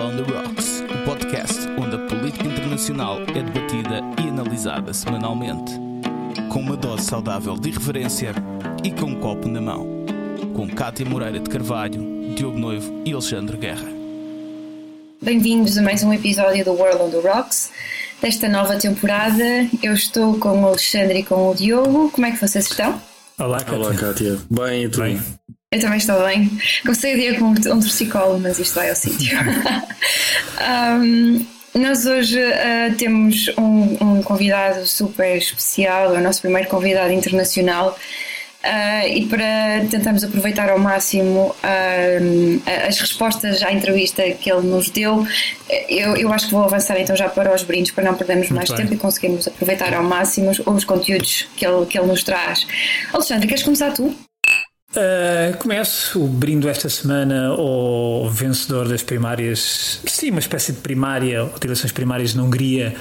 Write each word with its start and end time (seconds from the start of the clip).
on 0.00 0.16
the 0.16 0.32
Rocks, 0.32 0.80
o 0.80 1.04
podcast 1.04 1.68
onde 1.78 1.94
a 1.94 1.98
política 1.98 2.46
internacional 2.46 3.20
é 3.22 3.42
debatida 3.42 4.00
e 4.18 4.28
analisada 4.28 4.94
semanalmente. 4.94 5.72
Com 6.50 6.60
uma 6.60 6.76
dose 6.76 7.04
saudável 7.04 7.54
de 7.56 7.68
irreverência 7.68 8.32
e 8.82 8.90
com 8.90 9.06
um 9.06 9.20
copo 9.20 9.46
na 9.46 9.60
mão. 9.60 9.86
Com 10.54 10.68
Cátia 10.68 11.04
Moreira 11.04 11.38
de 11.38 11.50
Carvalho, 11.50 12.34
Diogo 12.34 12.58
Noivo 12.58 13.02
e 13.04 13.12
Alexandre 13.12 13.58
Guerra. 13.58 13.88
Bem-vindos 15.20 15.76
a 15.76 15.82
mais 15.82 16.02
um 16.02 16.12
episódio 16.14 16.64
do 16.64 16.72
World 16.72 17.02
on 17.02 17.10
the 17.10 17.28
Rocks. 17.28 17.70
Desta 18.22 18.48
nova 18.48 18.76
temporada, 18.76 19.68
eu 19.82 19.92
estou 19.92 20.38
com 20.38 20.62
o 20.62 20.66
Alexandre 20.66 21.18
e 21.18 21.22
com 21.22 21.50
o 21.50 21.54
Diogo. 21.54 22.10
Como 22.10 22.26
é 22.26 22.30
que 22.30 22.40
vocês 22.40 22.66
estão? 22.66 23.00
Olá, 23.38 23.58
Cátia. 23.58 23.76
Olá, 23.76 23.94
Cátia. 23.94 24.38
Bem, 24.50 24.84
e 24.84 24.88
tu? 24.88 25.02
Bem. 25.02 25.39
Eu 25.72 25.78
também 25.80 25.98
estou 25.98 26.20
bem. 26.26 26.50
Comecei 26.82 27.14
o 27.14 27.16
dia 27.16 27.38
com 27.38 27.44
um 27.44 27.54
torcicolo, 27.54 28.40
mas 28.40 28.58
isto 28.58 28.74
vai 28.74 28.90
ao 28.90 28.96
sítio. 28.96 29.38
um, 31.00 31.46
nós 31.76 32.06
hoje 32.06 32.40
uh, 32.40 32.92
temos 32.98 33.46
um, 33.56 33.96
um, 34.04 34.20
convidado 34.20 34.84
super 34.84 35.36
especial, 35.36 36.10
o 36.10 36.20
nosso 36.20 36.40
primeiro 36.40 36.68
convidado 36.68 37.12
internacional. 37.12 37.96
Uh, 38.64 39.06
e 39.06 39.26
para 39.26 39.86
tentarmos 39.88 40.24
aproveitar 40.24 40.68
ao 40.70 40.78
máximo 40.80 41.54
uh, 41.62 42.62
as 42.88 42.98
respostas 42.98 43.62
à 43.62 43.72
entrevista 43.72 44.28
que 44.28 44.50
ele 44.50 44.66
nos 44.66 44.90
deu, 44.90 45.24
eu, 45.88 46.16
eu 46.16 46.32
acho 46.32 46.46
que 46.46 46.52
vou 46.52 46.64
avançar 46.64 47.00
então 47.00 47.14
já 47.14 47.28
para 47.28 47.54
os 47.54 47.62
brindes 47.62 47.92
para 47.92 48.02
não 48.02 48.14
perdermos 48.16 48.50
Muito 48.50 48.58
mais 48.58 48.70
bem. 48.70 48.78
tempo 48.78 48.94
e 48.94 48.96
conseguirmos 48.96 49.46
aproveitar 49.46 49.94
ao 49.94 50.02
máximo 50.02 50.50
os, 50.50 50.58
os 50.58 50.84
conteúdos 50.84 51.48
que 51.56 51.64
ele, 51.64 51.86
que 51.86 51.96
ele 51.96 52.08
nos 52.08 52.24
traz. 52.24 52.66
Alexandre, 53.12 53.46
queres 53.46 53.62
começar 53.62 53.92
tu? 53.92 54.12
Uh, 54.90 55.56
começo 55.58 56.20
o 56.20 56.26
brindo 56.26 56.68
esta 56.68 56.88
semana 56.88 57.50
ao 57.50 58.28
vencedor 58.28 58.88
das 58.88 59.04
primárias, 59.04 60.00
sim, 60.04 60.30
uma 60.30 60.40
espécie 60.40 60.72
de 60.72 60.80
primária, 60.80 61.44
ou 61.44 61.58
de 61.60 61.64
eleições 61.64 61.92
primárias 61.92 62.34
na 62.34 62.42
Hungria, 62.42 62.92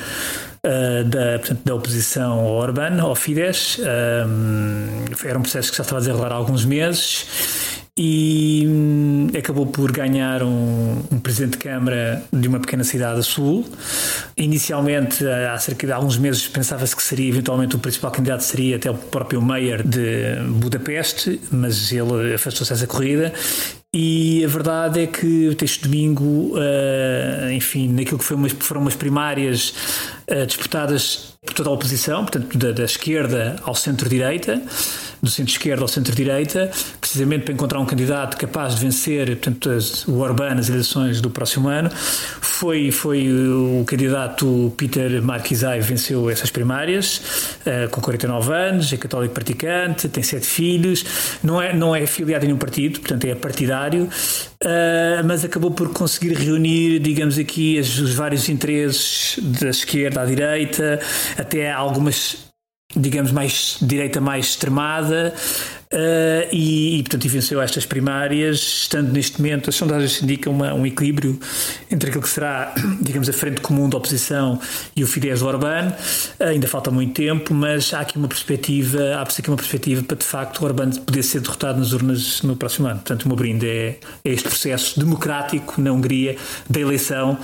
uh, 0.64 1.04
da, 1.06 1.40
portanto, 1.40 1.62
da 1.66 1.74
oposição 1.74 2.42
ao 2.42 2.52
Orbán, 2.58 3.02
ao 3.02 3.16
Fidesz. 3.16 3.80
Uh, 3.80 5.26
era 5.26 5.40
um 5.40 5.42
processo 5.42 5.72
que 5.72 5.78
já 5.78 5.82
estava 5.82 5.98
a 5.98 6.02
desenrolar 6.02 6.32
há 6.32 6.36
alguns 6.36 6.64
meses 6.64 7.26
e 8.02 8.64
hum, 8.66 9.28
acabou 9.38 9.66
por 9.66 9.92
ganhar 9.92 10.42
um, 10.42 11.04
um, 11.12 11.20
presidente 11.20 11.52
de 11.52 11.58
Câmara 11.58 12.24
de 12.32 12.48
uma 12.48 12.58
pequena 12.58 12.86
cidade 12.86 13.20
a 13.20 13.24
sul. 13.24 13.66
Inicialmente, 14.38 15.28
há 15.28 15.58
cerca 15.58 15.86
de 15.86 15.92
alguns 15.92 16.18
meses, 16.18 16.48
pensava-se 16.48 16.96
que 16.96 17.04
seria 17.04 17.28
eventualmente 17.28 17.76
o 17.76 17.80
principal 17.80 18.10
candidato 18.10 18.46
seria 18.46 18.78
até 18.78 18.90
o 18.90 18.94
próprio 18.94 19.42
Mayor 19.42 19.84
de 19.84 20.38
Budapeste, 20.48 21.42
mas 21.52 21.92
ele 21.92 22.34
afastou-se 22.36 22.72
dessa 22.72 22.88
corrida 22.88 23.34
e 23.94 24.46
a 24.46 24.48
verdade 24.48 25.02
é 25.02 25.08
que 25.08 25.58
este 25.62 25.82
domingo, 25.82 26.54
uh, 26.56 27.52
enfim, 27.52 27.92
naquilo 27.92 28.20
que 28.20 28.24
foi 28.24 28.38
umas, 28.38 28.52
foram 28.52 28.82
umas 28.82 28.96
primárias 28.96 29.74
uh, 30.32 30.46
disputadas 30.46 31.34
por 31.44 31.56
toda 31.56 31.70
a 31.70 31.74
oposição, 31.74 32.22
portanto, 32.24 32.56
da, 32.56 32.72
da 32.72 32.84
esquerda 32.84 33.56
ao 33.64 33.74
centro-direita, 33.74 34.62
do 35.22 35.30
centro-esquerda 35.30 35.84
ao 35.84 35.88
centro-direita, 35.88 36.72
precisamente 37.00 37.44
para 37.44 37.54
encontrar 37.54 37.80
um 37.80 37.86
candidato 37.86 38.38
capaz 38.38 38.76
de 38.76 38.82
vencer 38.82 39.28
portanto, 39.38 39.70
o 40.08 40.20
Orbán 40.20 40.56
nas 40.56 40.70
eleições 40.70 41.22
do 41.22 41.30
próximo 41.30 41.68
ano. 41.68 41.90
Foi, 41.90 42.92
foi 42.92 43.30
o 43.32 43.84
candidato 43.86 44.74
Peter 44.78 45.22
Marquisai 45.22 45.80
venceu 45.80 46.30
essas 46.30 46.52
primárias, 46.52 47.22
uh, 47.66 47.90
com 47.90 48.02
49 48.02 48.54
anos, 48.54 48.92
é 48.92 48.98
católico 48.98 49.34
praticante, 49.34 50.10
tem 50.10 50.24
sete 50.24 50.46
filhos, 50.46 51.06
não 51.44 51.62
é, 51.62 51.74
não 51.74 51.96
é 51.96 52.04
afiliado 52.04 52.44
a 52.44 52.48
nenhum 52.48 52.58
partido, 52.58 53.00
portanto 53.00 53.26
é 53.26 53.36
partidário, 53.36 54.04
uh, 54.04 55.26
mas 55.26 55.46
acabou 55.46 55.72
por 55.72 55.90
conseguir 55.94 56.34
reunir, 56.34 57.00
digamos 57.00 57.38
aqui, 57.38 57.80
os 57.80 58.14
vários 58.14 58.50
interesses 58.50 59.40
da 59.40 59.70
esquerda 59.70 60.22
à 60.22 60.26
direita, 60.26 61.00
até 61.38 61.72
algumas 61.72 62.49
digamos, 63.00 63.32
mais 63.32 63.78
direita 63.82 64.20
mais 64.20 64.48
extremada, 64.48 65.34
Uh, 65.92 66.46
e, 66.52 67.00
e, 67.00 67.04
portanto, 67.04 67.26
e 67.26 67.28
venceu 67.28 67.60
estas 67.60 67.84
primárias, 67.84 68.58
estando 68.58 69.12
neste 69.12 69.42
momento, 69.42 69.72
as 69.72 69.76
sondagens 69.76 70.22
indicam 70.22 70.54
uma, 70.54 70.72
um 70.72 70.86
equilíbrio 70.86 71.40
entre 71.90 72.10
aquilo 72.10 72.22
que 72.22 72.30
será, 72.30 72.76
digamos, 73.02 73.28
a 73.28 73.34
frente 73.34 73.60
comum 73.60 73.90
da 73.90 73.98
oposição 73.98 74.62
e 74.96 75.04
o 75.04 75.08
Fidesz 75.08 75.42
Orbán. 75.42 75.88
Uh, 76.40 76.44
ainda 76.44 76.68
falta 76.68 76.92
muito 76.92 77.14
tempo, 77.14 77.56
mas 77.56 77.92
há 77.92 78.02
aqui 78.02 78.20
uma 78.20 78.28
perspectiva, 78.28 79.16
há 79.16 79.24
aqui 79.24 79.50
uma 79.50 79.58
perspectiva 79.58 80.04
para 80.04 80.16
de 80.16 80.26
facto 80.26 80.64
Orbán 80.64 80.92
poder 80.92 81.24
ser 81.24 81.42
derrotado 81.42 81.80
nas 81.80 81.92
urnas 81.92 82.44
no 82.44 82.56
próximo 82.56 82.88
ano. 82.88 82.98
Portanto, 82.98 83.24
o 83.24 83.28
meu 83.28 83.36
brinde 83.36 83.68
é, 83.68 83.98
é 84.24 84.30
este 84.30 84.48
processo 84.48 85.00
democrático 85.00 85.82
na 85.82 85.92
Hungria 85.92 86.38
da 86.70 86.80
eleição 86.80 87.36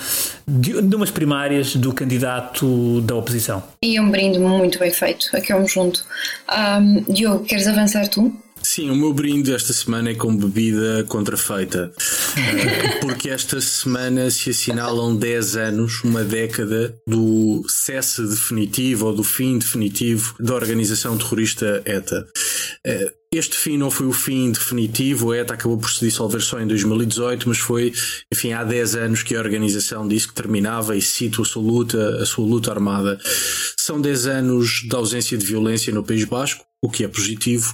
de, 0.48 0.84
de 0.84 0.96
umas 0.96 1.10
primárias 1.10 1.76
do 1.76 1.92
candidato 1.92 3.02
da 3.02 3.16
oposição. 3.16 3.64
E 3.82 4.00
um 4.00 4.12
brinde 4.12 4.38
muito 4.38 4.78
bem 4.78 4.92
feito, 4.92 5.36
aqui 5.36 5.52
é 5.52 5.56
um 5.56 5.68
junto. 5.68 6.06
Um, 6.48 7.12
Diogo, 7.12 7.44
queres 7.46 7.66
avançar 7.66 8.08
tu? 8.08 8.35
Sim, 8.66 8.90
o 8.90 8.96
meu 8.96 9.14
brinde 9.14 9.54
esta 9.54 9.72
semana 9.72 10.10
é 10.10 10.16
com 10.16 10.36
bebida 10.36 11.06
contrafeita. 11.08 11.94
Eh, 12.36 12.98
porque 13.00 13.30
esta 13.30 13.62
semana 13.62 14.32
se 14.32 14.50
assinalam 14.50 15.16
10 15.16 15.56
anos, 15.56 16.04
uma 16.04 16.24
década, 16.24 16.98
do 17.08 17.64
cesse 17.70 18.24
definitivo 18.24 19.06
ou 19.06 19.14
do 19.14 19.24
fim 19.24 19.60
definitivo 19.60 20.34
da 20.40 20.56
organização 20.56 21.16
terrorista 21.16 21.84
ETA. 21.86 22.28
Eh, 23.34 23.38
este 23.38 23.58
fim 23.58 23.78
não 23.78 23.92
foi 23.92 24.08
o 24.08 24.14
fim 24.14 24.52
definitivo, 24.52 25.32
a 25.32 25.38
ETA 25.38 25.54
acabou 25.54 25.78
por 25.78 25.90
se 25.90 26.06
dissolver 26.06 26.42
só 26.42 26.60
em 26.60 26.68
2018, 26.68 27.48
mas 27.48 27.58
foi, 27.58 27.94
enfim, 28.32 28.54
há 28.54 28.64
10 28.64 28.96
anos 28.96 29.24
que 29.24 29.36
a 29.36 29.40
organização 29.40 30.08
disse 30.08 30.28
que 30.28 30.34
terminava 30.34 30.96
e 30.96 31.02
cito 31.02 31.42
a 31.42 31.46
sua 31.46 31.64
luta, 31.64 32.22
a 32.22 32.26
sua 32.26 32.46
luta 32.46 32.72
armada. 32.72 33.20
São 33.78 34.00
10 34.00 34.28
anos 34.28 34.84
de 34.88 34.96
ausência 34.96 35.38
de 35.38 35.46
violência 35.46 35.94
no 35.94 36.04
País 36.04 36.24
Basco, 36.24 36.64
o 36.82 36.90
que 36.90 37.04
é 37.04 37.08
positivo, 37.08 37.74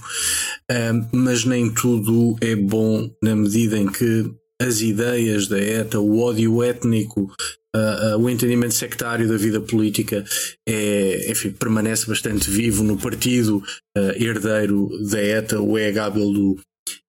mas 1.12 1.44
nem 1.44 1.72
tudo 1.72 2.36
é 2.40 2.56
bom 2.56 3.10
na 3.22 3.36
medida 3.36 3.76
em 3.78 3.86
que 3.86 4.30
as 4.60 4.80
ideias 4.80 5.46
da 5.48 5.58
ETA, 5.58 6.00
o 6.00 6.20
ódio 6.20 6.62
étnico, 6.62 7.32
Uh, 7.74 8.16
uh, 8.16 8.18
o 8.18 8.28
entendimento 8.28 8.74
sectário 8.74 9.26
da 9.26 9.38
vida 9.38 9.58
política 9.58 10.22
é, 10.68 11.30
enfim, 11.30 11.50
permanece 11.52 12.06
bastante 12.06 12.50
vivo 12.50 12.84
no 12.84 12.98
partido 12.98 13.62
uh, 13.96 14.22
herdeiro 14.22 14.90
da 15.08 15.18
ETA, 15.18 15.58
o 15.58 15.78
EHBLU. 15.78 16.60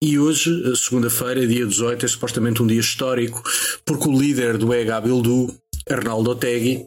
E 0.02 0.18
hoje, 0.18 0.50
segunda-feira, 0.78 1.46
dia 1.46 1.66
18, 1.66 2.06
é 2.06 2.08
supostamente 2.08 2.64
um 2.64 2.68
dia 2.68 2.80
histórico, 2.80 3.44
porque 3.86 4.08
o 4.08 4.18
líder 4.18 4.58
do 4.58 4.74
EHBLU, 4.74 5.54
Arnaldo 5.90 6.32
Otegui, 6.32 6.86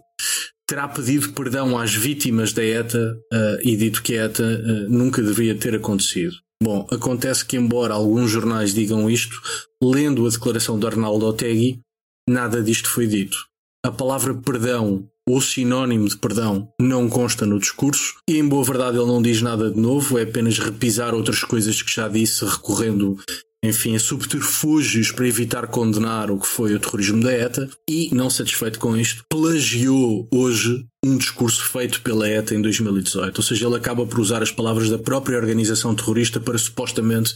terá 0.66 0.88
pedido 0.88 1.32
perdão 1.32 1.76
às 1.76 1.94
vítimas 1.94 2.54
da 2.54 2.64
ETA 2.64 3.14
uh, 3.30 3.58
e 3.62 3.76
dito 3.76 4.02
que 4.02 4.16
a 4.16 4.24
ETA 4.24 4.62
nunca 4.88 5.20
deveria 5.20 5.54
ter 5.54 5.74
acontecido. 5.74 6.34
Bom, 6.62 6.86
acontece 6.90 7.44
que, 7.44 7.56
embora 7.56 7.94
alguns 7.94 8.30
jornais 8.30 8.72
digam 8.72 9.10
isto, 9.10 9.40
lendo 9.82 10.26
a 10.26 10.30
declaração 10.30 10.78
de 10.78 10.86
Arnaldo 10.86 11.26
Otegui, 11.26 11.80
nada 12.28 12.62
disto 12.62 12.88
foi 12.88 13.06
dito. 13.06 13.36
A 13.84 13.90
palavra 13.90 14.34
perdão 14.34 15.08
ou 15.28 15.40
sinónimo 15.40 16.08
de 16.08 16.16
perdão 16.16 16.72
não 16.80 17.08
consta 17.08 17.44
no 17.44 17.58
discurso 17.58 18.14
e, 18.28 18.38
em 18.38 18.48
boa 18.48 18.64
verdade, 18.64 18.96
ele 18.96 19.06
não 19.06 19.20
diz 19.20 19.42
nada 19.42 19.70
de 19.70 19.78
novo, 19.78 20.18
é 20.18 20.22
apenas 20.22 20.58
repisar 20.58 21.14
outras 21.14 21.44
coisas 21.44 21.82
que 21.82 21.92
já 21.92 22.08
disse, 22.08 22.44
recorrendo 22.44 23.18
enfim, 23.66 23.98
subterfúgios 23.98 25.10
para 25.10 25.26
evitar 25.26 25.66
condenar 25.66 26.30
o 26.30 26.38
que 26.38 26.46
foi 26.46 26.74
o 26.74 26.80
terrorismo 26.80 27.22
da 27.22 27.32
ETA 27.32 27.68
e, 27.88 28.14
não 28.14 28.30
satisfeito 28.30 28.78
com 28.78 28.96
isto, 28.96 29.24
plagiou 29.30 30.28
hoje 30.32 30.86
um 31.04 31.16
discurso 31.16 31.64
feito 31.64 32.00
pela 32.00 32.28
ETA 32.28 32.54
em 32.54 32.62
2018. 32.62 33.38
Ou 33.38 33.42
seja, 33.42 33.66
ele 33.66 33.76
acaba 33.76 34.06
por 34.06 34.18
usar 34.18 34.42
as 34.42 34.50
palavras 34.50 34.90
da 34.90 34.98
própria 34.98 35.36
organização 35.36 35.94
terrorista 35.94 36.40
para 36.40 36.58
supostamente 36.58 37.34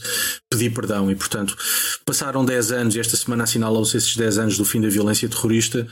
pedir 0.49 0.71
perdão. 0.71 1.09
E, 1.09 1.15
portanto, 1.15 1.55
passaram 2.05 2.43
10 2.43 2.71
anos 2.71 2.95
e 2.95 2.99
esta 2.99 3.15
semana 3.15 3.43
assinalam-se 3.43 3.97
esses 3.97 4.15
10 4.15 4.37
anos 4.37 4.57
do 4.57 4.65
fim 4.65 4.81
da 4.81 4.89
violência 4.89 5.29
terrorista, 5.29 5.87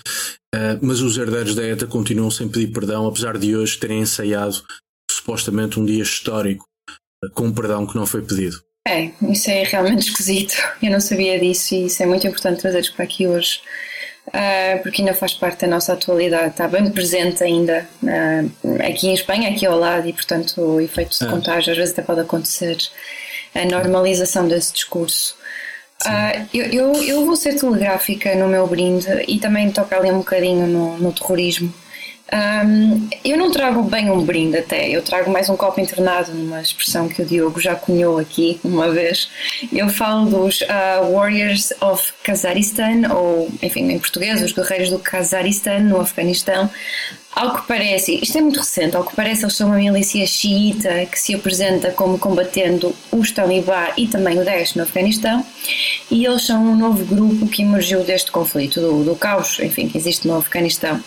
eh, 0.53 0.79
mas 0.81 1.01
os 1.01 1.17
herdeiros 1.17 1.55
da 1.55 1.63
ETA 1.63 1.87
continuam 1.87 2.31
sem 2.31 2.49
pedir 2.49 2.67
perdão, 2.67 3.07
apesar 3.07 3.37
de 3.37 3.55
hoje 3.55 3.77
terem 3.77 4.01
ensaiado 4.01 4.61
supostamente 5.09 5.79
um 5.79 5.85
dia 5.85 6.03
histórico 6.03 6.65
eh, 7.23 7.29
com 7.33 7.47
um 7.47 7.53
perdão 7.53 7.85
que 7.85 7.95
não 7.95 8.05
foi 8.05 8.21
pedido. 8.21 8.68
É, 8.87 9.11
isso 9.29 9.49
é 9.49 9.63
realmente 9.63 10.03
esquisito. 10.09 10.55
Eu 10.81 10.91
não 10.91 10.99
sabia 10.99 11.39
disso 11.39 11.75
e 11.75 11.85
isso 11.85 12.01
é 12.01 12.05
muito 12.05 12.25
importante 12.27 12.61
trazer 12.61 12.91
para 12.93 13.05
aqui 13.05 13.27
hoje. 13.27 13.61
Uh, 14.27 14.83
porque 14.83 15.01
ainda 15.01 15.15
faz 15.15 15.33
parte 15.33 15.61
da 15.61 15.67
nossa 15.67 15.93
atualidade, 15.93 16.49
está 16.49 16.67
bem 16.67 16.87
presente 16.91 17.43
ainda 17.43 17.87
uh, 18.03 18.75
aqui 18.87 19.07
em 19.07 19.13
Espanha, 19.13 19.49
aqui 19.49 19.65
ao 19.65 19.75
lado, 19.75 20.07
e 20.07 20.13
portanto 20.13 20.61
o 20.61 20.79
efeito 20.79 21.17
de 21.17 21.25
ah. 21.25 21.31
contágio 21.31 21.71
às 21.71 21.77
vezes 21.77 21.93
até 21.93 22.03
pode 22.03 22.19
acontecer, 22.19 22.77
a 23.55 23.65
normalização 23.65 24.47
desse 24.47 24.71
discurso. 24.73 25.35
Uh, 26.05 26.47
eu, 26.53 26.65
eu, 26.65 27.03
eu, 27.03 27.25
vou 27.25 27.35
ser 27.35 27.55
telegráfica 27.55 28.35
no 28.35 28.47
meu 28.47 28.67
brinde 28.67 29.07
e 29.27 29.39
também 29.39 29.71
tocar 29.71 29.97
ali 29.97 30.11
um 30.11 30.19
bocadinho 30.19 30.67
no, 30.67 30.97
no 30.99 31.11
terrorismo 31.11 31.73
Um, 32.31 33.09
eu 33.25 33.37
não 33.37 33.51
trago 33.51 33.81
bem 33.83 34.11
um 34.11 34.23
brinde 34.23 34.57
até, 34.57 34.87
eu 34.89 35.01
trago 35.01 35.31
mais 35.31 35.49
um 35.49 35.57
copo 35.57 35.81
internado, 35.81 36.31
uma 36.31 36.61
expressão 36.61 37.09
que 37.09 37.21
o 37.21 37.25
Diogo 37.25 37.59
já 37.59 37.75
cunhou 37.75 38.19
aqui 38.19 38.59
uma 38.63 38.91
vez. 38.91 39.29
Eu 39.73 39.89
falo 39.89 40.29
dos 40.29 40.61
uh, 40.61 41.11
Warriors 41.11 41.73
of 41.81 42.13
Kazaristan, 42.23 43.11
ou 43.11 43.49
enfim, 43.63 43.91
em 43.91 43.97
português, 43.97 44.43
os 44.43 44.51
guerreiros 44.51 44.89
do 44.89 44.99
Kazaristan, 44.99 45.79
no 45.79 45.99
Afeganistão, 45.99 46.69
ao 47.31 47.55
que 47.55 47.67
parece, 47.67 48.19
isto 48.21 48.37
é 48.37 48.41
muito 48.41 48.59
recente, 48.59 48.95
ao 48.95 49.03
que 49.03 49.15
parece 49.15 49.43
eles 49.43 49.55
são 49.55 49.67
uma 49.67 49.77
milícia 49.77 50.25
xiita 50.25 51.05
que 51.05 51.19
se 51.19 51.33
apresenta 51.33 51.91
como 51.91 52.17
combatendo 52.17 52.93
os 53.11 53.31
talibã 53.31 53.87
e 53.95 54.07
também 54.07 54.39
o 54.39 54.43
Daesh 54.43 54.75
no 54.75 54.83
Afeganistão 54.83 55.45
e 56.11 56.25
eles 56.25 56.45
são 56.45 56.63
um 56.63 56.75
novo 56.75 57.05
grupo 57.05 57.47
que 57.47 57.61
emergiu 57.61 58.03
deste 58.03 58.31
conflito, 58.31 58.81
do, 58.81 59.03
do 59.03 59.15
caos, 59.15 59.59
enfim, 59.59 59.87
que 59.87 59.97
existe 59.97 60.27
no 60.27 60.37
Afeganistão. 60.37 61.01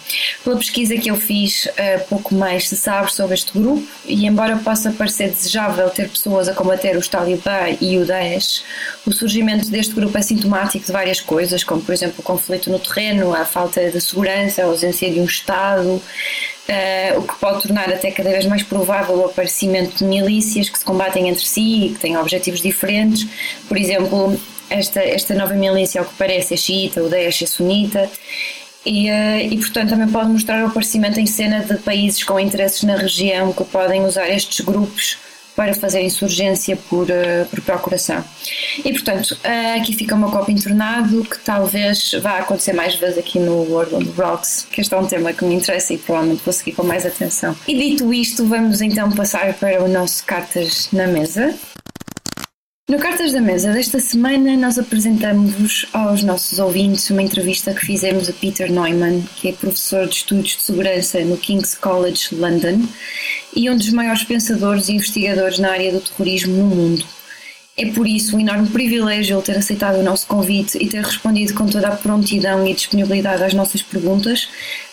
Pela 0.45 0.57
pesquisa 0.57 0.97
que 0.97 1.11
eu 1.11 1.17
fiz, 1.17 1.67
uh, 1.67 2.09
pouco 2.09 2.35
mais 2.35 2.69
se 2.69 2.77
sabe 2.77 3.13
sobre 3.13 3.35
este 3.35 3.53
grupo 3.53 3.87
e 4.07 4.25
embora 4.27 4.57
possa 4.57 4.91
parecer 4.93 5.29
desejável 5.29 5.91
ter 5.91 6.09
pessoas 6.09 6.49
a 6.49 6.55
combater 6.55 6.97
os 6.97 7.09
talibã 7.09 7.77
e 7.81 7.99
o 7.99 8.07
Daesh, 8.07 8.63
o 9.05 9.13
surgimento 9.13 9.69
deste 9.69 9.93
grupo 9.93 10.17
é 10.17 10.23
sintomático 10.23 10.87
de 10.87 10.93
várias 10.93 11.21
coisas, 11.21 11.65
como 11.65 11.83
por 11.83 11.93
exemplo 11.93 12.17
o 12.19 12.23
conflito 12.23 12.71
no 12.71 12.79
terreno, 12.79 13.35
a 13.35 13.45
falta 13.45 13.91
de 13.91 14.01
segurança, 14.01 14.63
a 14.63 14.67
ausência 14.67 15.11
de 15.11 15.21
um 15.21 15.25
Estado, 15.25 16.01
Uh, 16.69 17.19
o 17.19 17.23
que 17.23 17.35
pode 17.41 17.63
tornar 17.63 17.93
até 17.93 18.11
cada 18.11 18.31
vez 18.31 18.47
mais 18.47 18.63
provável 18.63 19.17
o 19.17 19.25
aparecimento 19.27 19.99
de 19.99 20.05
milícias 20.05 20.69
que 20.69 20.79
se 20.79 20.85
combatem 20.85 21.29
entre 21.29 21.45
si 21.45 21.87
e 21.87 21.89
que 21.91 21.99
têm 21.99 22.17
objetivos 22.17 22.63
diferentes. 22.63 23.27
Por 23.69 23.77
exemplo, 23.77 24.41
esta, 24.71 25.01
esta 25.01 25.35
nova 25.35 25.55
milícia, 25.55 26.01
ao 26.01 26.07
que 26.07 26.15
parece, 26.15 26.55
é 26.55 26.57
xiita, 26.57 27.03
o 27.03 27.09
Daesh 27.09 27.43
é 27.43 27.47
sunita. 27.47 28.11
E, 28.87 29.11
uh, 29.11 29.39
e, 29.51 29.59
portanto, 29.59 29.91
também 29.91 30.09
pode 30.09 30.31
mostrar 30.31 30.63
o 30.63 30.69
aparecimento 30.69 31.19
em 31.19 31.27
cena 31.27 31.61
de 31.61 31.77
países 31.79 32.23
com 32.25 32.39
interesses 32.39 32.83
na 32.85 32.97
região 32.97 33.53
que 33.53 33.65
podem 33.65 34.05
usar 34.05 34.29
estes 34.29 34.65
grupos 34.65 35.19
para 35.55 35.75
fazer 35.75 36.03
insurgência 36.03 36.77
por, 36.89 37.09
uh, 37.09 37.47
por 37.51 37.61
procuração. 37.63 38.25
E 38.85 38.93
portanto, 38.93 39.33
uh, 39.33 39.81
aqui 39.81 39.95
fica 39.95 40.15
o 40.15 40.19
meu 40.19 40.31
copo 40.31 40.51
entornado, 40.51 41.25
que 41.25 41.39
talvez 41.39 42.13
vá 42.23 42.39
acontecer 42.39 42.73
mais 42.73 42.95
vezes 42.97 43.19
aqui 43.19 43.39
no 43.39 43.63
World 43.71 43.95
of 43.95 44.21
Rocks, 44.21 44.67
que 44.71 44.81
este 44.81 44.95
é 44.95 44.99
um 44.99 45.07
tema 45.07 45.33
que 45.33 45.45
me 45.45 45.55
interessa 45.55 45.93
e 45.93 45.99
provavelmente 45.99 46.43
vou 46.45 46.53
seguir 46.53 46.73
com 46.73 46.83
mais 46.83 47.05
atenção. 47.05 47.57
E 47.67 47.75
dito 47.75 48.13
isto, 48.13 48.47
vamos 48.47 48.81
então 48.81 49.11
passar 49.13 49.55
para 49.55 49.83
o 49.83 49.89
nosso 49.89 50.25
Cartas 50.25 50.89
na 50.93 51.07
Mesa. 51.07 51.55
No 52.93 52.99
Cartas 52.99 53.33
da 53.33 53.41
Mesa 53.41 53.73
desta 53.73 53.99
semana, 53.99 54.55
nós 54.55 54.79
apresentamos 54.79 55.87
aos 55.95 56.23
nossos 56.23 56.59
ouvintes 56.59 57.09
uma 57.09 57.23
entrevista 57.23 57.73
que 57.73 57.87
fizemos 57.87 58.29
a 58.29 58.35
Peter 58.35 58.71
Neumann, 58.71 59.23
que 59.35 59.49
é 59.49 59.53
professor 59.55 60.07
de 60.07 60.17
Estudos 60.17 60.51
de 60.51 60.61
Segurança 60.61 61.19
no 61.25 61.39
King's 61.39 61.75
College 61.75 62.35
London 62.35 62.87
e 63.57 63.71
um 63.71 63.79
dos 63.79 63.89
maiores 63.93 64.25
pensadores 64.25 64.91
e 64.91 64.97
investigadores 64.97 65.59
na 65.59 65.71
área 65.71 65.91
do 65.91 66.01
terrorismo 66.01 66.55
no 66.55 66.67
mundo. 66.67 67.07
É 67.77 67.87
por 67.87 68.07
isso 68.07 68.37
um 68.37 68.41
enorme 68.41 68.69
privilégio 68.69 69.37
ele 69.37 69.43
ter 69.43 69.57
aceitado 69.57 69.97
o 69.97 70.03
nosso 70.03 70.27
convite 70.27 70.77
e 70.79 70.89
ter 70.89 71.03
respondido 71.03 71.55
com 71.55 71.67
toda 71.67 71.89
a 71.89 71.97
prontidão 71.97 72.67
e 72.67 72.75
disponibilidade 72.75 73.43
às 73.43 73.55
nossas 73.55 73.81
perguntas, 73.81 74.49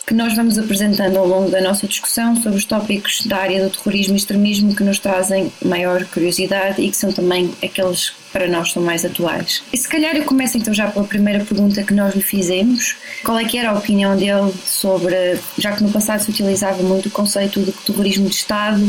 que 0.08 0.14
nós 0.14 0.34
vamos 0.34 0.58
apresentando 0.58 1.18
ao 1.18 1.28
longo 1.28 1.52
da 1.52 1.62
nossa 1.62 1.86
discussão 1.86 2.36
sobre 2.42 2.58
os 2.58 2.66
tópicos 2.66 3.28
da 3.28 3.38
área 3.38 3.64
do 3.64 3.70
terrorismo 3.70 4.16
e 4.16 4.18
extremismo 4.18 4.74
que 4.74 4.84
nos 4.84 4.98
trazem 4.98 5.52
maior 5.64 6.04
curiosidade 6.06 6.82
e 6.82 6.90
que 6.90 6.98
são 6.98 7.12
também 7.12 7.54
aqueles 7.62 8.10
que 8.10 8.16
para 8.32 8.48
nós 8.48 8.72
são 8.72 8.82
mais 8.82 9.04
atuais. 9.04 9.62
E 9.74 9.78
se 9.78 9.88
calhar 9.88 10.16
eu 10.16 10.24
começo 10.24 10.58
então 10.58 10.74
já 10.74 10.90
pela 10.90 11.06
primeira 11.06 11.44
pergunta 11.44 11.84
que 11.84 11.94
nós 11.94 12.16
lhe 12.16 12.24
fizemos. 12.24 12.96
Qual 13.24 13.38
é 13.38 13.44
que 13.44 13.58
era 13.58 13.72
a 13.72 13.78
opinião 13.78 14.16
dele 14.16 14.54
sobre, 14.66 15.38
já 15.58 15.74
que 15.74 15.84
no 15.84 15.92
passado 15.92 16.24
se 16.24 16.32
utilizava 16.32 16.82
muito 16.82 17.08
o 17.08 17.12
conceito 17.12 17.62
de 17.62 17.72
terrorismo 17.72 18.30
de 18.30 18.36
Estado, 18.36 18.82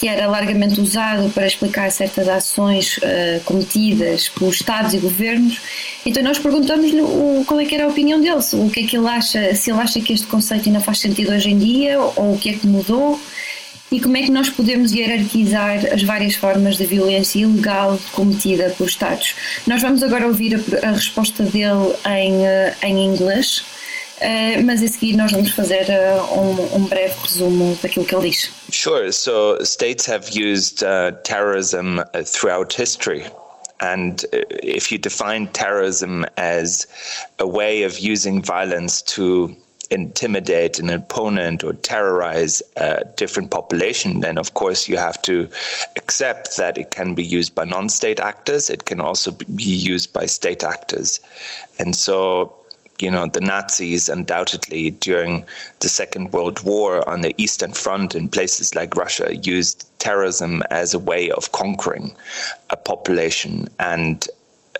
que 0.00 0.08
era 0.08 0.26
largamente 0.26 0.80
usado 0.80 1.28
para 1.28 1.46
explicar 1.46 1.92
certas 1.92 2.26
ações 2.26 2.96
uh, 2.96 3.40
cometidas 3.44 4.30
por 4.30 4.48
Estados 4.48 4.94
e 4.94 4.96
governos. 4.96 5.60
Então 6.06 6.22
nós 6.22 6.38
perguntamos-lhe 6.38 7.02
qual 7.46 7.60
é 7.60 7.66
que 7.66 7.74
era 7.74 7.84
a 7.84 7.88
opinião 7.88 8.18
dele, 8.18 8.40
o 8.54 8.70
que 8.70 8.80
é 8.80 8.82
que 8.84 8.96
ele 8.96 9.06
acha, 9.06 9.54
se 9.54 9.70
ele 9.70 9.78
acha 9.78 10.00
que 10.00 10.14
este 10.14 10.26
conceito 10.26 10.66
ainda 10.66 10.80
faz 10.80 11.00
sentido 11.00 11.32
hoje 11.32 11.50
em 11.50 11.58
dia 11.58 12.00
ou 12.00 12.32
o 12.32 12.38
que 12.38 12.48
é 12.48 12.52
que 12.54 12.66
mudou 12.66 13.20
e 13.92 14.00
como 14.00 14.16
é 14.16 14.22
que 14.22 14.30
nós 14.30 14.48
podemos 14.48 14.92
hierarquizar 14.92 15.92
as 15.92 16.02
várias 16.02 16.34
formas 16.34 16.78
de 16.78 16.86
violência 16.86 17.40
ilegal 17.40 17.98
cometida 18.12 18.74
por 18.78 18.86
Estados. 18.86 19.34
Nós 19.66 19.82
vamos 19.82 20.02
agora 20.02 20.26
ouvir 20.26 20.54
a, 20.54 20.88
a 20.88 20.92
resposta 20.92 21.42
dele 21.42 21.92
em, 22.06 22.32
uh, 22.36 22.74
em 22.82 23.04
inglês. 23.04 23.64
Uh, 24.20 24.62
mas 24.64 24.82
a 24.82 24.88
seguir 24.88 25.16
nós 25.16 25.32
vamos 25.32 25.50
fazer 25.52 25.86
uh, 25.88 26.38
um, 26.38 26.76
um, 26.76 26.84
breve 26.86 27.14
resumo 27.22 27.78
daquilo 27.82 28.04
que 28.04 28.14
ele 28.14 28.30
diz. 28.30 28.50
Sure. 28.70 29.10
So 29.12 29.58
states 29.64 30.06
have 30.06 30.28
used 30.30 30.82
uh, 30.82 31.12
terrorism 31.22 32.00
uh, 32.00 32.22
throughout 32.24 32.72
history. 32.74 33.24
And 33.80 34.22
uh, 34.32 34.42
if 34.62 34.92
you 34.92 34.98
define 34.98 35.48
terrorism 35.48 36.26
as 36.36 36.86
a 37.38 37.46
way 37.46 37.82
of 37.82 37.98
using 37.98 38.42
violence 38.42 39.00
to 39.14 39.56
intimidate 39.90 40.78
an 40.78 40.90
opponent 40.90 41.64
or 41.64 41.72
terrorize 41.72 42.62
a 42.76 43.04
different 43.16 43.50
population, 43.50 44.20
then 44.20 44.38
of 44.38 44.54
course 44.54 44.88
you 44.88 44.96
have 44.96 45.20
to 45.22 45.48
accept 45.96 46.56
that 46.58 46.78
it 46.78 46.90
can 46.90 47.14
be 47.14 47.24
used 47.24 47.54
by 47.54 47.64
non 47.64 47.88
state 47.88 48.20
actors, 48.20 48.70
it 48.70 48.84
can 48.84 49.00
also 49.00 49.32
be 49.32 49.64
used 49.64 50.12
by 50.12 50.26
state 50.26 50.62
actors. 50.62 51.20
And 51.78 51.96
so 51.96 52.59
you 53.02 53.10
know, 53.10 53.26
the 53.26 53.40
Nazis 53.40 54.08
undoubtedly 54.08 54.90
during 54.90 55.44
the 55.80 55.88
Second 55.88 56.32
World 56.32 56.62
War 56.62 57.08
on 57.08 57.20
the 57.20 57.34
Eastern 57.36 57.72
Front 57.72 58.14
in 58.14 58.28
places 58.28 58.74
like 58.74 58.96
Russia 58.96 59.36
used 59.36 59.86
terrorism 59.98 60.62
as 60.70 60.94
a 60.94 60.98
way 60.98 61.30
of 61.30 61.52
conquering 61.52 62.12
a 62.70 62.76
population. 62.76 63.68
And 63.78 64.26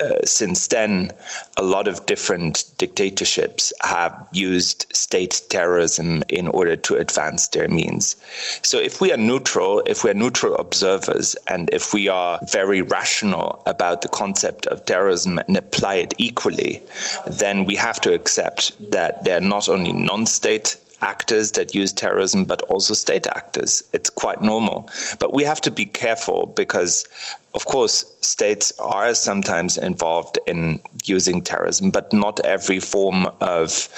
uh, 0.01 0.25
since 0.25 0.69
then, 0.69 1.11
a 1.57 1.63
lot 1.63 1.87
of 1.87 2.07
different 2.07 2.65
dictatorships 2.79 3.73
have 3.83 4.27
used 4.33 4.87
state 4.95 5.43
terrorism 5.51 6.23
in 6.29 6.49
order 6.49 6.77
to 6.77 6.97
advance 6.97 7.49
their 7.49 7.69
means. 7.69 8.17
So, 8.63 8.79
if 8.79 9.01
we 9.01 9.13
are 9.13 9.17
neutral, 9.17 9.83
if 9.87 10.05
we 10.05 10.11
are 10.11 10.15
neutral 10.15 10.57
observers, 10.57 11.37
and 11.49 11.69
if 11.73 11.93
we 11.93 12.09
are 12.09 12.41
very 12.51 12.83
rational 12.83 13.63
about 13.67 14.03
the 14.03 14.09
concept 14.09 14.67
of 14.67 14.85
terrorism 14.87 15.39
and 15.39 15.57
apply 15.57 15.97
it 15.97 16.15
equally, 16.19 16.83
then 17.27 17.65
we 17.65 17.77
have 17.77 18.01
to 18.01 18.15
accept 18.15 18.73
that 18.91 19.25
there 19.25 19.37
are 19.37 19.41
not 19.41 19.69
only 19.69 19.93
non 19.93 20.27
state 20.27 20.77
actors 21.03 21.53
that 21.53 21.75
use 21.75 21.93
terrorism, 21.93 22.45
but 22.45 22.63
also 22.63 22.95
state 22.95 23.27
actors. 23.27 23.83
It's 23.93 24.11
quite 24.11 24.43
normal. 24.43 24.91
But 25.19 25.33
we 25.33 25.45
have 25.45 25.61
to 25.63 25.71
be 25.71 25.87
careful 25.87 26.53
because, 26.57 27.07
of 27.55 27.65
course, 27.65 28.05
states 28.21 28.73
are 28.79 29.15
sometimes 29.15 29.79
involved 29.79 30.39
in 30.47 30.81
using 31.05 31.43
terrorism, 31.43 31.91
but 31.91 32.13
not 32.13 32.41
every 32.41 32.81
form 32.81 33.27
of 33.41 33.89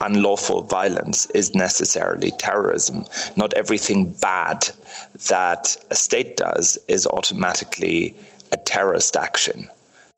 unlawful 0.00 0.62
violence 0.62 1.26
is 1.30 1.54
necessarily 1.54 2.30
terrorism. 2.32 3.04
Not 3.36 3.54
everything 3.54 4.12
bad 4.12 4.68
that 5.28 5.76
a 5.90 5.94
state 5.94 6.36
does 6.36 6.78
is 6.88 7.06
automatically 7.06 8.14
a 8.52 8.56
terrorist 8.56 9.16
action. 9.16 9.68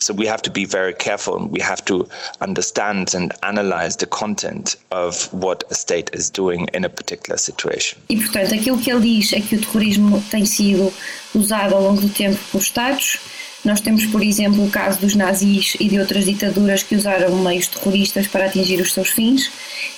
So 0.00 0.14
we 0.14 0.26
have 0.26 0.43
to 0.43 0.50
be 0.50 0.64
very 0.64 0.95
careful 0.95 1.37
and 1.37 1.50
we 1.50 1.61
have 1.61 1.85
to 1.87 2.09
understand 2.40 3.14
and 3.14 3.33
analyze 3.43 3.97
the 3.97 4.07
content 4.07 4.76
of 4.93 5.28
what 5.33 5.64
a 5.73 5.75
state 5.75 6.11
is 6.12 6.31
doing 6.31 6.69
in 6.73 6.85
a 6.85 6.88
particular 6.88 7.37
situation. 7.37 7.99
E 8.09 8.17
portanto, 8.17 8.55
aquilo 8.55 8.78
que 8.78 8.93
ele 8.93 9.00
diz 9.00 9.33
é 9.33 9.40
que 9.40 9.57
o 9.57 9.61
terrorismo 9.61 10.23
tem 10.31 10.47
sido 10.47 10.93
usado 11.35 11.75
ao 11.75 11.83
longo 11.83 12.00
do 12.00 12.09
tempo 12.11 12.38
por 12.52 12.61
Estados 12.61 13.19
Nós 13.68 13.82
temos, 13.82 14.06
por 14.06 14.22
exemplo, 14.22 14.64
o 14.64 14.70
caso 14.70 14.98
dos 14.98 15.14
nazis 15.14 15.76
e 15.78 15.90
de 15.90 16.00
outras 16.00 16.25
ditaduras 16.25 16.82
que 16.82 16.96
usaram 16.96 17.37
meios 17.37 17.66
terroristas 17.66 18.26
para 18.26 18.46
atingir 18.46 18.80
os 18.80 18.94
seus 18.94 19.10
fins, 19.10 19.50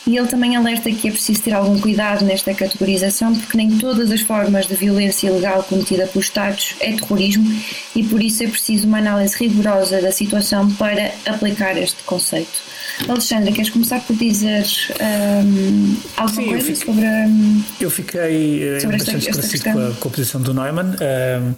e 0.04 0.16
ele 0.16 0.26
também 0.26 0.56
alerta 0.56 0.90
que 0.90 1.06
é 1.06 1.10
preciso 1.12 1.40
ter 1.42 1.52
algum 1.52 1.78
cuidado 1.78 2.24
nesta 2.24 2.52
categorização, 2.52 3.32
porque 3.32 3.56
nem 3.56 3.78
todas 3.78 4.10
as 4.10 4.22
formas 4.22 4.66
de 4.66 4.74
violência 4.74 5.28
ilegal 5.28 5.62
cometida 5.62 6.08
por 6.08 6.18
Estados 6.18 6.74
é 6.80 6.94
terrorismo, 6.94 7.46
e 7.94 8.02
por 8.02 8.20
isso 8.20 8.42
é 8.42 8.48
preciso 8.48 8.88
uma 8.88 8.98
análise 8.98 9.36
rigorosa 9.36 10.02
da 10.02 10.10
situação 10.10 10.68
para 10.72 11.12
aplicar 11.24 11.78
este 11.78 12.02
conceito. 12.02 12.70
Alexandre, 13.08 13.52
queres 13.52 13.70
começar 13.70 14.00
por 14.00 14.16
dizer 14.16 14.66
um, 15.00 15.96
alguma 16.16 16.42
Sim, 16.42 16.48
coisa 16.48 16.66
fiquei, 16.66 16.86
sobre. 16.86 17.04
Um, 17.04 17.62
eu 17.80 17.90
fiquei 17.90 18.62
eh, 18.64 18.80
sobre 18.80 18.96
bastante 18.96 19.28
esclarecido 19.28 19.64
com 19.64 19.78
a, 19.78 19.94
com 19.94 20.08
a 20.08 20.10
posição 20.10 20.42
do 20.42 20.52
Neumann. 20.52 20.96
Um, 21.00 21.54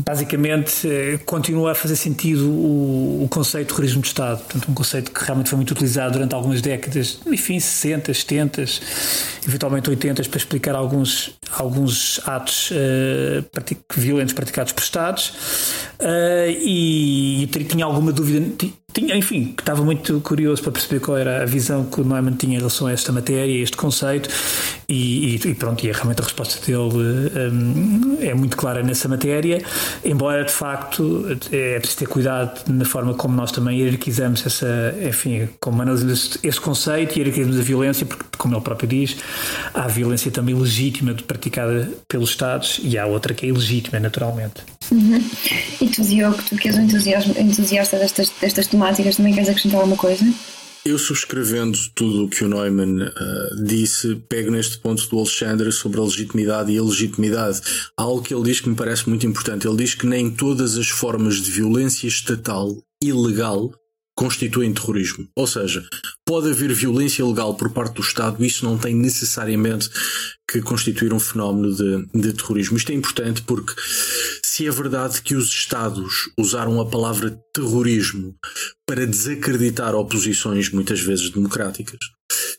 basicamente 0.00 0.88
eh, 0.88 1.18
continua 1.18 1.70
a 1.70 1.74
fazer 1.74 1.94
sentido 1.94 2.50
o, 2.50 3.22
o, 3.24 3.28
conceito 3.28 3.68
de 3.68 3.74
terrorismo 3.74 4.02
de 4.02 4.08
Estado, 4.08 4.38
portanto, 4.38 4.68
um 4.68 4.74
conceito 4.74 5.12
que 5.12 5.24
realmente 5.24 5.48
foi 5.48 5.56
muito 5.56 5.70
utilizado 5.70 6.14
durante 6.14 6.34
algumas 6.34 6.60
décadas, 6.60 7.20
enfim, 7.24 7.60
60, 7.60 8.12
70, 8.12 8.64
eventualmente 9.46 9.88
80, 9.88 10.24
para 10.24 10.36
explicar 10.36 10.74
alguns, 10.74 11.38
alguns 11.52 12.20
atos 12.26 12.72
uh, 12.72 13.84
violentos 13.94 14.34
praticados 14.34 14.72
por 14.72 14.82
Estados 14.82 15.32
uh, 16.00 16.50
e, 16.50 17.44
e 17.44 17.46
tinha 17.46 17.84
alguma 17.84 18.12
dúvida, 18.12 18.40
tinha, 18.94 19.16
enfim, 19.16 19.54
estava 19.58 19.82
muito 19.82 20.20
curioso 20.20 20.62
para 20.62 20.70
perceber 20.70 21.00
qual 21.00 21.18
era 21.18 21.42
a 21.42 21.44
visão 21.44 21.84
que 21.84 22.00
o 22.00 22.04
Neumann 22.04 22.36
tinha 22.36 22.54
em 22.54 22.58
relação 22.58 22.86
a 22.86 22.92
esta 22.92 23.10
matéria, 23.10 23.52
a 23.52 23.62
este 23.62 23.76
conceito 23.76 24.28
e, 24.88 25.34
e, 25.34 25.48
e 25.48 25.54
pronto, 25.54 25.84
e 25.84 25.90
realmente 25.90 26.20
a 26.20 26.24
resposta 26.24 26.64
dele 26.64 27.30
um, 27.52 28.18
é 28.20 28.32
muito 28.34 28.56
clara 28.56 28.84
nessa 28.84 29.08
matéria, 29.08 29.60
embora 30.04 30.44
de 30.44 30.52
facto 30.52 31.26
é 31.50 31.78
preciso 31.80 31.98
ter 31.98 32.06
cuidado 32.06 32.60
na 32.68 32.84
forma 32.84 33.14
como 33.14 33.34
nós 33.34 33.50
também 33.50 33.80
hierarquizamos 33.80 34.46
essa, 34.46 34.94
enfim, 35.02 35.48
como 35.58 35.82
analisamos 35.82 36.38
esse 36.40 36.60
conceito 36.60 37.16
e 37.16 37.18
hierarquizamos 37.18 37.58
a 37.58 37.62
violência, 37.62 38.06
porque 38.06 38.24
como 38.38 38.54
ele 38.54 38.62
próprio 38.62 38.88
diz, 38.88 39.16
há 39.74 39.88
violência 39.88 40.30
também 40.30 40.54
legítima 40.54 41.14
praticada 41.26 41.90
pelos 42.06 42.30
Estados 42.30 42.80
e 42.80 42.96
há 42.96 43.06
outra 43.06 43.34
que 43.34 43.44
é 43.44 43.48
ilegítima, 43.48 43.98
naturalmente. 43.98 44.62
Uhum. 44.92 45.20
E 45.98 46.20
tu, 46.48 46.56
que 46.56 46.68
és 46.68 46.76
um 46.76 46.82
entusiasta 46.82 47.98
destas, 47.98 48.32
destas 48.40 48.66
temáticas, 48.66 49.16
também 49.16 49.32
queres 49.32 49.48
acrescentar 49.48 49.80
alguma 49.80 49.96
coisa? 49.96 50.24
Eu 50.84 50.98
subscrevendo 50.98 51.78
tudo 51.94 52.24
o 52.24 52.28
que 52.28 52.44
o 52.44 52.48
Neumann 52.48 53.04
uh, 53.04 53.64
disse, 53.64 54.16
pego 54.28 54.50
neste 54.50 54.76
ponto 54.76 55.08
do 55.08 55.18
Alexandre 55.18 55.72
sobre 55.72 55.98
a 55.98 56.02
legitimidade 56.02 56.72
e 56.72 56.78
a 56.78 56.82
legitimidade. 56.82 57.62
Há 57.96 58.02
algo 58.02 58.20
que 58.20 58.34
ele 58.34 58.42
diz 58.42 58.60
que 58.60 58.68
me 58.68 58.76
parece 58.76 59.08
muito 59.08 59.26
importante. 59.26 59.66
Ele 59.66 59.78
diz 59.78 59.94
que 59.94 60.06
nem 60.06 60.30
todas 60.30 60.76
as 60.76 60.88
formas 60.88 61.36
de 61.36 61.50
violência 61.50 62.06
estatal 62.06 62.76
ilegal 63.02 63.72
constituem 64.16 64.72
terrorismo. 64.72 65.28
Ou 65.36 65.46
seja, 65.46 65.84
pode 66.24 66.50
haver 66.50 66.72
violência 66.72 67.24
legal 67.24 67.54
por 67.54 67.70
parte 67.70 67.94
do 67.94 68.02
Estado, 68.02 68.44
isso 68.44 68.64
não 68.64 68.78
tem 68.78 68.94
necessariamente 68.94 69.90
que 70.48 70.60
constituir 70.62 71.12
um 71.12 71.18
fenómeno 71.18 71.74
de, 71.74 72.06
de 72.14 72.32
terrorismo. 72.32 72.76
Isto 72.76 72.92
é 72.92 72.94
importante 72.94 73.42
porque 73.42 73.74
se 74.44 74.66
é 74.66 74.70
verdade 74.70 75.20
que 75.20 75.34
os 75.34 75.48
Estados 75.48 76.30
usaram 76.38 76.80
a 76.80 76.86
palavra 76.86 77.36
terrorismo 77.52 78.36
para 78.86 79.06
desacreditar 79.06 79.94
oposições 79.94 80.70
muitas 80.70 81.00
vezes 81.00 81.30
democráticas, 81.30 81.98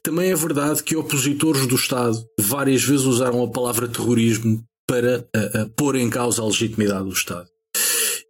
também 0.04 0.32
é 0.32 0.36
verdade 0.36 0.84
que 0.84 0.96
opositores 0.96 1.66
do 1.66 1.76
Estado 1.76 2.18
várias 2.40 2.84
vezes 2.84 3.06
usaram 3.06 3.42
a 3.44 3.50
palavra 3.50 3.88
terrorismo 3.88 4.64
para 4.88 5.26
a, 5.34 5.62
a 5.62 5.70
pôr 5.70 5.96
em 5.96 6.10
causa 6.10 6.42
a 6.42 6.46
legitimidade 6.46 7.06
do 7.06 7.14
Estado. 7.14 7.55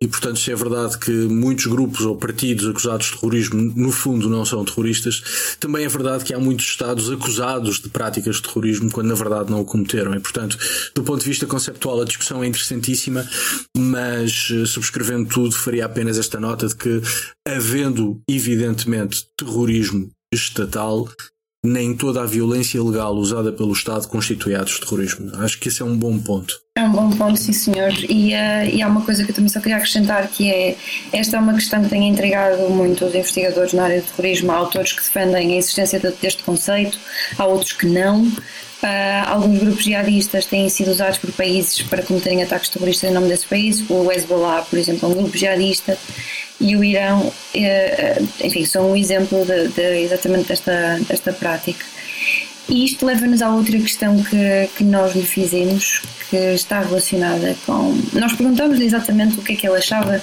E, 0.02 0.08
portanto, 0.08 0.40
se 0.40 0.52
é 0.52 0.56
verdade 0.56 0.98
que 1.00 1.12
muitos 1.12 1.66
grupos 1.68 2.02
ou 2.02 2.18
partidos 2.18 2.68
acusados 2.68 3.08
de 3.08 3.14
terrorismo, 3.14 3.74
no 3.76 3.92
fundo, 3.92 4.30
não 4.30 4.46
são 4.46 4.66
terroristas, 4.66 5.56
também 5.60 5.86
é 5.86 5.88
verdade 5.88 6.26
que 6.26 6.34
há 6.34 6.40
muitos 6.40 6.66
Estados 6.66 7.10
acusados 7.10 7.80
de 7.80 7.90
práticas 7.90 8.36
de 8.36 8.42
terrorismo 8.44 8.92
quando, 8.92 9.08
na 9.08 9.16
verdade, 9.16 9.50
não 9.50 9.62
o 9.62 9.66
cometeram. 9.66 10.14
E, 10.14 10.20
portanto, 10.20 10.58
do 10.94 11.04
ponto 11.04 11.22
de 11.22 11.30
vista 11.30 11.46
conceptual, 11.46 12.02
a 12.02 12.06
discussão 12.06 12.44
é 12.44 12.48
interessantíssima, 12.48 13.28
mas 13.78 14.50
eh, 14.52 14.66
subscrevendo 14.66 15.30
tudo, 15.30 15.56
faria 15.56 15.86
apenas 15.86 16.18
esta 16.18 16.40
nota 16.40 16.68
de 16.68 16.76
que, 16.76 17.02
havendo, 17.48 18.20
evidentemente, 18.30 19.26
terrorismo 19.38 20.10
estatal, 20.34 21.10
nem 21.64 21.96
toda 21.96 22.22
a 22.22 22.26
violência 22.26 22.84
legal 22.84 23.16
usada 23.16 23.52
pelo 23.52 23.74
Estado 23.74 24.08
constitui 24.08 24.56
atos 24.56 24.74
de 24.74 24.82
terrorismo. 24.82 25.32
Acho 25.38 25.60
que 25.60 25.70
esse 25.70 25.82
é 25.82 25.86
um 25.86 25.98
bom 25.98 26.20
ponto. 26.20 26.65
Um 26.86 26.92
bom 26.92 27.10
ponto, 27.10 27.38
sim 27.38 27.52
senhor. 27.52 27.92
E, 28.08 28.34
uh, 28.34 28.70
e 28.72 28.82
há 28.82 28.88
uma 28.88 29.02
coisa 29.02 29.24
que 29.24 29.32
eu 29.32 29.36
também 29.36 29.50
só 29.50 29.60
queria 29.60 29.78
acrescentar 29.78 30.28
que 30.28 30.52
é 30.52 30.76
esta 31.12 31.38
é 31.38 31.40
uma 31.40 31.54
questão 31.54 31.84
que 31.84 31.90
tem 31.90 32.08
intrigado 32.08 32.70
muito 32.70 33.06
os 33.06 33.16
investigadores 33.16 33.74
na 33.74 33.84
área 33.84 34.02
do 34.02 34.08
terrorismo. 34.08 34.52
Há 34.52 34.56
autores 34.56 34.94
que 34.94 35.02
defendem 35.02 35.54
a 35.54 35.58
existência 35.58 36.00
deste 36.00 36.44
conceito, 36.44 37.00
há 37.38 37.46
outros 37.46 37.74
que 37.74 37.88
não. 37.88 38.24
Uh, 38.24 39.28
alguns 39.28 39.60
grupos 39.60 39.84
jihadistas 39.84 40.46
têm 40.46 40.70
sido 40.70 40.92
usados 40.92 41.18
por 41.18 41.32
países 41.32 41.82
para 41.82 42.04
cometerem 42.04 42.44
ataques 42.44 42.70
terroristas 42.70 43.10
em 43.10 43.14
nome 43.14 43.30
desses 43.30 43.46
países. 43.46 43.84
O 43.90 44.12
Hezbollah, 44.12 44.62
por 44.62 44.78
exemplo, 44.78 45.10
é 45.10 45.12
um 45.12 45.16
grupo 45.16 45.36
jihadista 45.36 45.98
e 46.60 46.76
o 46.76 46.84
Irão, 46.84 47.32
eh, 47.54 48.22
enfim, 48.44 48.64
são 48.66 48.92
um 48.92 48.96
exemplo 48.96 49.44
de, 49.46 49.70
de 49.70 50.04
exatamente 50.04 50.50
desta, 50.50 51.00
desta 51.08 51.34
prática. 51.34 51.84
E 52.68 52.86
isto 52.86 53.06
leva-nos 53.06 53.42
à 53.42 53.50
outra 53.50 53.78
questão 53.80 54.22
que, 54.24 54.70
que 54.76 54.84
nós 54.84 55.16
lhe 55.16 55.24
fizemos, 55.24 56.02
que 56.30 56.36
está 56.54 56.82
relacionada 56.82 57.56
com. 57.66 57.96
Nós 58.14 58.34
perguntamos 58.34 58.80
exatamente 58.80 59.40
o 59.40 59.44
que 59.44 59.54
é 59.54 59.56
que 59.56 59.68
ele 59.68 59.78
achava 59.78 60.22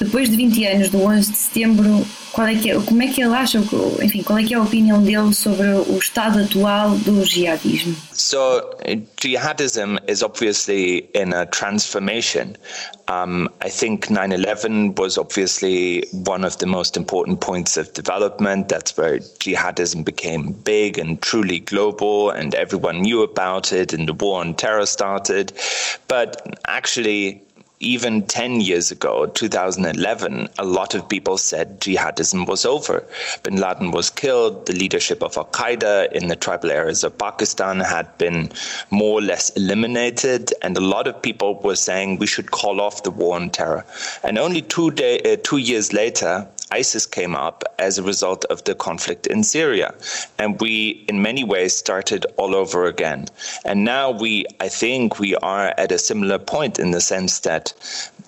depois 0.00 0.30
de 0.30 0.36
20 0.36 0.66
anos 0.66 0.90
do 0.90 1.02
11 1.02 1.32
de 1.32 1.38
setembro, 1.38 2.06
qual 2.32 2.46
é 2.46 2.54
que 2.54 2.70
é, 2.70 2.80
como 2.80 3.02
é 3.02 3.08
que 3.08 3.20
ele 3.20 3.34
acha, 3.34 3.58
enfim, 4.02 4.22
qual 4.22 4.38
é 4.38 4.44
que 4.44 4.54
é 4.54 4.56
a 4.56 4.62
opinião 4.62 5.02
dele 5.02 5.34
sobre 5.34 5.66
o 5.66 5.98
estado 5.98 6.38
atual 6.38 6.90
do 6.98 7.24
jihadismo? 7.24 7.96
So, 8.12 8.62
jihadism 9.20 9.98
is 10.06 10.22
obviously 10.22 11.08
in 11.14 11.32
a 11.32 11.46
transformation. 11.46 12.54
Um, 13.08 13.48
I 13.62 13.70
think 13.70 14.10
9 14.10 14.32
11 14.32 14.94
was 14.96 15.16
obviously 15.16 16.04
one 16.12 16.44
of 16.44 16.58
the 16.58 16.66
most 16.66 16.96
important 16.96 17.40
points 17.40 17.78
of 17.78 17.92
development. 17.94 18.68
That's 18.68 18.96
where 18.96 19.18
jihadism 19.40 20.04
became 20.04 20.52
big 20.52 20.98
and 20.98 21.20
truly 21.22 21.60
global, 21.60 22.30
and 22.30 22.54
everyone 22.54 23.00
knew 23.00 23.22
about 23.22 23.72
it, 23.72 23.94
and 23.94 24.06
the 24.06 24.12
war 24.12 24.40
on 24.40 24.54
terror 24.54 24.86
started. 24.86 25.52
But 26.06 26.58
actually, 26.66 27.42
even 27.80 28.22
10 28.26 28.60
years 28.60 28.90
ago, 28.90 29.26
2011, 29.26 30.48
a 30.58 30.64
lot 30.64 30.94
of 30.94 31.08
people 31.08 31.38
said 31.38 31.80
jihadism 31.80 32.46
was 32.46 32.64
over. 32.64 33.04
Bin 33.42 33.56
Laden 33.56 33.92
was 33.92 34.10
killed. 34.10 34.66
The 34.66 34.72
leadership 34.72 35.22
of 35.22 35.36
Al 35.36 35.44
Qaeda 35.46 36.10
in 36.12 36.26
the 36.26 36.36
tribal 36.36 36.70
areas 36.70 37.04
of 37.04 37.16
Pakistan 37.16 37.80
had 37.80 38.18
been 38.18 38.50
more 38.90 39.18
or 39.18 39.22
less 39.22 39.50
eliminated. 39.50 40.52
And 40.62 40.76
a 40.76 40.80
lot 40.80 41.06
of 41.06 41.22
people 41.22 41.60
were 41.60 41.76
saying 41.76 42.18
we 42.18 42.26
should 42.26 42.50
call 42.50 42.80
off 42.80 43.04
the 43.04 43.10
war 43.10 43.36
on 43.36 43.50
terror. 43.50 43.84
And 44.24 44.38
only 44.38 44.62
two, 44.62 44.90
day, 44.90 45.20
uh, 45.20 45.36
two 45.42 45.58
years 45.58 45.92
later, 45.92 46.48
ISIS 46.70 47.06
came 47.06 47.34
up 47.34 47.64
as 47.78 47.98
a 47.98 48.02
result 48.02 48.44
of 48.46 48.64
the 48.64 48.74
conflict 48.74 49.26
in 49.26 49.42
Syria. 49.42 49.94
And 50.38 50.60
we, 50.60 51.04
in 51.08 51.22
many 51.22 51.44
ways, 51.44 51.74
started 51.74 52.26
all 52.36 52.54
over 52.54 52.86
again. 52.86 53.26
And 53.64 53.84
now 53.84 54.10
we, 54.10 54.44
I 54.60 54.68
think, 54.68 55.18
we 55.18 55.34
are 55.36 55.74
at 55.78 55.92
a 55.92 55.98
similar 55.98 56.38
point 56.38 56.78
in 56.78 56.90
the 56.90 57.00
sense 57.00 57.40
that 57.40 57.72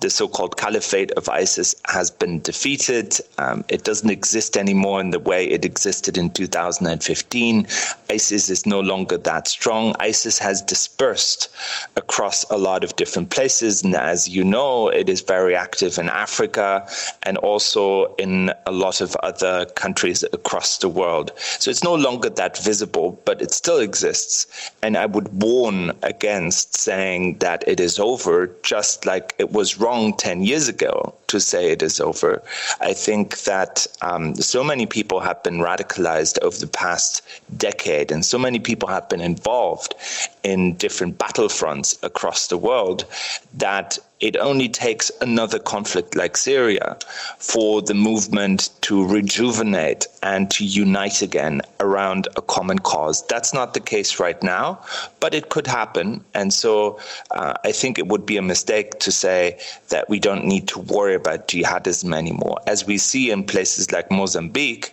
the 0.00 0.10
so 0.10 0.26
called 0.26 0.56
caliphate 0.56 1.12
of 1.12 1.28
ISIS 1.28 1.74
has 1.84 2.10
been 2.10 2.40
defeated. 2.40 3.18
Um, 3.38 3.64
it 3.68 3.84
doesn't 3.84 4.10
exist 4.10 4.56
anymore 4.56 5.00
in 5.00 5.10
the 5.10 5.20
way 5.20 5.46
it 5.46 5.64
existed 5.64 6.16
in 6.16 6.30
2015. 6.30 7.66
ISIS 8.08 8.48
is 8.50 8.66
no 8.66 8.80
longer 8.80 9.18
that 9.18 9.48
strong. 9.48 9.94
ISIS 10.00 10.38
has 10.38 10.62
dispersed 10.62 11.48
across 11.96 12.48
a 12.50 12.56
lot 12.56 12.84
of 12.84 12.96
different 12.96 13.30
places. 13.30 13.82
And 13.82 13.94
as 13.94 14.28
you 14.28 14.44
know, 14.44 14.88
it 14.88 15.08
is 15.08 15.20
very 15.20 15.54
active 15.54 15.98
in 15.98 16.08
Africa 16.08 16.88
and 17.22 17.36
also 17.38 18.14
in 18.14 18.30
in 18.30 18.52
a 18.66 18.70
lot 18.70 19.00
of 19.00 19.16
other 19.16 19.66
countries 19.74 20.22
across 20.32 20.78
the 20.78 20.88
world. 20.88 21.32
So 21.36 21.70
it's 21.70 21.82
no 21.82 21.94
longer 21.94 22.30
that 22.30 22.56
visible, 22.58 23.20
but 23.24 23.42
it 23.42 23.52
still 23.52 23.78
exists. 23.78 24.46
And 24.82 24.96
I 24.96 25.06
would 25.06 25.28
warn 25.42 25.92
against 26.02 26.76
saying 26.76 27.38
that 27.38 27.64
it 27.66 27.80
is 27.80 27.98
over, 27.98 28.50
just 28.62 29.04
like 29.04 29.34
it 29.38 29.50
was 29.50 29.78
wrong 29.80 29.89
10 29.90 30.42
years 30.42 30.68
ago 30.68 31.14
to 31.30 31.40
say 31.40 31.70
it 31.70 31.82
is 31.82 32.00
over. 32.00 32.42
I 32.80 32.92
think 32.92 33.42
that 33.44 33.86
um, 34.02 34.34
so 34.34 34.64
many 34.64 34.86
people 34.86 35.20
have 35.20 35.42
been 35.42 35.58
radicalized 35.58 36.38
over 36.42 36.58
the 36.58 36.66
past 36.66 37.22
decade, 37.56 38.10
and 38.12 38.24
so 38.24 38.38
many 38.38 38.58
people 38.58 38.88
have 38.88 39.08
been 39.08 39.20
involved 39.20 39.94
in 40.42 40.74
different 40.76 41.18
battlefronts 41.18 42.02
across 42.02 42.48
the 42.48 42.58
world 42.58 43.04
that 43.54 43.98
it 44.20 44.36
only 44.36 44.68
takes 44.68 45.10
another 45.22 45.58
conflict 45.58 46.14
like 46.14 46.36
Syria 46.36 46.96
for 47.38 47.80
the 47.80 47.94
movement 47.94 48.68
to 48.82 49.06
rejuvenate 49.06 50.06
and 50.22 50.50
to 50.50 50.64
unite 50.64 51.22
again 51.22 51.62
around 51.80 52.28
a 52.36 52.42
common 52.42 52.78
cause. 52.78 53.26
That's 53.28 53.54
not 53.54 53.72
the 53.72 53.80
case 53.80 54.20
right 54.20 54.40
now, 54.42 54.80
but 55.20 55.34
it 55.34 55.48
could 55.48 55.66
happen. 55.66 56.22
And 56.34 56.52
so 56.52 57.00
uh, 57.30 57.54
I 57.64 57.72
think 57.72 57.98
it 57.98 58.08
would 58.08 58.26
be 58.26 58.36
a 58.36 58.42
mistake 58.42 58.98
to 59.00 59.10
say 59.10 59.58
that 59.88 60.10
we 60.10 60.18
don't 60.18 60.44
need 60.44 60.68
to 60.68 60.78
worry 60.78 61.14
about 61.20 61.48
jihadism 61.48 62.14
anymore. 62.14 62.58
As 62.66 62.86
we 62.86 62.96
see 62.98 63.30
in 63.30 63.44
places 63.44 63.92
like 63.92 64.10
Mozambique, 64.10 64.86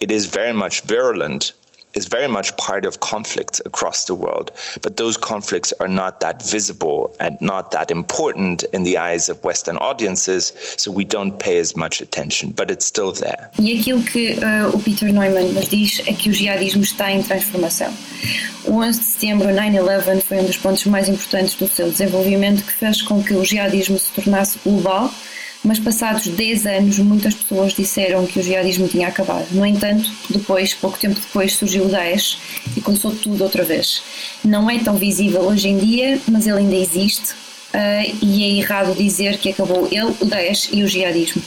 it 0.00 0.10
is 0.10 0.26
very 0.26 0.52
much 0.52 0.82
virulent 0.82 1.52
is 1.94 2.06
very 2.06 2.28
much 2.28 2.56
part 2.56 2.84
of 2.84 3.00
conflicts 3.00 3.60
across 3.64 4.06
the 4.06 4.14
world. 4.14 4.50
But 4.80 4.96
those 4.96 5.16
conflicts 5.16 5.72
are 5.80 5.88
not 5.88 6.20
that 6.20 6.42
visible 6.42 7.14
and 7.20 7.40
not 7.40 7.70
that 7.72 7.90
important 7.90 8.64
in 8.72 8.84
the 8.84 8.98
eyes 8.98 9.28
of 9.28 9.42
Western 9.44 9.76
audiences, 9.76 10.52
so 10.76 10.90
we 10.90 11.04
don't 11.04 11.38
pay 11.38 11.58
as 11.58 11.76
much 11.76 12.00
attention, 12.00 12.50
but 12.50 12.70
it's 12.70 12.86
still 12.86 13.12
there. 13.12 13.50
E 13.58 13.78
aquilo 13.78 14.02
que 14.02 14.38
uh, 14.38 14.74
o 14.74 14.78
Peter 14.78 15.12
Neumann 15.12 15.52
nos 15.52 15.68
diz 15.68 16.00
é 16.06 16.12
que 16.12 16.30
o 16.30 16.32
jihadismo 16.32 16.82
está 16.82 17.10
em 17.12 17.22
transformação. 17.22 17.92
O 18.64 18.76
11 18.76 18.98
de 18.98 19.04
setembro, 19.04 19.48
9-11, 19.48 20.22
foi 20.22 20.38
um 20.38 20.44
dos 20.44 20.56
pontos 20.56 20.84
mais 20.86 21.08
importantes 21.08 21.54
do 21.56 21.68
seu 21.68 21.90
desenvolvimento 21.90 22.64
que 22.64 22.72
fez 22.72 23.02
com 23.02 23.22
que 23.22 23.34
o 23.34 23.44
jihadismo 23.44 23.98
se 23.98 24.10
tornasse 24.12 24.58
global 24.64 25.10
mas 25.64 25.78
passados 25.78 26.26
10 26.26 26.66
anos 26.66 26.98
muitas 26.98 27.34
pessoas 27.34 27.72
disseram 27.72 28.26
que 28.26 28.38
o 28.38 28.42
jihadismo 28.42 28.88
tinha 28.88 29.08
acabado. 29.08 29.46
No 29.52 29.64
entanto, 29.64 30.10
depois, 30.28 30.74
pouco 30.74 30.98
tempo 30.98 31.18
depois, 31.20 31.54
surgiu 31.54 31.84
o 31.84 31.88
Daesh 31.88 32.38
e 32.76 32.80
começou 32.80 33.14
tudo 33.14 33.44
outra 33.44 33.62
vez. 33.62 34.02
Não 34.44 34.68
é 34.68 34.78
tão 34.78 34.96
visível 34.96 35.42
hoje 35.42 35.68
em 35.68 35.78
dia, 35.78 36.20
mas 36.28 36.46
ele 36.46 36.58
ainda 36.58 36.76
existe 36.76 37.42
Uh, 37.72 38.16
e 38.20 38.44
é 38.44 38.58
errado 38.58 38.94
dizer 38.94 39.38
que 39.38 39.48
acabou 39.48 39.88
ele, 39.90 40.14
o 40.20 40.26
Daesh 40.26 40.68
e 40.72 40.82
o 40.82 40.86
jihadismo. 40.86 41.42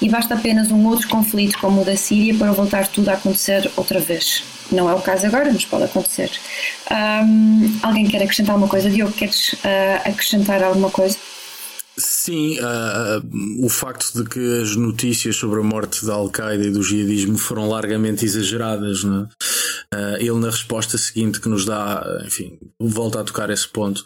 E 0.00 0.08
basta 0.08 0.34
apenas 0.34 0.70
um 0.70 0.86
outro 0.86 1.08
conflito 1.08 1.58
como 1.58 1.82
o 1.82 1.84
da 1.84 1.96
Síria 1.96 2.32
para 2.32 2.52
voltar 2.52 2.86
tudo 2.86 3.08
a 3.08 3.14
acontecer 3.14 3.68
outra 3.76 3.98
vez. 3.98 4.44
Não 4.70 4.88
é 4.88 4.94
o 4.94 5.00
caso 5.00 5.26
agora, 5.26 5.52
mas 5.52 5.64
pode 5.64 5.84
acontecer. 5.84 6.30
Um, 6.90 7.76
alguém 7.82 8.06
quer 8.06 8.22
acrescentar 8.22 8.54
alguma 8.54 8.70
coisa? 8.70 8.88
Diogo, 8.88 9.12
queres 9.12 9.54
uh, 9.54 10.08
acrescentar 10.08 10.62
alguma 10.62 10.90
coisa? 10.90 11.18
Sim, 11.96 12.58
uh, 12.58 13.64
o 13.64 13.68
facto 13.68 14.12
de 14.12 14.28
que 14.28 14.62
as 14.62 14.74
notícias 14.74 15.36
sobre 15.36 15.60
a 15.60 15.62
morte 15.62 16.04
da 16.04 16.14
Al-Qaeda 16.14 16.64
e 16.64 16.70
do 16.70 16.82
jihadismo 16.82 17.38
foram 17.38 17.68
largamente 17.68 18.24
exageradas, 18.24 19.04
uh, 19.04 19.28
ele 20.18 20.40
na 20.40 20.50
resposta 20.50 20.98
seguinte 20.98 21.40
que 21.40 21.48
nos 21.48 21.64
dá, 21.64 22.04
enfim, 22.26 22.58
volta 22.80 23.20
a 23.20 23.24
tocar 23.24 23.48
esse 23.50 23.68
ponto, 23.68 24.04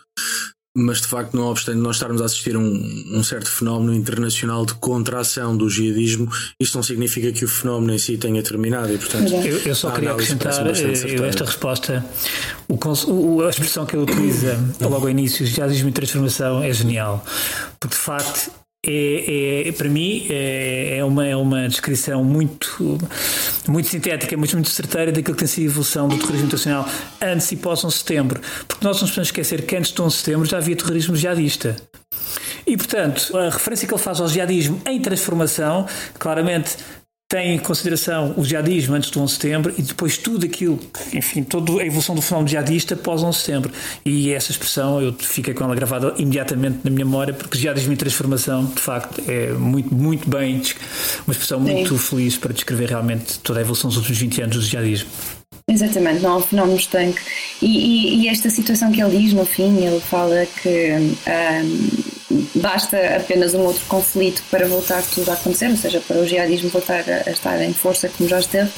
mas 0.79 1.01
de 1.01 1.09
facto, 1.09 1.37
não 1.37 1.47
obstante 1.47 1.79
nós 1.79 1.97
estarmos 1.97 2.23
a 2.23 2.25
assistir 2.25 2.55
a 2.55 2.59
um, 2.59 3.05
um, 3.13 3.23
certo 3.23 3.51
fenómeno 3.51 3.93
internacional 3.95 4.65
de 4.65 4.75
contração 4.75 5.57
do 5.57 5.69
jihadismo, 5.69 6.31
isto 6.61 6.77
não 6.77 6.83
significa 6.83 7.33
que 7.33 7.45
o 7.45 7.49
fenómeno 7.49 7.93
em 7.93 7.99
si 7.99 8.17
tenha 8.17 8.43
terminado. 8.43 8.93
E, 8.93 8.99
portanto, 8.99 9.33
eu, 9.33 9.59
eu 9.59 9.75
só 9.75 9.91
queria 9.91 10.13
acrescentar 10.13 10.67
eu, 10.67 11.25
esta 11.25 11.45
resposta. 11.45 12.05
O, 12.69 13.43
a 13.43 13.51
expressão 13.51 13.85
que 13.85 13.97
ele 13.97 14.05
utiliza 14.05 14.59
logo 14.81 14.97
ao 14.97 15.11
início, 15.11 15.45
jihadismo 15.45 15.89
e 15.89 15.93
transformação, 15.93 16.63
é 16.63 16.73
genial. 16.73 17.25
Porque 17.81 17.97
de 17.97 18.01
facto 18.01 18.51
é, 18.87 19.69
é, 19.69 19.73
para 19.73 19.89
mim 19.89 20.27
é, 20.31 20.99
é, 20.99 21.05
uma, 21.05 21.27
é 21.27 21.35
uma 21.35 21.69
descrição 21.69 22.23
muito, 22.23 22.99
muito 23.67 23.89
sintética, 23.89 24.37
muito, 24.37 24.55
muito 24.55 24.71
certeira 24.71 25.11
daquilo 25.11 25.35
que 25.35 25.41
tem 25.41 25.49
sido 25.49 25.65
a 25.65 25.67
evolução 25.67 26.09
do 26.09 26.17
terrorismo 26.17 26.47
internacional 26.47 26.89
antes 27.21 27.51
e 27.51 27.57
pós 27.57 27.85
11 27.85 27.95
de 27.95 27.99
setembro. 27.99 28.41
Porque 28.69 28.85
nós 28.85 29.01
não 29.01 29.09
podemos 29.09 29.29
esquecer 29.29 29.67
que 29.67 29.77
antes 29.77 29.93
de 29.93 30.01
11 30.01 30.17
de 30.17 30.23
setembro 30.23 30.47
já 30.47 30.59
havia 30.59 30.77
terrorismo 30.77 31.17
jihadista. 31.17 31.77
E, 32.67 32.77
portanto, 32.77 33.37
a 33.37 33.51
referência 33.51 33.89
que 33.89 33.95
ele 33.95 34.03
faz 34.03 34.21
ao 34.21 34.29
jihadismo 34.29 34.81
em 34.87 35.01
transformação, 35.01 35.87
claramente 36.19 36.77
tem 37.31 37.57
em 37.57 37.59
consideração 37.59 38.33
o 38.39 38.45
jihadismo 38.45 38.95
antes 38.95 39.11
do 39.11 39.21
11 39.21 39.35
de 39.35 39.43
setembro 39.43 39.75
e 39.77 39.83
depois 39.83 40.17
tudo 40.17 40.47
aquilo, 40.47 40.81
enfim, 41.13 41.43
toda 41.43 41.83
a 41.83 41.85
evolução 41.85 42.15
do 42.15 42.23
fenómeno 42.23 42.49
jihadista 42.49 42.97
pós 42.97 43.23
11 43.23 43.39
de 43.39 43.45
setembro. 43.45 43.73
E 44.03 44.33
essa 44.33 44.51
expressão 44.51 45.03
eu 45.03 45.13
fiquei 45.13 45.53
com 45.53 45.63
ela 45.63 45.75
gravada 45.75 46.15
imediatamente 46.17 46.79
na 46.83 46.91
minha 46.91 47.05
memória, 47.05 47.35
porque 47.35 47.59
jihadismo 47.59 47.93
e 47.93 47.97
transformação, 47.97 48.65
de 48.65 48.81
facto, 48.81 49.23
é 49.29 49.53
muito, 49.53 49.95
muito 49.95 50.27
bem, 50.27 50.63
uma 51.27 51.33
expressão 51.33 51.61
muito 51.61 51.99
Sim. 51.99 51.99
feliz 51.99 52.39
para 52.39 52.55
descrever 52.55 52.89
realmente 52.89 53.39
toda 53.41 53.59
a 53.59 53.61
evolução 53.61 53.91
dos 53.91 53.99
últimos 53.99 54.19
20 54.19 54.43
anos 54.43 54.57
do 54.57 54.63
jihadismo. 54.63 55.38
Exatamente, 55.69 56.23
não 56.23 56.33
há 56.33 56.37
um 56.39 56.43
fenómeno 56.43 56.79
estanque. 56.79 57.21
E, 57.61 57.67
e, 57.67 58.23
e, 58.23 58.29
esta 58.29 58.49
situação 58.49 58.91
que 58.91 59.03
ele 59.03 59.19
diz 59.19 59.35
no 59.35 59.45
fim, 59.45 59.85
ele 59.85 60.01
fala 60.01 60.47
que 60.47 60.93
um, 60.95 62.49
basta 62.55 62.97
apenas 63.17 63.53
um 63.53 63.61
outro 63.61 63.85
conflito 63.87 64.43
para 64.51 64.67
voltar 64.67 65.03
tudo 65.03 65.31
a 65.31 65.35
acontecer, 65.35 65.69
ou 65.69 65.77
seja, 65.77 66.01
para 66.01 66.17
o 66.19 66.27
jihadismo 66.27 66.71
voltar 66.71 67.05
a, 67.07 67.29
a 67.29 67.33
estar 67.33 67.63
em 67.63 67.75
força 67.75 68.09
como 68.09 68.27
já 68.27 68.39
esteve. 68.39 68.71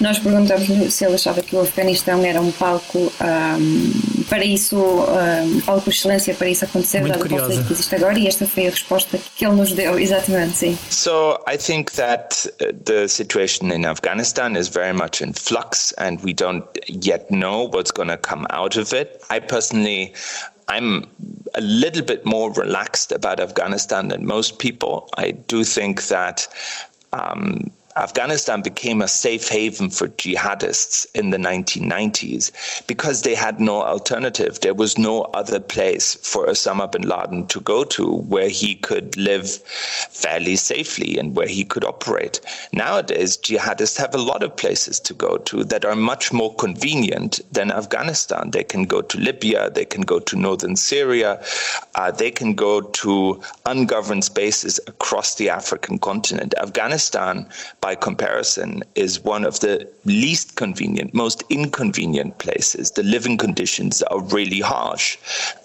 Nós 0.00 0.18
perguntamos 0.18 0.92
se 0.92 1.04
ele 1.04 1.14
achava 1.14 1.40
que 1.40 1.54
o 1.54 1.60
Afeganistão 1.60 2.24
era 2.24 2.40
um 2.40 2.50
palco 2.52 2.98
um, 2.98 4.22
para 4.28 4.44
isso, 4.44 4.76
um 4.76 5.60
palco 5.60 5.82
por 5.82 5.90
excelência 5.90 6.34
para 6.34 6.48
isso 6.48 6.64
acontecer, 6.64 7.00
Muito 7.00 7.18
dado 7.18 7.26
o 7.26 7.28
conflito 7.28 7.66
que 7.66 7.72
existe 7.72 7.94
agora, 7.94 8.18
e 8.18 8.26
esta 8.26 8.46
foi 8.46 8.66
a 8.66 8.70
resposta 8.70 9.18
que 9.36 9.46
ele 9.46 9.54
nos 9.54 9.72
deu, 9.72 9.98
exatamente, 9.98 10.56
sim. 10.56 10.78
So 10.90 11.38
I 11.46 11.56
think 11.56 11.92
that 11.92 12.48
uh, 12.60 12.72
the 12.84 13.08
situation 13.08 13.70
in 13.70 13.84
Afghanistan 13.86 14.56
is 14.56 14.68
very 14.68 14.92
much 14.92 15.22
in 15.22 15.32
flux 15.32 15.94
and 15.98 16.18
we 16.24 16.32
don't 16.32 16.66
yet 16.88 17.30
know 17.30 17.68
what's 17.68 17.92
going 17.92 18.08
to 18.08 18.18
come 18.18 18.46
out 18.50 18.76
of 18.76 18.92
it. 18.92 19.20
I 19.30 19.40
personally 19.40 20.12
I'm 20.68 21.06
a 21.54 21.60
little 21.60 22.02
bit 22.02 22.24
more 22.24 22.50
relaxed 22.52 23.12
about 23.12 23.38
Afghanistan 23.38 24.08
than 24.08 24.26
most 24.26 24.58
people. 24.58 25.08
I 25.16 25.32
do 25.32 25.62
think 25.62 26.08
that 26.08 26.48
um, 27.12 27.70
Afghanistan 27.96 28.60
became 28.60 29.00
a 29.00 29.06
safe 29.06 29.48
haven 29.48 29.88
for 29.88 30.08
jihadists 30.08 31.06
in 31.14 31.30
the 31.30 31.36
1990s 31.36 32.86
because 32.88 33.22
they 33.22 33.36
had 33.36 33.60
no 33.60 33.82
alternative. 33.82 34.58
There 34.60 34.74
was 34.74 34.98
no 34.98 35.22
other 35.34 35.60
place 35.60 36.14
for 36.14 36.46
Osama 36.46 36.90
bin 36.90 37.02
Laden 37.02 37.46
to 37.46 37.60
go 37.60 37.84
to 37.84 38.16
where 38.16 38.48
he 38.48 38.74
could 38.74 39.16
live 39.16 39.48
fairly 40.10 40.56
safely 40.56 41.18
and 41.18 41.36
where 41.36 41.46
he 41.46 41.64
could 41.64 41.84
operate. 41.84 42.40
Nowadays, 42.72 43.36
jihadists 43.36 43.96
have 43.98 44.14
a 44.14 44.18
lot 44.18 44.42
of 44.42 44.56
places 44.56 44.98
to 45.00 45.14
go 45.14 45.38
to 45.38 45.62
that 45.62 45.84
are 45.84 45.94
much 45.94 46.32
more 46.32 46.52
convenient 46.56 47.40
than 47.52 47.70
Afghanistan. 47.70 48.50
They 48.50 48.64
can 48.64 48.86
go 48.86 49.02
to 49.02 49.18
Libya, 49.18 49.70
they 49.70 49.84
can 49.84 50.02
go 50.02 50.18
to 50.18 50.36
northern 50.36 50.74
Syria, 50.74 51.40
uh, 51.94 52.10
they 52.10 52.32
can 52.32 52.54
go 52.54 52.80
to 52.80 53.40
ungoverned 53.66 54.24
spaces 54.24 54.80
across 54.88 55.36
the 55.36 55.48
African 55.48 55.98
continent. 55.98 56.54
Afghanistan 56.58 57.48
by 57.84 57.94
comparison, 57.94 58.82
is 58.94 59.22
one 59.22 59.44
of 59.44 59.60
the 59.60 59.86
least 60.06 60.56
convenient, 60.56 61.12
most 61.12 61.44
inconvenient 61.50 62.38
places. 62.38 62.92
The 62.92 63.02
living 63.02 63.36
conditions 63.36 64.02
are 64.04 64.22
really 64.22 64.60
harsh. 64.60 65.18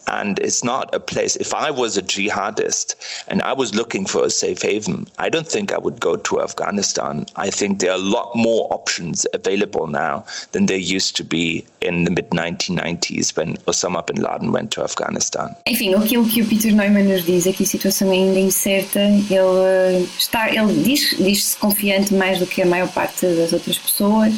And 0.09 0.39
it's 0.39 0.63
not 0.63 0.93
a 0.93 0.99
place, 0.99 1.35
if 1.35 1.53
I 1.53 1.69
was 1.69 1.95
a 1.95 2.01
jihadist 2.01 2.95
and 3.27 3.41
I 3.43 3.53
was 3.53 3.75
looking 3.75 4.05
for 4.05 4.25
a 4.25 4.29
safe 4.29 4.61
haven, 4.61 5.07
I 5.19 5.29
don't 5.29 5.47
think 5.47 5.71
I 5.71 5.77
would 5.77 5.99
go 5.99 6.15
to 6.15 6.41
Afghanistan. 6.41 7.25
I 7.35 7.49
think 7.51 7.79
there 7.79 7.91
are 7.91 8.01
a 8.05 8.09
lot 8.17 8.35
more 8.35 8.67
options 8.73 9.27
available 9.33 9.87
now 9.87 10.25
than 10.51 10.65
there 10.65 10.77
used 10.77 11.15
to 11.17 11.23
be 11.23 11.65
in 11.81 12.05
the 12.05 12.11
mid 12.11 12.31
1990s 12.31 13.37
when 13.37 13.57
Osama 13.67 14.05
bin 14.05 14.21
Laden 14.21 14.51
went 14.51 14.71
to 14.71 14.83
Afghanistan. 14.83 15.55
Enfim, 15.67 15.93
aquilo 15.93 16.27
que 16.27 16.41
o 16.41 16.45
Peter 16.45 16.71
Neumann 16.71 17.07
nos 17.07 17.25
diz 17.25 17.45
é 17.45 17.53
que 17.53 17.63
a 17.63 17.67
situação 17.67 18.11
ainda 18.11 18.39
incerta. 18.39 18.99
Ele, 18.99 19.29
eh, 19.29 20.05
está, 20.17 20.49
ele 20.49 20.83
diz, 20.83 21.15
diz-se 21.17 21.57
confiante 21.57 22.13
mais 22.13 22.39
do 22.39 22.47
que 22.47 22.61
a 22.61 22.65
maior 22.65 22.89
parte 22.89 23.27
das 23.27 23.53
outras 23.53 23.77
pessoas. 23.77 24.33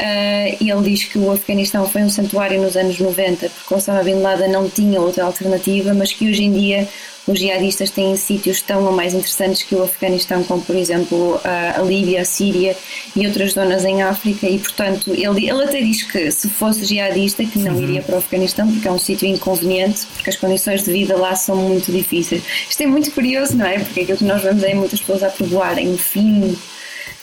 Uh, 0.00 0.54
ele 0.60 0.90
diz 0.90 1.04
que 1.04 1.18
o 1.18 1.32
Afeganistão 1.32 1.88
foi 1.88 2.04
um 2.04 2.08
santuário 2.08 2.62
nos 2.62 2.76
anos 2.76 3.00
90 3.00 3.50
porque 3.50 3.74
Osama 3.74 4.04
Bin 4.04 4.20
Laden 4.20 4.48
não 4.48 4.70
tinha 4.70 5.00
outra 5.00 5.24
alternativa, 5.24 5.92
mas 5.92 6.12
que 6.12 6.30
hoje 6.30 6.44
em 6.44 6.52
dia 6.52 6.88
os 7.26 7.38
jihadistas 7.38 7.90
têm 7.90 8.16
sítios 8.16 8.62
tão 8.62 8.84
ou 8.84 8.92
mais 8.92 9.12
interessantes 9.12 9.64
que 9.64 9.74
o 9.74 9.82
Afeganistão, 9.82 10.44
como 10.44 10.62
por 10.62 10.76
exemplo 10.76 11.40
a, 11.42 11.82
Líbia, 11.82 12.20
a 12.20 12.24
Síria 12.24 12.76
e 13.16 13.26
outras 13.26 13.54
zonas 13.54 13.84
em 13.84 14.00
África, 14.00 14.48
e 14.48 14.60
portanto 14.60 15.10
ele, 15.12 15.50
ele 15.50 15.64
até 15.64 15.80
diz 15.80 16.04
que 16.04 16.30
se 16.30 16.48
fosse 16.48 16.84
jihadista 16.84 17.44
que 17.44 17.58
não 17.58 17.74
uhum. 17.74 17.82
iria 17.82 18.00
para 18.00 18.14
o 18.14 18.18
Afeganistão 18.18 18.70
porque 18.70 18.86
é 18.86 18.92
um 18.92 19.00
sítio 19.00 19.26
inconveniente, 19.26 20.06
porque 20.14 20.30
as 20.30 20.36
condições 20.36 20.84
de 20.84 20.92
vida 20.92 21.16
lá 21.16 21.34
são 21.34 21.56
muito 21.56 21.90
difíceis. 21.90 22.44
Isto 22.70 22.84
é 22.84 22.86
muito 22.86 23.10
curioso, 23.10 23.56
não 23.56 23.66
é? 23.66 23.80
Porque 23.80 24.02
aquilo 24.02 24.18
que 24.18 24.24
nós 24.24 24.40
vemos 24.42 24.62
é 24.62 24.74
muitas 24.74 25.00
pessoas 25.00 25.24
a 25.24 25.28
provoarem 25.28 25.92
o 25.92 25.98
fim 25.98 26.56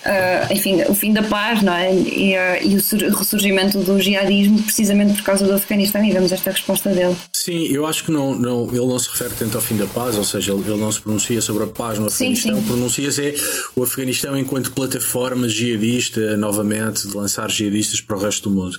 uh, 0.05 0.53
enfim, 0.53 0.81
o 0.87 0.93
fim 0.93 1.11
da 1.11 1.23
paz 1.23 1.61
não 1.61 1.73
é? 1.73 1.93
e, 1.93 2.35
uh, 2.35 2.67
e 2.67 2.75
o 2.75 3.17
ressurgimento 3.17 3.79
do 3.79 3.99
jihadismo 3.99 4.61
precisamente 4.61 5.15
por 5.15 5.23
causa 5.23 5.45
do 5.45 5.53
Afeganistão 5.53 6.03
e 6.03 6.11
vemos 6.11 6.31
esta 6.31 6.51
resposta 6.51 6.91
dele. 6.91 7.15
Sim, 7.33 7.67
eu 7.67 7.85
acho 7.85 8.05
que 8.05 8.11
não, 8.11 8.35
não, 8.35 8.67
ele 8.69 8.85
não 8.85 8.99
se 8.99 9.09
refere 9.09 9.33
tanto 9.37 9.57
ao 9.57 9.61
fim 9.61 9.75
da 9.77 9.87
paz, 9.87 10.17
ou 10.17 10.23
seja, 10.23 10.53
ele, 10.53 10.61
ele 10.61 10.79
não 10.79 10.91
se 10.91 11.01
pronuncia 11.01 11.41
sobre 11.41 11.63
a 11.63 11.67
paz 11.67 11.99
no 11.99 12.07
Afeganistão, 12.07 12.61
pronuncia-se 12.63 13.21
é 13.21 13.35
o 13.75 13.83
Afeganistão 13.83 14.37
enquanto 14.37 14.71
plataforma 14.71 15.47
jihadista, 15.47 16.37
novamente, 16.37 17.07
de 17.07 17.15
lançar 17.15 17.49
jihadistas 17.49 18.01
para 18.01 18.17
o 18.17 18.19
resto 18.19 18.49
do 18.49 18.55
mundo. 18.55 18.77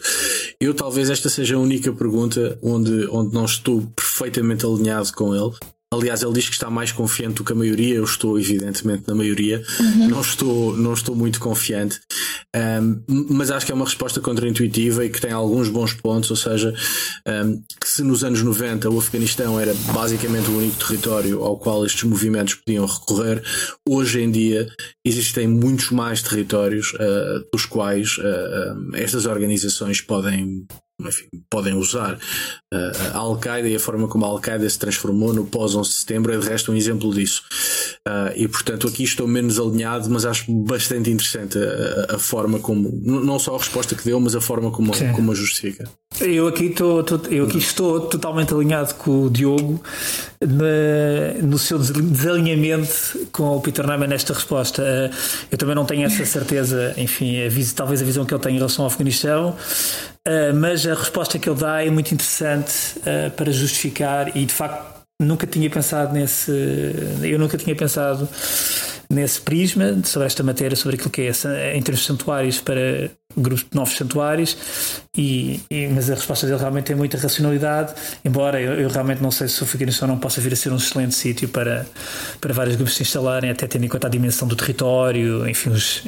Eu 0.60 0.74
talvez 0.74 1.10
esta 1.10 1.28
seja 1.28 1.56
a 1.56 1.58
única 1.58 1.92
pergunta 1.92 2.58
onde, 2.62 3.06
onde 3.10 3.34
não 3.34 3.44
estou 3.44 3.82
perfeitamente 3.94 4.64
alinhado 4.64 5.12
com 5.12 5.34
ele. 5.34 5.52
Aliás, 5.96 6.22
ele 6.22 6.32
diz 6.32 6.48
que 6.48 6.54
está 6.54 6.70
mais 6.70 6.92
confiante 6.92 7.34
do 7.36 7.44
que 7.44 7.52
a 7.52 7.56
maioria. 7.56 7.96
Eu 7.96 8.04
estou, 8.04 8.38
evidentemente, 8.38 9.04
na 9.06 9.14
maioria. 9.14 9.62
Uhum. 9.80 10.08
Não, 10.08 10.20
estou, 10.20 10.76
não 10.76 10.92
estou 10.92 11.14
muito 11.14 11.40
confiante. 11.40 12.00
Um, 12.54 13.02
mas 13.30 13.50
acho 13.50 13.66
que 13.66 13.72
é 13.72 13.74
uma 13.74 13.84
resposta 13.84 14.20
contraintuitiva 14.20 15.04
e 15.04 15.10
que 15.10 15.20
tem 15.20 15.32
alguns 15.32 15.68
bons 15.68 15.92
pontos. 15.94 16.30
Ou 16.30 16.36
seja, 16.36 16.74
um, 17.26 17.62
que 17.80 17.88
se 17.88 18.02
nos 18.02 18.24
anos 18.24 18.42
90 18.42 18.88
o 18.90 18.98
Afeganistão 18.98 19.58
era 19.58 19.74
basicamente 19.92 20.48
o 20.50 20.58
único 20.58 20.76
território 20.76 21.42
ao 21.42 21.58
qual 21.58 21.84
estes 21.84 22.04
movimentos 22.04 22.54
podiam 22.54 22.86
recorrer, 22.86 23.42
hoje 23.88 24.20
em 24.20 24.30
dia 24.30 24.68
existem 25.04 25.46
muitos 25.46 25.90
mais 25.90 26.22
territórios 26.22 26.92
uh, 26.94 27.48
dos 27.52 27.66
quais 27.66 28.18
uh, 28.18 28.96
estas 28.96 29.26
organizações 29.26 30.00
podem 30.00 30.66
enfim, 31.00 31.26
podem 31.50 31.74
usar. 31.74 32.14
Uh, 32.72 33.14
a 33.14 33.18
Al-Qaeda 33.18 33.68
e 33.68 33.76
a 33.76 33.80
forma 33.80 34.08
como 34.08 34.24
a 34.24 34.28
Al-Qaeda 34.28 34.68
se 34.68 34.78
transformou 34.78 35.32
no 35.32 35.44
pós-11 35.44 35.82
de 35.82 35.92
setembro 35.92 36.32
é 36.32 36.38
de 36.38 36.48
resto 36.48 36.72
um 36.72 36.76
exemplo 36.76 37.12
disso. 37.14 37.42
Uh, 38.06 38.32
e 38.34 38.48
portanto 38.48 38.88
aqui 38.88 39.04
estou 39.04 39.28
menos 39.28 39.58
alinhado, 39.58 40.08
mas 40.10 40.24
acho 40.24 40.50
bastante 40.52 41.10
interessante 41.10 41.58
a, 41.58 42.16
a, 42.16 42.18
forma 42.18 42.58
como, 42.58 42.90
não 43.02 43.38
só 43.38 43.54
a 43.54 43.58
resposta 43.58 43.94
que 43.94 44.04
deu, 44.04 44.18
mas 44.20 44.34
a 44.34 44.40
forma 44.40 44.70
como, 44.70 44.92
como 45.14 45.32
a 45.32 45.34
justifica. 45.34 45.88
Eu 46.20 46.48
aqui, 46.48 46.70
tô, 46.70 47.02
tô, 47.02 47.20
eu 47.28 47.44
aqui 47.44 47.58
estou 47.58 48.00
totalmente 48.00 48.54
alinhado 48.54 48.94
com 48.94 49.24
o 49.24 49.30
Diogo 49.30 49.82
na, 50.40 51.42
no 51.42 51.58
seu 51.58 51.78
desalinhamento 51.78 53.28
com 53.32 53.56
o 53.56 53.60
Peter 53.60 53.86
Neumann 53.86 54.08
nesta 54.08 54.32
resposta. 54.32 54.82
Eh, 54.82 55.10
eu 55.50 55.58
também 55.58 55.74
não 55.74 55.84
tenho 55.84 56.06
essa 56.06 56.24
certeza, 56.24 56.94
enfim, 56.96 57.36
a, 57.42 57.50
talvez 57.74 58.00
a 58.00 58.04
visão 58.04 58.24
que 58.24 58.32
ele 58.32 58.42
tem 58.42 58.54
em 58.54 58.56
relação 58.56 58.84
ao 58.84 58.90
Afeganistão, 58.90 59.56
eh, 60.26 60.52
mas 60.52 60.84
a 60.84 60.94
resposta 60.94 61.38
que 61.38 61.48
ele 61.48 61.60
dá 61.60 61.84
é 61.84 61.88
muito 61.88 62.12
interessante 62.12 63.00
eh, 63.06 63.30
para 63.30 63.52
justificar 63.52 64.36
e 64.36 64.44
de 64.44 64.52
facto 64.52 64.96
nunca 65.20 65.46
tinha 65.46 65.70
pensado 65.70 66.12
nesse. 66.12 66.50
Eu 67.22 67.38
nunca 67.38 67.56
tinha 67.56 67.76
pensado 67.76 68.28
nesse 69.08 69.40
prisma 69.40 69.96
sobre 70.02 70.26
esta 70.26 70.42
matéria, 70.42 70.76
sobre 70.76 70.96
aquilo 70.96 71.10
que 71.10 71.22
é 71.22 71.76
em 71.76 71.80
termos 71.80 72.00
de 72.00 72.06
santuários 72.08 72.60
para 72.60 73.08
grupos 73.36 73.66
de 73.70 73.76
novos 73.76 73.94
santuários, 73.94 74.56
e, 75.16 75.60
e, 75.70 75.86
mas 75.88 76.10
a 76.10 76.14
resposta 76.14 76.44
dele 76.46 76.58
realmente 76.58 76.86
tem 76.86 76.96
muita 76.96 77.16
racionalidade, 77.18 77.94
embora 78.24 78.60
eu, 78.60 78.72
eu 78.80 78.88
realmente 78.88 79.22
não 79.22 79.30
sei 79.30 79.46
se 79.46 79.60
o 79.60 79.64
Afeganistão 79.64 80.08
não 80.08 80.18
possa 80.18 80.40
vir 80.40 80.54
a 80.54 80.56
ser 80.56 80.72
um 80.72 80.76
excelente 80.76 81.14
sítio 81.14 81.48
para, 81.48 81.86
para 82.40 82.52
vários 82.52 82.74
grupos 82.74 82.96
se 82.96 83.02
instalarem, 83.02 83.50
até 83.50 83.66
tendo 83.68 83.84
em 83.84 83.88
conta 83.88 84.08
a 84.08 84.10
dimensão 84.10 84.48
do 84.48 84.56
território, 84.56 85.48
enfim, 85.48 85.70
os, 85.70 86.02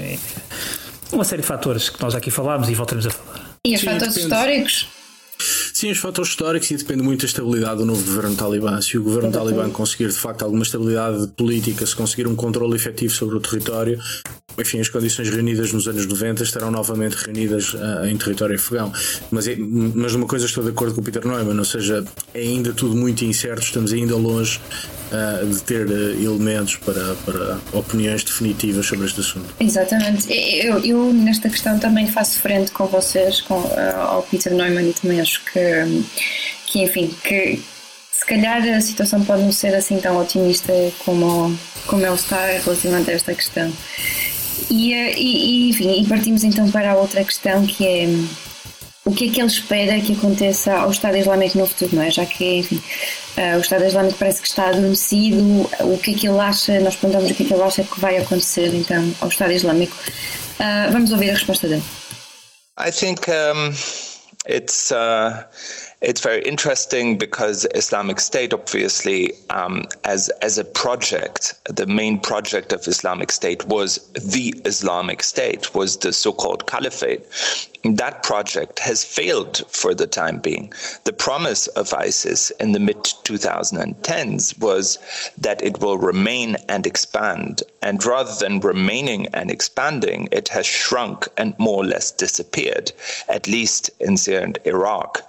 uma 1.13 1.25
série 1.25 1.43
de 1.43 1.49
fatores 1.49 1.89
que 1.89 2.03
nós 2.03 2.15
aqui 2.15 2.31
falámos 2.31 2.69
e 2.69 2.75
voltaremos 2.75 3.07
a 3.07 3.11
falar. 3.11 3.48
E 3.69 3.75
os 3.75 3.83
fatores 3.83 4.17
históricos? 4.17 4.87
Sim, 5.75 5.91
os 5.91 5.99
fatores 5.99 6.31
históricos 6.31 6.71
e 6.71 6.77
depende 6.79 7.03
muito 7.03 7.21
da 7.21 7.27
estabilidade 7.27 7.77
do 7.77 7.85
novo 7.85 8.03
governo 8.03 8.35
talibã. 8.35 8.81
Se 8.81 8.97
o 8.97 9.03
governo 9.03 9.31
talibã 9.31 9.69
conseguir 9.69 10.09
de 10.09 10.19
facto 10.19 10.43
alguma 10.43 10.63
estabilidade 10.63 11.29
política, 11.37 11.85
se 11.85 11.95
conseguir 11.95 12.27
um 12.27 12.35
controle 12.35 12.77
efetivo 12.77 13.13
sobre 13.13 13.37
o 13.37 13.41
território, 13.41 14.01
enfim, 14.59 14.81
as 14.81 14.89
condições 14.89 15.29
reunidas 15.29 15.73
nos 15.73 15.87
anos 15.87 16.07
90 16.07 16.43
estarão 16.43 16.71
novamente 16.71 17.15
reunidas 17.15 17.75
uh, 17.75 18.07
em 18.07 18.17
território 18.17 18.57
afegão. 18.57 18.93
Mas, 19.31 19.47
é, 19.47 19.57
mas 19.59 20.15
uma 20.15 20.27
coisa 20.27 20.47
estou 20.47 20.65
de 20.65 20.71
acordo 20.71 20.95
com 20.95 21.01
o 21.01 21.05
Peter 21.05 21.25
Neumann, 21.27 21.59
ou 21.59 21.65
seja, 21.65 22.05
é 22.35 22.41
ainda 22.41 22.73
tudo 22.73 22.97
muito 22.97 23.25
incerto, 23.25 23.63
estamos 23.63 23.93
ainda 23.93 24.17
longe 24.17 24.61
uh, 25.13 25.47
de 25.47 25.63
ter 25.63 25.87
uh, 25.87 26.23
elementos 26.23 26.77
para, 26.77 27.15
para 27.25 27.59
opiniões 27.73 28.25
definitivas 28.25 28.87
sobre 28.87 29.07
este 29.07 29.21
assunto. 29.21 29.47
Exatamente. 29.61 30.27
Eu, 30.33 30.79
eu 30.85 31.13
nesta 31.13 31.49
questão 31.49 31.79
também 31.79 32.07
faço 32.07 32.41
frente 32.41 32.73
com 32.73 32.87
vocês, 32.87 33.41
com, 33.41 33.63
ao 33.97 34.23
Peter 34.23 34.53
Neumann 34.53 34.91
e 34.91 34.93
também 34.93 35.21
acho 35.21 35.43
que, 35.45 35.61
que 36.67 36.83
enfim, 36.83 37.15
que 37.23 37.61
se 38.19 38.27
calhar 38.27 38.63
a 38.77 38.81
situação 38.81 39.25
pode 39.25 39.43
não 39.43 39.53
ser 39.53 39.75
assim 39.75 40.01
tão 40.01 40.21
otimista 40.21 40.73
como, 41.05 41.57
como 41.87 42.05
ele 42.05 42.15
está 42.15 42.47
relativamente 42.47 43.11
a 43.11 43.15
esta 43.15 43.33
questão. 43.33 43.73
E, 44.71 44.93
eh, 44.93 45.15
e, 45.17 45.67
e, 45.67 45.71
enfim, 45.71 46.03
e 46.03 46.07
partimos 46.07 46.45
então 46.45 46.71
para 46.71 46.93
a 46.93 46.97
outra 46.97 47.25
questão 47.25 47.67
que 47.67 47.87
é 47.87 48.07
o 49.09 49.15
que 49.15 49.29
é 49.29 49.33
que 49.33 49.41
ele 49.41 49.49
espera 49.49 49.99
que 50.01 50.13
aconteça 50.13 50.75
ao 50.75 50.91
Estado 50.91 51.17
Islâmico 51.17 51.57
no 51.57 51.67
futuro, 51.67 51.97
não 51.97 52.03
é? 52.03 52.11
Já 52.11 52.27
que, 52.27 52.59
enfim, 52.59 52.77
uh, 53.39 53.57
o 53.57 53.61
Estado 53.61 53.87
Islâmico 53.87 54.19
parece 54.19 54.43
que 54.43 54.49
está 54.49 54.69
adormecido, 54.69 55.39
o 55.81 55.97
que 55.97 56.11
é 56.11 56.15
que 56.15 56.29
ele 56.29 56.39
acha, 56.39 56.79
nós 56.81 56.95
perguntamos 56.95 57.31
o 57.31 57.35
que 57.35 57.43
é 57.43 57.47
que 57.47 57.55
ele 57.55 57.63
acha 57.63 57.85
que 57.85 57.99
vai 57.99 58.19
acontecer 58.19 58.75
então 58.75 59.15
ao 59.23 59.29
Estado 59.29 59.53
Islâmico. 59.53 59.97
Uh, 59.97 60.93
vamos 60.93 61.11
ouvir 61.11 61.31
a 61.31 61.35
resposta 61.35 61.67
dele. 61.67 61.83
I 62.79 62.93
think 62.93 63.23
um, 63.31 63.73
it's 64.47 64.91
uh... 64.91 65.43
it's 66.01 66.21
very 66.21 66.43
interesting 66.43 67.19
because 67.19 67.67
Islamic 67.75 68.21
State, 68.21 68.55
obviously, 68.55 69.33
um, 69.51 69.85
as 70.05 70.29
as 70.43 70.57
a 70.57 70.65
project, 70.65 71.55
the 71.65 71.87
main 71.87 72.21
project 72.21 72.73
of 72.73 72.87
Islamic 72.87 73.33
State 73.33 73.67
was 73.67 73.99
the 74.13 74.55
Islamic 74.65 75.25
State, 75.25 75.75
was 75.75 75.97
the 75.97 76.13
so-called 76.13 76.69
caliphate. 76.69 77.27
That 77.83 78.23
project 78.23 78.79
has 78.79 79.03
failed 79.03 79.65
for 79.69 79.93
the 79.93 80.07
time 80.07 80.39
being. 80.39 80.73
The 81.03 81.13
promise 81.13 81.67
of 81.69 81.93
ISIS 81.93 82.51
in 82.61 82.73
the 82.73 82.81
mid 82.81 83.03
2010s 83.25 84.57
was 84.61 84.99
that 85.37 85.63
it 85.65 85.81
will 85.81 85.99
remain 85.99 86.57
and 86.69 86.87
expand, 86.87 87.65
and 87.83 88.05
rather 88.05 88.35
than 88.39 88.61
remaining 88.61 89.27
and 89.35 89.51
expanding, 89.51 90.29
it 90.31 90.49
has 90.49 90.67
shrunk 90.67 91.27
and 91.37 91.59
more 91.59 91.83
or 91.83 91.87
less 91.87 92.13
disappeared, 92.13 92.93
at 93.29 93.49
least 93.49 93.91
in 93.99 94.17
Syria 94.17 94.45
and 94.45 94.59
Iraq. 94.65 95.25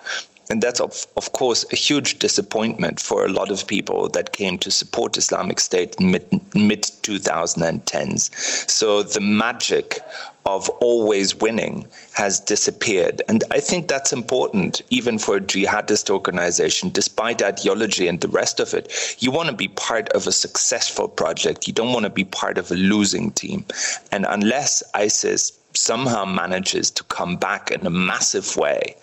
And 0.51 0.63
that's, 0.63 0.79
of, 0.79 1.05
of 1.15 1.31
course, 1.33 1.63
a 1.71 1.75
huge 1.75 2.17
disappointment 2.17 2.99
for 2.99 3.23
a 3.23 3.29
lot 3.29 3.51
of 3.51 3.67
people 3.67 4.09
that 4.09 4.31
came 4.31 4.57
to 4.59 4.71
support 4.71 5.15
Islamic 5.15 5.59
State 5.59 5.99
mid, 5.99 6.25
mid 6.55 6.81
2010s. 6.81 8.31
So 8.67 9.03
the 9.03 9.21
magic 9.21 9.99
of 10.47 10.67
always 10.81 11.35
winning 11.35 11.85
has 12.13 12.39
disappeared. 12.39 13.21
And 13.29 13.43
I 13.51 13.59
think 13.59 13.87
that's 13.87 14.11
important, 14.11 14.81
even 14.89 15.19
for 15.19 15.37
a 15.37 15.41
jihadist 15.41 16.09
organization, 16.09 16.89
despite 16.89 17.43
ideology 17.43 18.07
and 18.07 18.19
the 18.19 18.27
rest 18.29 18.59
of 18.59 18.73
it. 18.73 18.91
You 19.19 19.29
want 19.29 19.49
to 19.49 19.55
be 19.55 19.67
part 19.67 20.09
of 20.09 20.25
a 20.25 20.31
successful 20.31 21.07
project, 21.07 21.67
you 21.67 21.73
don't 21.73 21.93
want 21.93 22.05
to 22.05 22.09
be 22.09 22.25
part 22.25 22.57
of 22.57 22.71
a 22.71 22.75
losing 22.75 23.29
team. 23.31 23.65
And 24.11 24.25
unless 24.27 24.81
ISIS 24.95 25.58
somehow 25.79 26.25
manages 26.25 26.91
to 26.91 27.03
come 27.05 27.37
back 27.37 27.71
in 27.71 27.85
a 27.85 27.89
massive 27.89 28.57
way, 28.57 28.95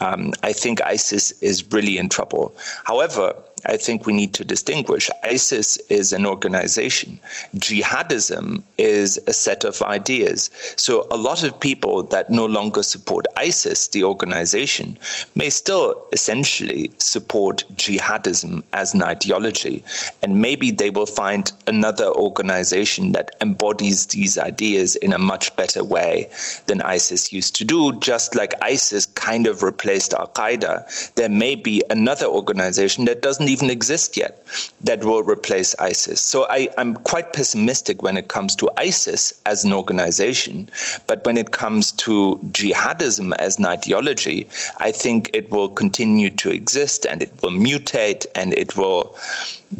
um, 0.00 0.32
I 0.42 0.52
think 0.52 0.80
ISIS 0.80 1.32
is 1.42 1.70
really 1.72 1.98
in 1.98 2.08
trouble. 2.08 2.54
However, 2.84 3.34
I 3.66 3.76
think 3.76 4.06
we 4.06 4.12
need 4.12 4.34
to 4.34 4.44
distinguish. 4.44 5.10
ISIS 5.22 5.76
is 5.88 6.12
an 6.12 6.26
organization. 6.26 7.20
Jihadism 7.56 8.62
is 8.78 9.20
a 9.26 9.32
set 9.32 9.64
of 9.64 9.80
ideas. 9.82 10.50
So 10.76 11.06
a 11.10 11.16
lot 11.16 11.42
of 11.42 11.58
people 11.60 12.02
that 12.04 12.30
no 12.30 12.46
longer 12.46 12.82
support 12.82 13.26
ISIS, 13.36 13.88
the 13.88 14.04
organization, 14.04 14.98
may 15.34 15.50
still 15.50 16.04
essentially 16.12 16.90
support 16.98 17.64
jihadism 17.74 18.62
as 18.72 18.94
an 18.94 19.02
ideology. 19.02 19.84
And 20.22 20.40
maybe 20.40 20.70
they 20.70 20.90
will 20.90 21.06
find 21.06 21.52
another 21.66 22.06
organization 22.06 23.12
that 23.12 23.36
embodies 23.40 24.06
these 24.06 24.38
ideas 24.38 24.96
in 24.96 25.12
a 25.12 25.18
much 25.18 25.54
better 25.56 25.84
way 25.84 26.28
than 26.66 26.82
ISIS 26.82 27.32
used 27.32 27.54
to 27.56 27.64
do, 27.64 27.98
just 28.00 28.34
like 28.34 28.54
ISIS 28.62 29.06
kind 29.06 29.46
of 29.46 29.62
replaced 29.62 30.14
Al 30.14 30.28
Qaeda. 30.28 31.14
There 31.14 31.28
may 31.28 31.54
be 31.54 31.82
another 31.90 32.26
organization 32.26 33.04
that 33.04 33.22
doesn't 33.22 33.48
even 33.52 33.70
exist 33.70 34.16
yet 34.16 34.44
that 34.80 35.04
will 35.04 35.22
replace 35.22 35.74
ISIS. 35.78 36.20
So 36.20 36.46
I, 36.48 36.68
I'm 36.78 36.94
quite 36.94 37.32
pessimistic 37.32 38.02
when 38.02 38.16
it 38.16 38.28
comes 38.28 38.56
to 38.56 38.70
ISIS 38.76 39.32
as 39.44 39.64
an 39.64 39.72
organization. 39.72 40.68
But 41.06 41.24
when 41.26 41.36
it 41.36 41.50
comes 41.52 41.92
to 42.04 42.40
jihadism 42.50 43.34
as 43.38 43.58
an 43.58 43.66
ideology, 43.66 44.48
I 44.78 44.90
think 44.92 45.30
it 45.34 45.50
will 45.50 45.68
continue 45.68 46.30
to 46.30 46.50
exist 46.50 47.06
and 47.06 47.22
it 47.22 47.32
will 47.42 47.50
mutate 47.50 48.26
and 48.34 48.52
it 48.54 48.76
will 48.76 49.14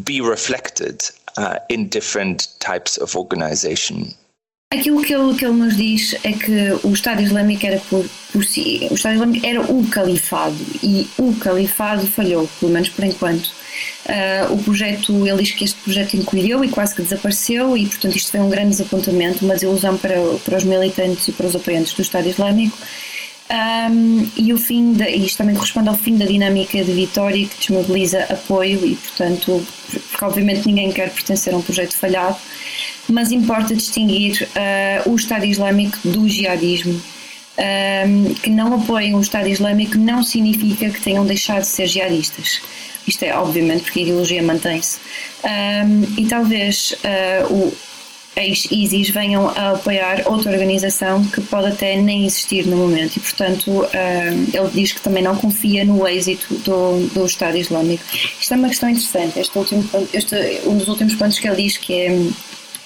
be 0.05 0.21
reflected 0.21 1.03
uh, 1.37 1.59
in 1.69 1.89
different 1.89 2.49
types 2.61 2.99
of 2.99 3.17
organization. 3.17 4.15
Aquilo 4.73 5.03
que 5.03 5.15
ele, 5.15 5.35
que 5.35 5.45
ele 5.45 5.55
nos 5.55 5.77
diz 5.77 6.15
é 6.25 6.33
que 6.33 6.79
o 6.83 6.95
Estado 6.95 7.21
Islâmico 7.21 7.67
era 7.67 7.79
por, 7.91 8.07
por 8.33 8.43
si, 8.43 8.89
o 8.91 8.95
Estado 8.95 9.17
Islâmico 9.17 9.47
era 9.47 9.61
o 9.61 9.87
califado 9.89 10.57
e 10.83 11.07
o 11.19 11.35
califado 11.35 12.07
falhou, 12.07 12.49
pelo 12.59 12.73
menos 12.73 12.89
por 12.89 13.05
enquanto. 13.05 13.53
Uh, 14.07 14.55
o 14.55 14.63
projeto, 14.63 15.27
ele 15.27 15.43
diz 15.43 15.53
que 15.53 15.65
este 15.65 15.79
projeto 15.81 16.17
encolheu 16.17 16.65
e 16.65 16.71
quase 16.71 16.95
que 16.95 17.03
desapareceu 17.03 17.77
e 17.77 17.87
portanto 17.87 18.17
isto 18.17 18.31
foi 18.31 18.41
um 18.41 18.49
grande 18.49 18.71
desapontamento, 18.71 19.45
uma 19.45 19.55
desilusão 19.55 19.99
para, 19.99 20.15
para 20.43 20.57
os 20.57 20.65
militantes 20.65 21.29
e 21.29 21.33
para 21.33 21.47
os 21.47 21.55
apoiantes 21.55 21.93
do 21.93 22.01
Estado 22.01 22.29
Islâmico. 22.29 22.79
Um, 23.53 24.27
e 24.35 24.51
o 24.55 24.57
fim 24.57 24.95
de, 24.95 25.07
isto 25.11 25.37
também 25.37 25.55
corresponde 25.55 25.91
ao 25.91 25.95
fim 25.95 26.17
da 26.17 26.25
dinâmica 26.25 26.83
de 26.83 26.91
Vitória 26.91 27.47
que 27.47 27.59
desmobiliza 27.59 28.23
apoio 28.31 28.87
e 28.87 28.97
portanto 28.97 29.63
porque 30.11 30.25
obviamente 30.25 30.67
ninguém 30.67 30.91
quer 30.91 31.11
pertencer 31.11 31.53
a 31.53 31.59
um 31.59 31.61
projeto 31.61 31.95
falhado 31.95 32.39
mas 33.09 33.33
importa 33.33 33.75
distinguir 33.75 34.49
uh, 34.57 35.11
o 35.11 35.17
Estado 35.17 35.45
Islâmico 35.45 35.99
do 36.05 36.29
jihadismo. 36.29 37.01
Um, 37.59 38.33
que 38.33 38.49
não 38.49 38.75
apoiem 38.75 39.15
o 39.15 39.21
Estado 39.21 39.47
Islâmico 39.47 39.99
não 39.99 40.23
significa 40.23 40.89
que 40.89 41.01
tenham 41.03 41.25
deixado 41.27 41.61
de 41.61 41.69
ser 41.69 41.87
jihadistas. 41.87 42.63
Isto 43.07 43.25
é 43.25 43.37
obviamente 43.37 43.83
porque 43.83 44.01
a 44.01 44.03
ideologia 44.03 44.43
mantém-se. 44.43 44.99
Um, 45.45 46.19
e 46.19 46.27
talvez 46.27 46.95
uh, 47.05 47.53
o 47.53 47.73
ex-ISIS 48.37 49.11
venham 49.11 49.49
a 49.49 49.73
apoiar 49.73 50.23
outra 50.27 50.51
organização 50.51 51.25
que 51.25 51.41
pode 51.43 51.69
até 51.69 51.97
nem 51.97 52.25
existir 52.25 52.67
no 52.67 52.77
momento 52.77 53.17
e 53.17 53.21
portanto 53.21 53.71
um, 53.71 53.85
ele 53.85 54.71
diz 54.73 54.93
que 54.93 55.01
também 55.01 55.23
não 55.23 55.37
confia 55.37 55.85
no 55.85 56.07
êxito 56.07 56.55
do, 56.57 57.07
do 57.09 57.27
Estado 57.27 57.57
Islâmico. 57.57 58.03
Isto 58.41 58.55
é 58.55 58.57
uma 58.57 58.69
questão 58.69 58.89
interessante. 58.89 59.39
Este 59.39 59.59
último, 59.59 59.89
este, 60.13 60.37
um 60.67 60.77
dos 60.77 60.89
últimos 60.89 61.15
pontos 61.15 61.39
que 61.39 61.47
ele 61.47 61.63
diz 61.63 61.77
que 61.77 61.95
é 61.95 62.19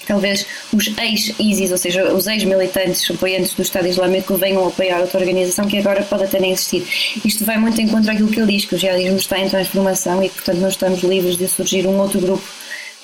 talvez 0.07 0.45
os 0.73 0.87
ex-ISIS, 0.97 1.71
ou 1.71 1.77
seja, 1.77 2.13
os 2.13 2.27
ex-militantes 2.27 3.09
apoiantes 3.11 3.53
do 3.53 3.61
Estado 3.61 3.87
Islâmico 3.87 4.37
venham 4.37 4.63
a 4.63 4.69
apoiar 4.69 5.01
outra 5.01 5.19
organização 5.19 5.67
que 5.67 5.77
agora 5.77 6.01
pode 6.03 6.23
até 6.23 6.39
nem 6.39 6.53
existir. 6.53 6.87
Isto 7.25 7.43
vai 7.43 7.57
muito 7.57 7.79
em 7.81 7.87
contra 7.87 8.13
aquilo 8.13 8.29
que 8.29 8.39
ele 8.39 8.53
diz, 8.53 8.65
que 8.65 8.75
o 8.75 8.77
jihadismo 8.77 9.17
está 9.17 9.37
em 9.37 9.49
transformação 9.49 10.23
e, 10.23 10.29
portanto, 10.29 10.59
não 10.59 10.69
estamos 10.69 11.03
livres 11.03 11.35
de 11.35 11.47
surgir 11.47 11.85
um 11.85 11.99
outro 11.99 12.21
grupo 12.21 12.43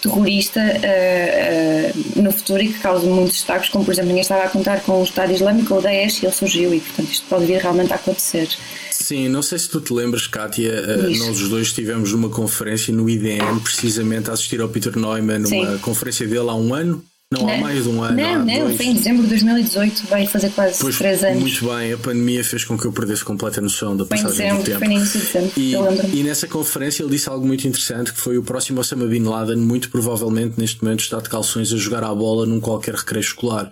terrorista 0.04 0.60
uh, 0.60 2.00
uh, 2.20 2.22
no 2.22 2.32
futuro 2.32 2.62
e 2.62 2.72
que 2.72 2.80
cause 2.80 3.06
muitos 3.08 3.34
destaques, 3.34 3.70
como 3.70 3.86
por 3.86 3.92
exemplo 3.92 4.10
ninguém 4.10 4.22
estava 4.22 4.44
a 4.44 4.50
contar 4.50 4.82
com 4.82 5.00
o 5.00 5.04
Estado 5.04 5.32
Islâmico 5.32 5.74
ou 5.74 5.80
o 5.80 5.84
Daesh 5.84 6.22
e 6.22 6.26
ele 6.26 6.34
surgiu 6.34 6.74
e 6.74 6.80
portanto 6.80 7.12
isto 7.12 7.26
pode 7.28 7.46
vir 7.46 7.62
realmente 7.62 7.94
a 7.94 7.96
acontecer. 7.96 8.50
Sim, 8.92 9.28
não 9.30 9.42
sei 9.42 9.58
se 9.58 9.70
tu 9.70 9.82
te 9.82 9.94
lembras, 9.94 10.28
Kátia, 10.28 10.72
uh, 10.72 11.18
nós 11.18 11.42
os 11.42 11.50
dois 11.50 11.68
estivemos 11.68 12.12
numa 12.12 12.30
conferência 12.30 12.94
no 12.94 13.10
IDM, 13.10 13.60
precisamente 13.64 14.30
a 14.30 14.34
assistir 14.34 14.62
ao 14.62 14.70
Peter 14.70 14.96
Neumann, 14.96 15.40
numa 15.40 15.48
Sim. 15.48 15.78
conferência 15.80 16.28
dele 16.28 16.50
há 16.50 16.56
um 16.56 16.74
ano. 16.74 17.04
Não, 17.34 17.48
não, 17.48 17.54
há 17.54 17.58
mais 17.58 17.84
de 17.84 17.90
um 17.90 18.04
ano. 18.04 18.16
Não, 18.16 18.46
não, 18.46 18.60
dois. 18.66 18.78
foi 18.78 18.86
em 18.86 18.94
dezembro 18.94 19.24
de 19.24 19.30
2018, 19.30 20.08
vai 20.08 20.28
fazer 20.28 20.52
quase 20.52 20.80
pois, 20.80 20.98
três 20.98 21.24
anos. 21.24 21.42
Muito 21.42 21.66
bem, 21.66 21.94
a 21.94 21.98
pandemia 21.98 22.44
fez 22.44 22.64
com 22.64 22.78
que 22.78 22.86
eu 22.86 22.92
perdesse 22.92 23.26
completa 23.26 23.60
noção 23.60 23.98
da 23.98 24.06
passagem 24.06 24.38
dezembro, 24.38 24.64
do 24.64 24.66
tempo. 24.66 24.80
Foi 24.80 24.88
início 24.94 25.20
de 25.20 25.26
dezembro, 25.26 25.52
e, 25.58 26.20
e 26.20 26.24
nessa 26.24 26.48
conferência 26.48 27.02
ele 27.02 27.12
disse 27.12 27.28
algo 27.30 27.46
muito 27.46 27.68
interessante, 27.68 28.14
que 28.14 28.20
foi 28.20 28.38
o 28.38 28.44
próximo 28.44 28.80
Osama 28.80 29.08
Bin 29.08 29.24
Laden, 29.24 29.58
muito 29.58 29.90
provavelmente 29.90 30.60
neste 30.60 30.84
momento 30.84 31.00
está 31.00 31.20
de 31.20 31.30
calções 31.30 31.74
a 31.74 31.78
jogar 31.78 32.04
à 32.04 32.14
bola 32.14 32.46
num 32.46 32.60
qualquer 32.60 32.94
recreio 32.94 33.22
escolar. 33.22 33.72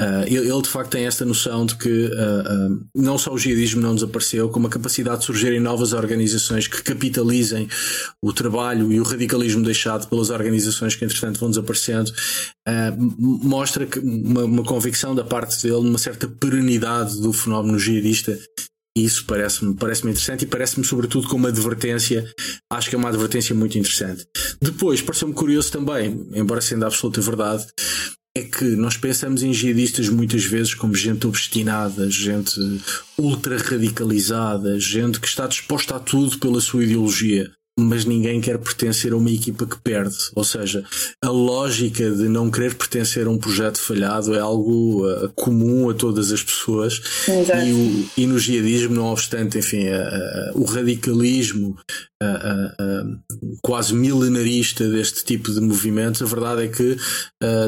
Uh, 0.00 0.24
ele, 0.26 0.50
ele, 0.50 0.62
de 0.62 0.68
facto 0.68 0.90
tem 0.92 1.06
esta 1.06 1.24
noção 1.24 1.66
de 1.66 1.76
que 1.76 1.88
uh, 1.88 2.72
uh, 2.72 2.86
não 2.94 3.18
só 3.18 3.32
o 3.32 3.38
jihadismo 3.38 3.80
não 3.80 3.94
desapareceu, 3.94 4.48
como 4.48 4.66
a 4.66 4.70
capacidade 4.70 5.20
de 5.20 5.24
surgirem 5.26 5.60
novas 5.60 5.92
organizações 5.92 6.66
que 6.66 6.82
capitalizem 6.82 7.68
o 8.22 8.32
trabalho 8.32 8.92
e 8.92 8.98
o 8.98 9.02
radicalismo 9.02 9.62
deixado 9.62 10.08
pelas 10.08 10.30
organizações 10.30 10.94
que 10.94 11.04
entretanto 11.04 11.38
vão 11.38 11.50
desaparecendo, 11.50 12.12
mostra 12.64 12.93
mostra 12.98 13.86
que 13.86 13.98
uma, 13.98 14.44
uma 14.44 14.64
convicção 14.64 15.14
da 15.14 15.24
parte 15.24 15.62
dele, 15.62 15.88
uma 15.88 15.98
certa 15.98 16.28
perenidade 16.28 17.20
do 17.20 17.32
fenómeno 17.32 17.78
jihadista 17.78 18.38
e 18.96 19.04
isso 19.04 19.24
parece-me 19.26 19.74
parece 19.74 20.02
interessante 20.02 20.42
e 20.42 20.46
parece-me, 20.46 20.84
sobretudo, 20.86 21.26
como 21.26 21.48
advertência. 21.48 22.24
Acho 22.72 22.88
que 22.88 22.94
é 22.94 22.98
uma 22.98 23.08
advertência 23.08 23.54
muito 23.54 23.76
interessante. 23.76 24.24
Depois, 24.62 25.02
pareceu-me 25.02 25.34
curioso 25.34 25.72
também, 25.72 26.28
embora 26.32 26.60
sendo 26.60 26.84
a 26.84 26.86
absoluta 26.86 27.20
verdade, 27.20 27.66
é 28.36 28.42
que 28.42 28.64
nós 28.76 28.96
pensamos 28.96 29.42
em 29.42 29.52
jihadistas 29.52 30.08
muitas 30.08 30.44
vezes 30.44 30.74
como 30.74 30.94
gente 30.94 31.26
obstinada, 31.26 32.08
gente 32.08 32.60
ultra 33.18 33.58
radicalizada, 33.58 34.78
gente 34.78 35.20
que 35.20 35.26
está 35.26 35.46
disposta 35.46 35.96
a 35.96 36.00
tudo 36.00 36.38
pela 36.38 36.60
sua 36.60 36.84
ideologia 36.84 37.50
mas 37.78 38.04
ninguém 38.04 38.40
quer 38.40 38.58
pertencer 38.58 39.12
a 39.12 39.16
uma 39.16 39.30
equipa 39.30 39.66
que 39.66 39.80
perde. 39.80 40.16
Ou 40.34 40.44
seja, 40.44 40.84
a 41.20 41.28
lógica 41.28 42.08
de 42.10 42.28
não 42.28 42.50
querer 42.50 42.74
pertencer 42.74 43.26
a 43.26 43.30
um 43.30 43.38
projeto 43.38 43.78
falhado 43.78 44.34
é 44.34 44.38
algo 44.38 45.04
uh, 45.06 45.28
comum 45.34 45.90
a 45.90 45.94
todas 45.94 46.30
as 46.30 46.42
pessoas. 46.42 47.00
E, 47.66 47.72
o, 47.72 48.10
e, 48.16 48.26
no 48.26 48.38
jihadismo, 48.38 48.94
não 48.94 49.06
obstante, 49.06 49.58
enfim, 49.58 49.88
uh, 49.88 50.54
uh, 50.56 50.62
o 50.62 50.64
radicalismo 50.64 51.76
quase 53.62 53.92
milenarista 53.92 54.88
deste 54.88 55.22
tipo 55.26 55.52
de 55.52 55.60
movimentos, 55.60 56.22
a 56.22 56.24
verdade 56.24 56.62
é 56.62 56.68
que 56.68 56.96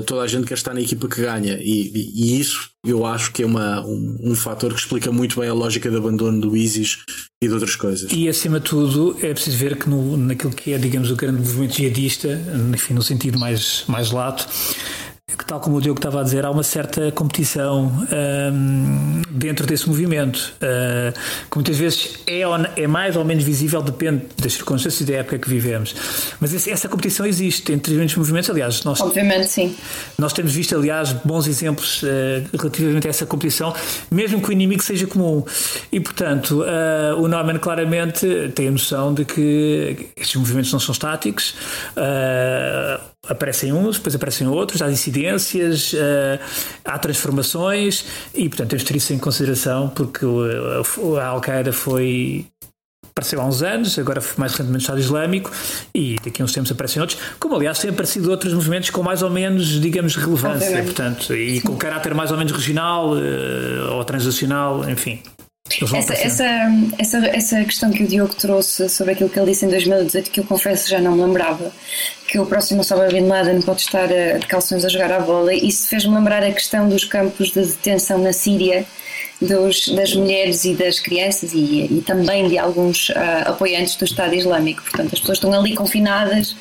toda 0.07 0.23
a 0.23 0.27
gente 0.27 0.47
quer 0.47 0.55
estar 0.55 0.73
na 0.73 0.81
equipa 0.81 1.07
que 1.09 1.21
ganha. 1.21 1.59
E, 1.61 1.93
e, 1.95 2.35
e 2.37 2.41
isso 2.41 2.71
eu 2.87 3.05
acho 3.05 3.33
que 3.33 3.43
é 3.43 3.47
uma, 3.47 3.85
um, 3.85 4.19
um 4.23 4.35
fator 4.35 4.73
que 4.73 4.81
explica 4.81 5.11
muito 5.11 5.41
bem 5.41 5.49
a 5.49 5.55
lógica 5.55 5.91
de 5.91 5.97
abandono 5.97 6.41
do 6.41 6.57
ISIS 6.57 6.99
e 7.43 7.49
de 7.49 7.53
outras 7.53 7.77
coisas. 7.77 8.11
E 8.13 8.29
acima 8.29 8.61
de 8.61 8.67
tudo, 8.67 9.17
é 9.21 9.33
preciso 9.33 9.57
ver 9.57 9.77
que 9.77 9.89
no, 9.89 10.17
naquilo 10.17 10.53
que 10.53 10.73
é, 10.73 10.79
digamos, 10.79 11.11
o 11.11 11.17
grande 11.17 11.39
movimento 11.39 11.75
jihadista, 11.75 12.41
enfim, 12.73 12.95
no 12.95 13.03
sentido 13.03 13.39
mais, 13.39 13.85
mais 13.89 14.11
lato, 14.11 14.47
tal 15.47 15.61
como 15.61 15.77
o 15.77 15.81
Diogo 15.81 15.99
estava 15.99 16.21
a 16.21 16.25
dizer, 16.25 16.45
há 16.45 16.51
uma 16.51 16.63
certa 16.63 17.13
competição 17.13 17.93
um, 18.53 19.23
dentro 19.31 19.67
desse 19.67 19.89
movimento, 19.89 20.55
uh, 20.57 21.13
que 21.49 21.57
muitas 21.57 21.79
vezes 21.79 22.19
é, 22.27 22.41
é, 22.77 22.87
mais 22.87 23.17
ou 23.17 23.25
menos 23.25 23.45
visível, 23.45 23.81
depende 23.81 24.27
das 24.37 24.55
circunstâncias 24.55 25.01
e 25.01 25.13
da 25.13 25.19
época 25.19 25.39
que 25.39 25.49
vivemos. 25.49 25.95
Mas 26.41 26.53
esse, 26.53 26.71
essa 26.71 26.89
competição 26.89 27.25
existe 27.25 27.73
entre 27.73 27.93
diferentes 27.93 28.17
movimentos, 28.17 28.51
aliás, 28.51 28.83
nós, 28.83 29.01
obviamente 29.01 29.49
sim. 29.49 29.77
Nós 30.19 30.33
temos 30.33 30.53
visto, 30.53 30.75
aliás, 30.75 31.13
bons 31.13 31.47
exemplos 31.47 32.03
uh, 32.03 32.07
relativamente 32.59 33.07
a 33.07 33.11
essa 33.11 33.25
competição, 33.25 33.73
mesmo 34.11 34.43
que 34.43 34.49
o 34.49 34.53
inimigo 34.53 34.83
seja 34.83 35.07
comum. 35.07 35.45
E, 35.93 36.01
portanto, 36.01 36.63
uh, 36.63 37.23
o 37.23 37.29
Norman 37.29 37.59
claramente 37.59 38.51
tem 38.55 38.69
a 38.69 38.71
noção 38.73 39.15
de 39.15 39.25
que 39.25 40.09
estes 40.17 40.35
movimentos 40.37 40.73
não 40.73 40.81
são 40.81 40.93
estáticos 40.93 41.55
aparecem 43.29 43.73
uns, 43.73 43.97
depois 43.97 44.15
aparecem 44.15 44.47
outros, 44.47 44.81
há 44.81 44.91
incidências, 44.91 45.36
uh, 45.37 46.39
há 46.85 46.99
transformações 46.99 48.05
e, 48.35 48.49
portanto, 48.49 48.71
temos 48.71 48.83
de 48.83 48.89
ter 48.89 48.97
isso 48.97 49.13
em 49.13 49.19
consideração 49.19 49.89
porque 49.89 50.25
a 51.21 51.27
Al-Qaeda 51.27 51.73
foi. 51.73 52.47
Apareceu 53.11 53.41
há 53.41 53.47
uns 53.47 53.63
anos, 53.63 53.99
agora 53.99 54.21
mais 54.37 54.53
recentemente 54.53 54.83
o 54.83 54.85
Estado 54.85 55.01
Islâmico 55.01 55.51
e 55.95 56.17
daqui 56.23 56.43
a 56.43 56.45
uns 56.45 56.53
tempos 56.53 56.71
aparecem 56.71 57.01
outros, 57.01 57.19
como 57.41 57.55
aliás 57.55 57.79
têm 57.79 57.89
aparecido 57.89 58.31
outros 58.31 58.53
movimentos 58.53 58.91
com 58.91 59.03
mais 59.03 59.23
ou 59.23 59.31
menos, 59.31 59.81
digamos, 59.81 60.17
relevância, 60.17 60.83
portanto, 60.83 61.35
e 61.35 61.63
com 61.63 61.77
caráter 61.77 62.15
mais 62.15 62.31
ou 62.31 62.37
menos 62.37 62.53
regional 62.53 63.15
uh, 63.15 63.93
ou 63.93 64.05
transacional, 64.05 64.87
enfim. 64.91 65.23
Essa, 65.95 66.15
essa, 66.15 66.45
essa, 66.99 67.27
essa 67.27 67.65
questão 67.65 67.91
que 67.91 68.05
o 68.05 68.07
Diogo 68.07 68.35
trouxe 68.35 68.89
sobre 68.89 69.13
aquilo 69.13 69.29
que 69.29 69.39
ele 69.39 69.51
disse 69.51 69.67
em 69.67 69.69
2018, 69.69 70.31
que 70.31 70.41
eu 70.41 70.45
confesso 70.45 70.89
já 70.89 71.01
não 71.01 71.17
me 71.17 71.23
lembrava, 71.23 71.73
que 72.29 72.39
o 72.39 72.47
próximo 72.47 72.81
Osama 72.81 73.07
Bin 73.09 73.27
Laden 73.27 73.61
pode 73.63 73.81
estar 73.81 74.07
de 74.07 74.47
calções 74.47 74.85
a 74.85 74.89
jogar 74.89 75.13
à 75.13 75.21
bola, 75.21 75.53
isso 75.53 75.89
fez-me 75.89 76.15
lembrar 76.15 76.43
a 76.43 76.53
questão 76.53 76.89
dos 76.89 77.05
campos 77.05 77.49
de 77.49 77.65
detenção 77.65 78.19
na 78.19 78.33
Síria, 78.33 78.87
dos, 79.41 79.89
das 79.89 80.15
mulheres 80.15 80.65
e 80.65 80.75
das 80.75 80.99
crianças 80.99 81.53
e, 81.53 81.87
e 81.91 82.03
também 82.07 82.49
de 82.49 82.57
alguns 82.57 83.11
uh, 83.11 83.15
apoiantes 83.47 83.97
do 83.97 84.05
Estado 84.05 84.35
Islâmico. 84.35 84.83
Portanto, 84.83 85.13
as 85.13 85.21
pessoas 85.21 85.39
estão 85.39 85.53
ali 85.53 85.75
confinadas, 85.75 86.57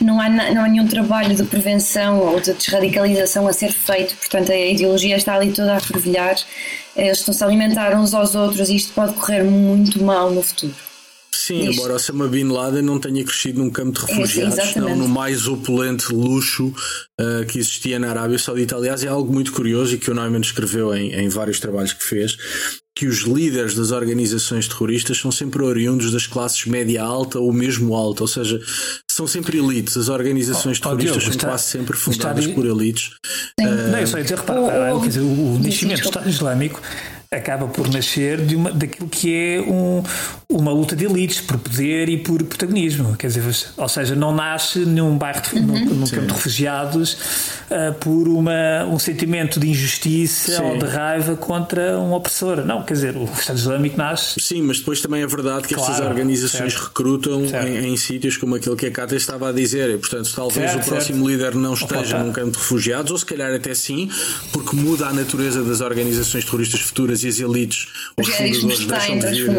não 0.00 0.20
há, 0.20 0.28
não 0.28 0.64
há 0.64 0.68
nenhum 0.68 0.86
trabalho 0.86 1.34
de 1.34 1.44
prevenção 1.44 2.18
ou 2.18 2.40
de 2.40 2.52
desradicalização 2.52 3.46
a 3.46 3.52
ser 3.52 3.72
feito, 3.72 4.16
portanto, 4.16 4.52
a 4.52 4.56
ideologia 4.56 5.16
está 5.16 5.34
ali 5.34 5.52
toda 5.52 5.76
a 5.76 5.80
fervilhar 5.80 6.36
eles 6.96 7.18
estão-se 7.18 7.42
a 7.42 7.46
alimentar 7.46 7.98
uns 7.98 8.14
aos 8.14 8.34
outros 8.34 8.68
e 8.68 8.76
isto 8.76 8.92
pode 8.92 9.14
correr 9.14 9.42
muito 9.44 10.02
mal 10.02 10.30
no 10.30 10.42
futuro. 10.42 10.74
Sim, 11.32 11.60
Isto. 11.60 11.72
embora 11.72 11.94
Osama 11.94 12.28
Bin 12.28 12.48
Laden 12.48 12.82
não 12.82 12.98
tenha 12.98 13.24
crescido 13.24 13.62
num 13.62 13.70
campo 13.70 13.98
de 13.98 14.06
refugiados, 14.06 14.58
é, 14.58 14.80
não 14.80 14.96
no 14.96 15.08
mais 15.08 15.46
opulente 15.46 16.12
luxo 16.12 16.66
uh, 16.66 17.46
que 17.46 17.58
existia 17.58 17.98
na 17.98 18.10
Arábia 18.10 18.38
Saudita. 18.38 18.76
Aliás, 18.76 19.04
é 19.04 19.08
algo 19.08 19.32
muito 19.32 19.52
curioso 19.52 19.94
e 19.94 19.98
que 19.98 20.10
o 20.10 20.14
Neumann 20.14 20.40
escreveu 20.40 20.94
em, 20.94 21.12
em 21.12 21.28
vários 21.28 21.60
trabalhos 21.60 21.92
que 21.92 22.04
fez, 22.04 22.36
que 22.94 23.06
os 23.06 23.20
líderes 23.20 23.74
das 23.74 23.92
organizações 23.92 24.68
terroristas 24.68 25.18
são 25.18 25.30
sempre 25.30 25.62
oriundos 25.62 26.12
das 26.12 26.26
classes 26.26 26.66
média 26.66 27.02
alta 27.02 27.38
ou 27.38 27.52
mesmo 27.52 27.94
alta, 27.94 28.22
ou 28.22 28.28
seja, 28.28 28.60
são 29.20 29.26
sempre 29.26 29.58
elites. 29.58 29.96
As 29.96 30.08
organizações 30.08 30.78
oh, 30.78 30.82
terroristas 30.82 31.22
Diogo, 31.22 31.40
são 31.40 31.50
quase 31.50 31.64
sempre 31.64 31.96
fundadas 31.96 32.46
por 32.46 32.64
elites. 32.64 33.08
Uh, 33.60 33.90
não, 33.92 33.98
eu 33.98 34.06
só 34.06 34.16
ia 34.16 34.22
dizer, 34.22 34.38
repara, 34.38 34.60
o, 34.60 35.00
quer 35.00 35.08
dizer, 35.08 35.20
o, 35.20 35.54
o 35.56 35.60
nascimento 35.62 36.00
do 36.00 36.08
Estado 36.08 36.28
Islâmico 36.28 36.80
acaba 37.32 37.68
por 37.68 37.88
nascer 37.88 38.44
de 38.44 38.56
uma, 38.56 38.72
daquilo 38.72 39.08
que 39.08 39.32
é 39.32 39.60
um, 39.60 40.02
uma 40.48 40.72
luta 40.72 40.96
de 40.96 41.04
elites 41.04 41.40
por 41.40 41.58
poder 41.58 42.08
e 42.08 42.18
por 42.18 42.42
protagonismo. 42.42 43.16
Quer 43.16 43.28
dizer, 43.28 43.44
ou 43.76 43.88
seja, 43.88 44.16
não 44.16 44.34
nasce 44.34 44.80
num 44.80 45.16
bairro, 45.16 45.40
de, 45.40 45.54
uhum. 45.54 45.64
num, 45.64 45.94
num 45.94 46.06
campo 46.08 46.26
de 46.26 46.32
refugiados 46.32 47.12
uh, 47.70 47.94
por 48.00 48.26
uma, 48.26 48.84
um 48.86 48.98
sentimento 48.98 49.60
de 49.60 49.68
injustiça 49.68 50.56
Sim. 50.56 50.62
ou 50.64 50.78
de 50.78 50.86
raiva 50.86 51.36
contra 51.36 52.00
um 52.00 52.12
opressor. 52.14 52.66
Não, 52.66 52.82
quer 52.82 52.94
dizer, 52.94 53.16
o 53.16 53.22
Estado 53.26 53.58
Islâmico 53.60 53.96
nasce. 53.96 54.40
Sim, 54.40 54.62
mas 54.62 54.80
depois 54.80 55.00
também 55.00 55.22
é 55.22 55.26
verdade 55.28 55.68
que 55.68 55.74
claro, 55.76 55.92
estas 55.92 56.04
organizações 56.04 56.72
certo. 56.72 56.88
recrutam 56.88 57.44
em, 57.44 57.92
em, 57.92 57.96
sítios 57.96 58.36
como 58.36 58.56
aquele 58.56 58.74
que 58.74 58.86
a 58.86 58.90
Cátia 58.90 59.14
estava 59.14 59.50
a 59.50 59.52
dizer. 59.52 59.88
E, 59.88 59.98
portanto, 59.98 60.32
talvez 60.34 60.72
certo, 60.72 60.84
o 60.84 60.88
próximo 60.88 61.24
certo. 61.24 61.30
líder 61.30 61.54
não 61.54 61.74
esteja 61.74 62.18
num 62.18 62.32
campo 62.32 62.50
de 62.50 62.58
refugiados, 62.58 63.12
ou 63.12 63.18
se 63.18 63.24
calhar 63.24 63.54
até 63.54 63.72
sim, 63.72 64.10
porque 64.52 64.74
muda 64.74 65.06
a 65.06 65.12
natureza 65.12 65.62
das 65.62 65.80
organizações 65.80 66.44
terroristas 66.44 66.80
futuras 66.80 67.19
e 67.24 67.28
as 67.28 67.38
elites, 67.38 67.86
os 68.16 68.28
fundadores 68.28 68.86
deixam 68.86 69.18
de 69.18 69.26
vir. 69.30 69.50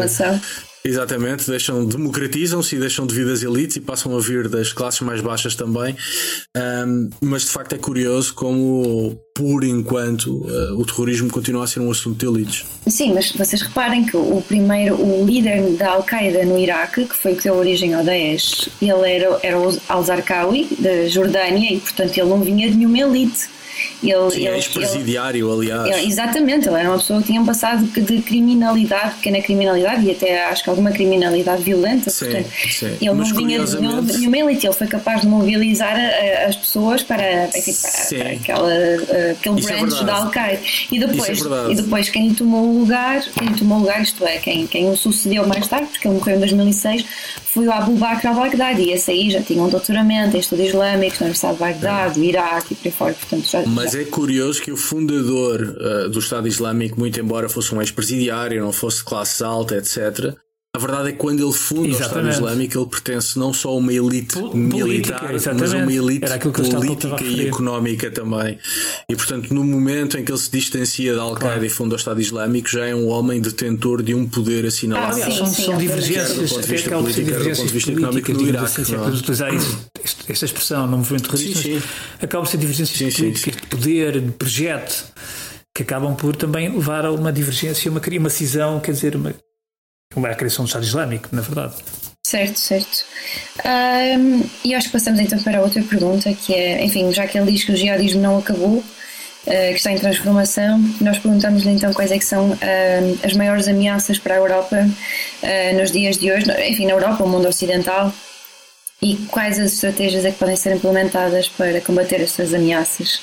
Exatamente, 0.84 1.48
deixam, 1.48 1.86
democratizam-se 1.86 2.74
e 2.74 2.78
deixam 2.78 3.06
de 3.06 3.14
vir 3.14 3.24
das 3.24 3.42
elites 3.42 3.76
e 3.76 3.80
passam 3.80 4.16
a 4.16 4.20
vir 4.20 4.48
das 4.48 4.72
classes 4.72 5.00
mais 5.00 5.20
baixas 5.20 5.54
também. 5.54 5.94
Um, 6.56 7.08
mas 7.20 7.42
de 7.42 7.50
facto 7.50 7.74
é 7.74 7.78
curioso 7.78 8.34
como, 8.34 9.16
por 9.32 9.62
enquanto, 9.62 10.44
uh, 10.44 10.76
o 10.76 10.84
terrorismo 10.84 11.30
continua 11.30 11.64
a 11.64 11.66
ser 11.68 11.78
um 11.78 11.90
assunto 11.90 12.18
de 12.18 12.26
elites. 12.26 12.64
Sim, 12.88 13.14
mas 13.14 13.30
vocês 13.30 13.62
reparem 13.62 14.04
que 14.04 14.16
o 14.16 14.42
primeiro, 14.42 14.96
o 14.96 15.24
líder 15.24 15.76
da 15.76 15.92
Al-Qaeda 15.92 16.44
no 16.44 16.58
Iraque, 16.58 17.04
que 17.04 17.14
foi 17.14 17.34
o 17.34 17.36
que 17.36 17.44
deu 17.44 17.54
origem 17.54 17.94
ao 17.94 18.02
Daesh, 18.02 18.68
ele 18.80 19.08
era, 19.08 19.38
era 19.40 19.60
o 19.60 19.80
Al-Zarqawi, 19.88 20.68
da 20.80 21.06
Jordânia, 21.06 21.72
e 21.72 21.78
portanto 21.78 22.18
ele 22.18 22.28
não 22.28 22.40
vinha 22.40 22.68
de 22.68 22.76
nenhuma 22.76 22.98
elite 22.98 23.61
ele, 24.02 24.30
Sim, 24.30 24.46
ele, 24.46 24.56
ex-presidiário, 24.56 25.52
aliás. 25.52 25.96
Ele, 25.96 26.06
exatamente, 26.06 26.68
ele 26.68 26.78
era 26.78 26.88
uma 26.88 26.98
pessoa 26.98 27.20
que 27.20 27.26
tinha 27.26 27.40
um 27.40 27.46
passado 27.46 27.84
de 27.84 28.22
criminalidade, 28.22 29.14
pequena 29.16 29.40
criminalidade 29.40 30.04
e 30.04 30.10
até 30.10 30.44
acho 30.46 30.64
que 30.64 30.70
alguma 30.70 30.90
criminalidade 30.90 31.62
violenta. 31.62 32.10
Sim, 32.10 32.26
portanto, 32.26 32.50
sim. 32.70 32.96
Ele 33.00 33.12
Mas 33.12 33.30
não 33.30 33.36
vinha 33.36 33.64
de 33.64 34.18
nenhuma 34.18 34.38
elite, 34.38 34.66
ele 34.66 34.74
foi 34.74 34.86
capaz 34.86 35.20
de 35.20 35.26
mobilizar 35.26 35.96
a, 35.96 36.44
a, 36.44 36.48
as 36.48 36.56
pessoas 36.56 37.02
para, 37.02 37.46
enfim, 37.56 37.74
para, 37.80 38.18
para 38.18 38.32
aquela, 38.32 38.74
aquele 39.32 39.60
Isso 39.60 39.70
é 39.70 39.76
branch 39.76 40.00
é 40.00 40.04
da 40.04 40.14
Al-Qaeda. 40.14 40.62
E 40.90 40.98
depois, 40.98 41.46
é 41.46 41.72
e 41.72 41.74
depois 41.74 42.08
quem 42.08 42.34
tomou 42.34 42.68
o 42.68 42.78
lugar, 42.80 43.22
quem 43.38 43.48
tomou 43.54 43.78
o 43.78 43.80
lugar, 43.82 44.02
isto 44.02 44.26
é, 44.26 44.38
quem, 44.38 44.66
quem 44.66 44.90
o 44.90 44.96
sucedeu 44.96 45.46
mais 45.46 45.66
tarde, 45.68 45.86
porque 45.86 46.08
ele 46.08 46.16
morreu 46.16 46.36
em 46.36 46.40
2006, 46.40 47.04
foi 47.52 47.66
o 47.66 47.72
Abu 47.72 47.96
Bakr 47.96 48.28
al-Baghdadi 48.28 48.82
e 48.82 48.92
esse 48.92 49.10
aí 49.10 49.30
já 49.30 49.42
tinha 49.42 49.62
um 49.62 49.68
doutoramento 49.68 50.34
em 50.34 50.40
estudos 50.40 50.68
islâmicos 50.68 51.20
na 51.20 51.26
Universidade 51.26 51.54
de 51.54 51.60
Bagdade, 51.60 52.14
do 52.14 52.24
Iraque 52.24 52.72
e 52.72 52.76
por 52.76 52.86
aí 52.86 52.92
fora. 52.92 53.14
Portanto, 53.14 53.46
já, 53.46 53.62
Mas 53.66 53.92
já. 53.92 54.00
é 54.00 54.04
curioso 54.06 54.62
que 54.62 54.72
o 54.72 54.76
fundador 54.76 55.60
uh, 55.60 56.08
do 56.08 56.18
Estado 56.18 56.48
Islâmico, 56.48 56.98
muito 56.98 57.20
embora 57.20 57.50
fosse 57.50 57.74
um 57.74 57.80
ex-presidiário, 57.82 58.62
não 58.62 58.72
fosse 58.72 59.04
classe 59.04 59.44
alta, 59.44 59.76
etc., 59.76 60.34
a 60.74 60.78
verdade 60.78 61.10
é 61.10 61.12
que 61.12 61.18
quando 61.18 61.44
ele 61.44 61.52
funda 61.52 61.88
Exatamente. 61.88 62.00
o 62.00 62.30
Estado 62.30 62.30
Islâmico, 62.30 62.78
ele 62.78 62.86
pertence 62.86 63.38
não 63.38 63.52
só 63.52 63.68
a 63.68 63.74
uma 63.74 63.92
elite 63.92 64.38
Política, 64.38 64.86
militar, 64.86 65.32
mas 65.58 65.74
a 65.74 65.76
uma 65.76 65.92
elite 65.92 66.26
política 66.70 67.22
e 67.22 67.46
económica 67.46 68.10
também. 68.10 68.58
E 69.06 69.14
portanto, 69.14 69.52
no 69.52 69.64
momento 69.64 70.16
em 70.16 70.24
que 70.24 70.32
ele 70.32 70.38
se 70.38 70.50
distancia 70.50 71.14
da 71.14 71.20
Al-Qaeda 71.20 71.52
Claro. 71.56 71.64
e 71.66 71.68
funda 71.68 71.94
o 71.94 71.98
Estado 71.98 72.22
Islâmico, 72.22 72.70
já 72.70 72.86
é 72.86 72.94
um 72.94 73.08
homem 73.08 73.38
detentor 73.42 74.02
de 74.02 74.14
um 74.14 74.26
poder 74.26 74.64
assinalado. 74.64 75.12
Ah, 75.12 75.14
Aliás, 75.14 75.34
sim, 75.34 75.38
são, 75.40 75.46
sim, 75.52 75.64
são 75.64 75.76
divergências, 75.76 76.28
do 76.30 76.48
ponto 76.48 76.48
de 76.48 76.64
até 76.64 76.72
vista 76.72 76.88
acabam 76.88 77.04
por 77.04 77.12
ser 77.12 77.20
político, 77.20 77.42
do 77.42 77.44
ponto 77.44 77.66
de 77.66 77.70
divergências 77.70 77.70
vista 77.70 77.92
económico 77.92 78.26
políticas, 78.32 78.42
no 78.42 78.48
Iraque, 78.48 78.64
assim, 78.64 78.84
se 78.84 78.94
é 78.94 78.96
não 78.96 79.04
é? 79.04 79.10
utilizar 79.10 79.54
isso, 79.54 79.78
esta 80.28 80.44
expressão 80.46 80.86
no 80.86 80.96
movimento 80.96 81.24
terrorista, 81.24 81.62
Sim, 81.62 81.80
sim. 81.80 81.86
acabam 82.22 82.46
por 82.46 82.50
ser 82.50 82.56
divergências 82.56 82.96
Sim, 82.98 83.10
sim, 83.10 83.22
políticas, 83.24 83.60
de 83.60 83.66
poder, 83.66 84.20
de 84.22 84.32
projeto, 84.32 85.04
que 85.74 85.82
acabam 85.82 86.14
por 86.14 86.34
também 86.34 86.74
levar 86.74 87.04
a 87.04 87.12
uma 87.12 87.30
divergência, 87.30 87.90
uma, 87.90 88.00
uma 88.18 88.30
cisão, 88.30 88.80
quer 88.80 88.92
dizer, 88.92 89.16
uma, 89.16 89.34
uma 90.16 90.28
a 90.28 90.34
criação 90.34 90.64
do 90.64 90.68
Estado 90.68 90.84
Islâmico, 90.84 91.28
na 91.32 91.42
verdade. 91.42 91.74
Certo, 92.24 92.58
certo. 92.58 93.04
Ahm, 93.64 94.42
e 94.64 94.74
acho 94.74 94.86
que 94.86 94.92
passamos 94.92 95.20
então 95.20 95.38
para 95.42 95.60
outra 95.60 95.82
pergunta, 95.82 96.32
que 96.32 96.54
é, 96.54 96.84
enfim, 96.84 97.12
já 97.12 97.26
que 97.26 97.36
ele 97.38 97.50
diz 97.50 97.64
que 97.64 97.72
o 97.72 97.76
jihadismo 97.76 98.22
não 98.22 98.38
acabou, 98.38 98.82
eh, 99.46 99.70
que 99.70 99.76
está 99.76 99.90
em 99.90 99.98
transformação, 99.98 100.78
nós 101.00 101.18
perguntamos-lhe 101.18 101.70
então 101.70 101.92
quais 101.92 102.12
é 102.12 102.18
que 102.18 102.24
são 102.24 102.52
ahm, 102.52 103.18
as 103.24 103.32
maiores 103.34 103.66
ameaças 103.66 104.18
para 104.18 104.34
a 104.34 104.38
Europa 104.38 104.88
eh, 105.42 105.72
nos 105.72 105.90
dias 105.90 106.16
de 106.16 106.30
hoje, 106.30 106.46
enfim, 106.68 106.86
na 106.86 106.92
Europa, 106.92 107.24
o 107.24 107.28
mundo 107.28 107.48
ocidental, 107.48 108.12
e 109.02 109.16
quais 109.28 109.58
as 109.58 109.72
estratégias 109.72 110.24
é 110.24 110.30
que 110.30 110.38
podem 110.38 110.54
ser 110.54 110.76
implementadas 110.76 111.48
para 111.48 111.80
combater 111.80 112.20
estas 112.20 112.54
ameaças. 112.54 113.20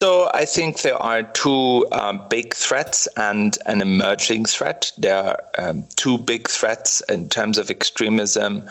So 0.00 0.30
I 0.32 0.44
think 0.44 0.82
there 0.82 0.96
are 1.02 1.24
two 1.24 1.84
um, 1.90 2.22
big 2.30 2.54
threats 2.54 3.08
and 3.16 3.58
an 3.66 3.80
emerging 3.80 4.44
threat. 4.44 4.92
There 4.96 5.16
are 5.16 5.42
um, 5.58 5.86
two 5.96 6.18
big 6.18 6.48
threats 6.48 7.00
in 7.08 7.28
terms 7.28 7.58
of 7.58 7.68
extremism 7.68 8.62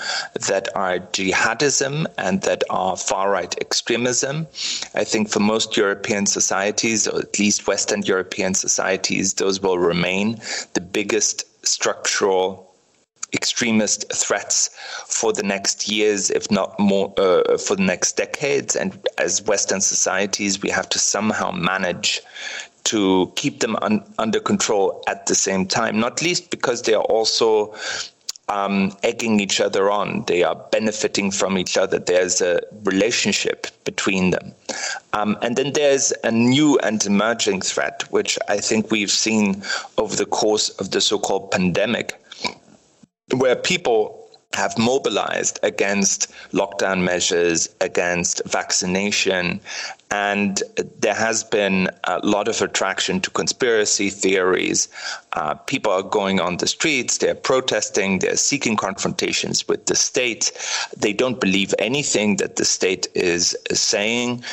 that 0.48 0.70
are 0.74 1.00
jihadism 1.00 2.06
and 2.18 2.44
that 2.44 2.64
are 2.70 2.96
far 2.96 3.30
right 3.30 3.54
extremism. 3.60 4.48
I 4.96 5.04
think 5.04 5.28
for 5.28 5.42
most 5.42 5.76
European 5.76 6.28
societies, 6.28 7.10
or 7.10 7.20
at 7.20 7.38
least 7.38 7.68
Western 7.68 8.04
European 8.04 8.54
societies, 8.54 9.34
those 9.34 9.62
will 9.62 9.80
remain 9.80 10.40
the 10.76 10.82
biggest 10.82 11.44
structural 11.68 12.67
extremist 13.34 14.12
threats 14.14 14.70
for 15.06 15.34
the 15.34 15.44
next 15.44 15.90
years, 15.90 16.30
if 16.30 16.50
not 16.50 16.80
more, 16.80 17.14
uh, 17.18 17.58
for 17.58 17.76
the 17.76 17.84
next 17.84 18.14
decades. 18.14 18.76
And 18.76 19.08
as 19.18 19.42
Western 19.44 19.82
societies, 19.82 20.62
we 20.62 20.70
have 20.70 20.90
to 20.90 21.00
somehow 21.00 21.52
manage 21.52 22.22
to 22.86 23.32
keep 23.36 23.60
them 23.60 23.76
un- 23.82 24.04
under 24.18 24.40
control 24.40 25.04
at 25.08 25.26
the 25.26 25.36
same 25.36 25.66
time, 25.66 26.00
not 26.00 26.22
least 26.22 26.50
because 26.50 26.84
they 26.84 26.94
are 26.94 27.04
also. 27.04 27.74
Um, 28.50 28.96
egging 29.04 29.42
each 29.42 29.60
other 29.60 29.92
on. 29.92 30.24
They 30.28 30.42
are 30.42 30.56
benefiting 30.72 31.32
from 31.32 31.58
each 31.58 31.78
other. 31.78 32.00
There's 32.00 32.40
a 32.40 32.62
relationship 32.86 33.68
between 33.84 34.30
them. 34.30 34.54
Um, 35.12 35.38
and 35.42 35.58
then 35.58 35.74
there's 35.74 36.14
a 36.24 36.32
new 36.32 36.80
and 36.80 37.06
emerging 37.06 37.60
threat, 37.60 38.04
which 38.10 38.40
I 38.48 38.60
think 38.60 38.90
we've 38.90 39.12
seen 39.12 39.64
over 39.98 40.16
the 40.16 40.26
course 40.26 40.70
of 40.80 40.92
the 40.92 41.02
so 41.02 41.20
called 41.20 41.52
pandemic, 41.52 42.18
where 43.36 43.56
people 43.56 44.28
have 44.54 44.78
mobilized 44.78 45.60
against 45.62 46.32
lockdown 46.52 47.04
measures, 47.04 47.70
against 47.82 48.42
vaccination, 48.46 49.60
and 50.10 50.64
there 51.00 51.14
has 51.14 51.44
been 51.44 51.90
a 52.06 52.20
lot 52.26 52.48
of 52.48 52.62
attraction 52.62 53.20
to 53.20 53.30
conspiracy 53.30 54.10
theories. 54.10 54.88
Uh, 55.34 55.54
people 55.54 55.92
are 55.92 56.02
going 56.02 56.40
on 56.40 56.58
the 56.58 56.68
streets, 56.68 57.18
they're 57.18 57.36
protesting, 57.36 58.20
they're 58.20 58.38
seeking 58.38 58.78
confrontations 58.78 59.68
with 59.68 59.86
the 59.86 59.96
state. 59.96 60.52
They 60.96 61.14
don't 61.14 61.40
believe 61.42 61.76
anything 61.78 62.38
that 62.38 62.56
the 62.56 62.66
state 62.66 63.08
is 63.14 63.56
saying. 63.72 64.44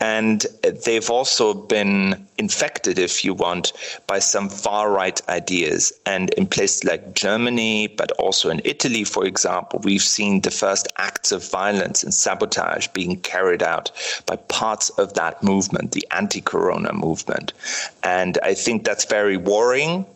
And 0.00 0.46
they've 0.84 1.10
also 1.10 1.54
been 1.54 2.26
infected, 2.38 2.98
if 2.98 3.24
you 3.24 3.34
want, 3.34 3.72
by 4.06 4.20
some 4.20 4.48
far 4.48 4.90
right 4.90 5.20
ideas. 5.28 5.92
And 6.06 6.30
in 6.34 6.46
places 6.46 6.84
like 6.84 7.14
Germany, 7.14 7.88
but 7.88 8.12
also 8.12 8.48
in 8.48 8.60
Italy, 8.64 9.02
for 9.02 9.26
example, 9.26 9.80
we've 9.82 10.02
seen 10.02 10.40
the 10.40 10.52
first 10.52 10.86
acts 10.98 11.32
of 11.32 11.50
violence 11.50 12.04
and 12.04 12.14
sabotage 12.14 12.86
being 12.88 13.20
carried 13.20 13.62
out 13.62 13.90
by 14.26 14.36
parts 14.36 14.90
of 14.90 15.14
that 15.14 15.42
movement, 15.42 15.92
the 15.92 16.06
anti 16.12 16.40
corona 16.40 16.92
movement. 16.92 17.52
And 18.04 18.38
I 18.42 18.54
think 18.54 18.84
that's 18.84 19.04
very 19.04 19.36
worrying 19.36 20.06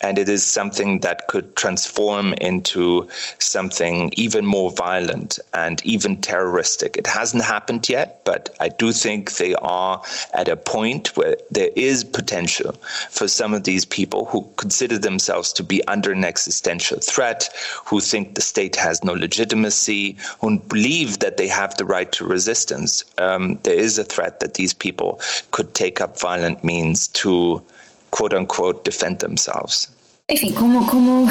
and 0.00 0.18
it 0.18 0.28
is 0.28 0.44
something 0.44 1.00
that 1.00 1.26
could 1.28 1.56
transform 1.56 2.32
into 2.34 3.08
something 3.38 4.12
even 4.16 4.46
more 4.46 4.70
violent 4.70 5.38
and 5.54 5.84
even 5.84 6.20
terroristic. 6.20 6.96
It 6.96 7.06
hasn't 7.06 7.44
happened 7.44 7.88
yet, 7.88 8.24
but 8.24 8.54
I 8.60 8.68
do 8.68 8.92
think 8.92 9.36
they 9.36 9.54
are 9.56 10.02
at 10.32 10.48
a 10.48 10.56
point 10.56 11.16
where 11.16 11.36
there 11.50 11.70
is 11.74 12.04
potential 12.04 12.72
for 13.10 13.28
some 13.28 13.54
of 13.54 13.64
these 13.64 13.84
people 13.84 14.26
who 14.26 14.48
consider 14.56 14.98
themselves 14.98 15.52
to 15.54 15.62
be 15.62 15.86
under 15.88 16.12
an 16.12 16.24
existential 16.24 16.98
threat, 17.00 17.50
who 17.86 18.00
think 18.00 18.34
the 18.34 18.40
state 18.40 18.76
has 18.76 19.02
no 19.02 19.12
legitimacy, 19.12 20.16
who 20.40 20.58
believe 20.58 21.18
that 21.18 21.36
they 21.36 21.48
have 21.48 21.76
the 21.76 21.84
right 21.84 22.12
to 22.12 22.24
resistance. 22.24 23.04
Um, 23.18 23.58
there 23.64 23.74
is 23.74 23.98
a 23.98 24.04
threat 24.04 24.40
that 24.40 24.54
these 24.54 24.74
people 24.74 25.20
could 25.50 25.74
take 25.74 26.00
up 26.00 26.18
violent 26.18 26.62
means 26.62 27.08
to 27.08 27.62
quote 28.10 28.34
unquote 28.34 28.80
defend 28.84 29.18
themselves. 29.18 29.88
Enfim, 30.30 30.52
como, 30.52 30.86
como 30.86 31.26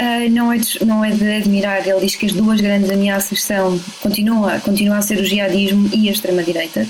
ah, 0.00 0.28
não, 0.28 0.52
é 0.52 0.58
de, 0.58 0.84
não 0.84 1.04
é 1.04 1.10
de 1.10 1.36
admirar, 1.36 1.86
ele 1.86 2.00
diz 2.00 2.16
que 2.16 2.26
as 2.26 2.32
duas 2.32 2.60
grandes 2.60 2.90
ameaças 2.90 3.42
são, 3.42 3.78
continua, 4.02 4.58
continua 4.58 4.96
a 4.96 5.02
ser 5.02 5.20
o 5.20 5.24
jihadismo 5.24 5.88
e 5.94 6.08
a 6.08 6.12
extrema-direita. 6.12 6.84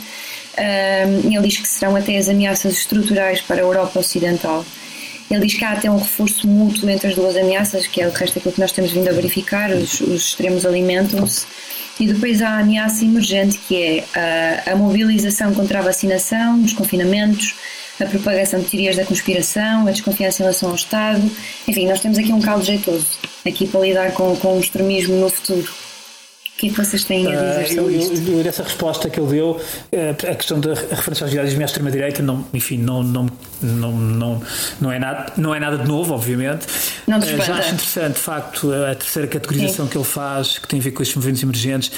Ah, 0.57 1.05
ele 1.22 1.48
diz 1.48 1.59
que 1.59 1.68
serão 1.68 1.94
até 1.96 2.16
as 2.16 2.31
ameaças 2.31 2.72
estruturais 2.72 3.42
para 3.42 3.57
a 3.57 3.61
Europa 3.61 3.98
Ocidental. 3.98 4.64
Ele 5.31 5.46
diz 5.46 5.55
que 5.55 5.64
há 5.64 5.72
até 5.72 5.90
um 5.90 5.98
reforço 5.98 6.48
mútuo 6.48 6.90
entre 6.90 7.09
as 7.09 7.14
duas 7.14 7.37
ameaças, 7.37 7.87
que 7.87 8.00
é 8.00 8.09
o 8.09 8.11
resto 8.11 8.35
daquilo 8.35 8.53
que 8.53 8.61
nós 8.61 8.72
temos 8.72 8.90
vindo 8.90 9.09
a 9.09 9.12
verificar, 9.12 9.70
os, 9.70 10.00
os 10.00 10.29
extremos 10.29 10.66
alimentam-se. 10.66 11.46
E 12.00 12.07
depois 12.07 12.40
há 12.40 12.48
a 12.48 12.59
ameaça 12.61 13.05
emergente, 13.05 13.59
que 13.68 13.76
é 13.81 14.05
a, 14.66 14.72
a 14.72 14.76
mobilização 14.76 15.55
contra 15.55 15.79
a 15.79 15.83
vacinação, 15.83 16.62
os 16.62 16.72
confinamentos, 16.72 17.55
a 18.02 18.06
propagação 18.06 18.60
de 18.60 18.66
teorias 18.66 18.96
da 18.96 19.04
conspiração, 19.04 19.86
a 19.86 19.90
desconfiança 19.90 20.42
em 20.42 20.44
relação 20.46 20.68
ao 20.70 20.74
Estado. 20.74 21.22
Enfim, 21.68 21.86
nós 21.88 22.00
temos 22.00 22.18
aqui 22.18 22.32
um 22.32 22.40
caldo 22.40 22.64
jeitoso 22.64 23.06
aqui 23.46 23.66
para 23.66 23.80
lidar 23.80 24.12
com, 24.12 24.34
com 24.36 24.56
o 24.56 24.60
extremismo 24.60 25.16
no 25.16 25.28
futuro. 25.28 25.68
O 26.56 26.60
que 26.60 26.66
é 26.66 26.70
que 26.72 26.76
vocês 26.76 27.04
têm 27.04 27.26
a 27.26 27.30
Ah, 27.30 27.62
dizer 27.62 27.78
eu, 27.78 27.82
sobre 27.84 27.94
eu, 27.94 28.00
isto? 28.12 28.30
eu, 28.32 28.42
dessa 28.44 28.62
resposta 28.62 29.08
que 29.08 29.18
ele 29.18 29.30
deu, 29.30 29.58
eh, 29.90 30.10
a 30.10 30.34
questão 30.34 30.60
da 30.60 30.74
referência 30.74 31.24
aos 31.24 31.32
e 31.32 31.38
à 31.38 31.64
extrema-direita, 31.64 32.22
não, 32.22 32.44
enfim, 32.52 32.76
não, 32.76 33.02
não, 33.02 33.26
não, 33.62 33.92
não, 33.92 34.42
não, 34.78 34.92
é 34.92 34.98
nada, 34.98 35.32
não 35.38 35.54
é 35.54 35.58
nada 35.58 35.78
de 35.78 35.88
novo, 35.88 36.12
obviamente. 36.12 36.66
Não 37.06 37.18
te 37.18 37.30
Eh, 37.30 37.36
Já 37.38 37.54
acho 37.54 37.72
interessante, 37.72 38.12
de 38.16 38.20
facto, 38.20 38.70
a 38.74 38.94
terceira 38.94 39.26
categorização 39.26 39.86
Sim. 39.86 39.90
que 39.92 39.96
ele 39.96 40.04
faz, 40.04 40.58
que 40.58 40.68
tem 40.68 40.80
a 40.80 40.82
ver 40.82 40.90
com 40.90 41.02
estes 41.02 41.16
movimentos 41.16 41.42
emergentes, 41.42 41.92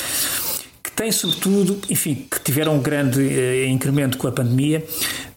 que 0.93 0.97
tem 0.97 1.11
sobretudo, 1.11 1.81
enfim, 1.89 2.27
que 2.31 2.39
tiveram 2.41 2.77
um 2.77 2.81
grande 2.81 3.27
eh, 3.27 3.67
incremento 3.67 4.19
com 4.19 4.29
a 4.29 4.33
pandemia, 4.33 4.85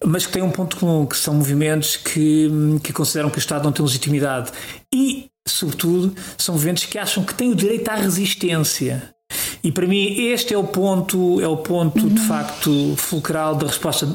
mas 0.03 0.25
que 0.25 0.33
têm 0.33 0.43
um 0.43 0.51
ponto 0.51 0.75
comum, 0.75 1.05
que 1.05 1.15
são 1.15 1.33
movimentos 1.33 1.95
que, 1.95 2.49
que 2.83 2.91
consideram 2.91 3.29
que 3.29 3.37
o 3.37 3.39
Estado 3.39 3.63
não 3.63 3.71
tem 3.71 3.83
legitimidade. 3.83 4.51
E, 4.93 5.27
sobretudo, 5.47 6.13
são 6.37 6.55
movimentos 6.55 6.83
que 6.85 6.97
acham 6.97 7.23
que 7.23 7.33
têm 7.33 7.51
o 7.51 7.55
direito 7.55 7.87
à 7.89 7.95
resistência. 7.95 9.15
E 9.63 9.71
para 9.71 9.87
mim 9.87 10.27
este 10.27 10.53
é 10.53 10.57
o 10.57 10.63
ponto, 10.63 11.41
é 11.41 11.47
o 11.47 11.57
ponto 11.57 12.07
de 12.07 12.21
facto 12.21 12.93
fulcral 12.97 13.55
da 13.55 13.65
resposta 13.65 14.07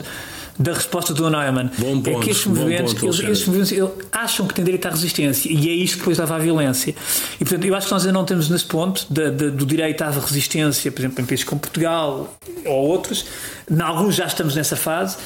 da 0.61 0.75
resposta 0.75 1.15
do 1.15 1.29
Neumann. 1.31 1.71
Bom 1.79 1.99
é 2.05 2.13
ponto, 2.13 2.21
que 2.25 2.31
estes 2.31 2.47
movimentos, 2.47 2.93
ponto, 2.93 3.07
eles, 3.07 3.19
estes 3.21 3.47
movimentos 3.47 3.73
eles 3.73 3.91
acham 4.13 4.47
que 4.47 4.53
têm 4.55 4.65
direito 4.65 4.87
à 4.87 4.91
resistência 4.91 5.49
e 5.51 5.69
é 5.69 5.73
isto 5.73 5.95
que 5.95 5.99
depois 6.01 6.19
leva 6.19 6.37
à 6.37 6.39
violência. 6.39 6.95
E 7.41 7.45
portanto, 7.45 7.65
eu 7.65 7.75
acho 7.75 7.87
que 7.87 7.93
nós 7.93 8.03
ainda 8.03 8.13
não 8.13 8.25
temos 8.27 8.49
nesse 8.51 8.67
ponto 8.67 9.07
da- 9.13 9.31
da- 9.31 9.49
do 9.49 9.65
direito 9.65 10.03
à 10.03 10.11
resistência, 10.11 10.93
por 10.93 11.01
exemplo, 11.01 11.23
em 11.23 11.27
países 11.27 11.45
como 11.45 11.61
Portugal 11.61 12.37
ou 12.67 12.89
outros. 12.89 13.25
Em 13.71 13.81
alguns 13.81 14.15
já 14.15 14.27
estamos 14.27 14.55
nessa 14.55 14.77
fase. 14.77 15.17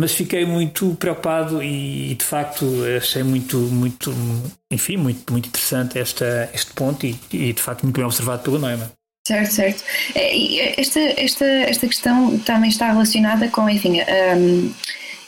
Mas 0.00 0.12
fiquei 0.12 0.46
muito 0.46 0.96
preocupado 0.98 1.62
e, 1.62 2.14
de 2.14 2.24
facto 2.24 2.64
achei 2.96 3.22
muito, 3.22 3.58
muito, 3.58 4.10
enfim, 4.72 4.96
muito, 4.96 5.30
muito 5.30 5.48
interessante 5.48 5.98
esta, 5.98 6.48
este 6.54 6.72
ponto 6.72 7.04
e, 7.04 7.14
e 7.30 7.52
de 7.52 7.60
facto 7.60 7.82
muito 7.82 7.96
bem 7.96 8.04
observado 8.04 8.42
pelo 8.42 8.58
Neumann. 8.58 8.88
Certo, 9.24 9.52
certo. 9.52 9.84
É, 10.16 10.36
e 10.36 10.60
Esta, 10.76 10.98
esta, 11.16 11.44
esta 11.44 11.86
questão 11.86 12.38
também 12.40 12.70
está 12.70 12.90
relacionada 12.90 13.46
com, 13.48 13.68
enfim, 13.70 14.00
hum, 14.36 14.72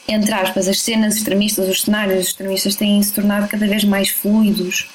entre 0.08 0.32
aspas, 0.34 0.66
as 0.66 0.80
cenas 0.80 1.16
extremistas, 1.16 1.68
os 1.68 1.82
cenários 1.82 2.26
extremistas 2.26 2.74
têm 2.74 3.00
se 3.02 3.12
tornado 3.12 3.46
cada 3.48 3.66
vez 3.68 3.84
mais 3.84 4.08
fluidos 4.10 4.88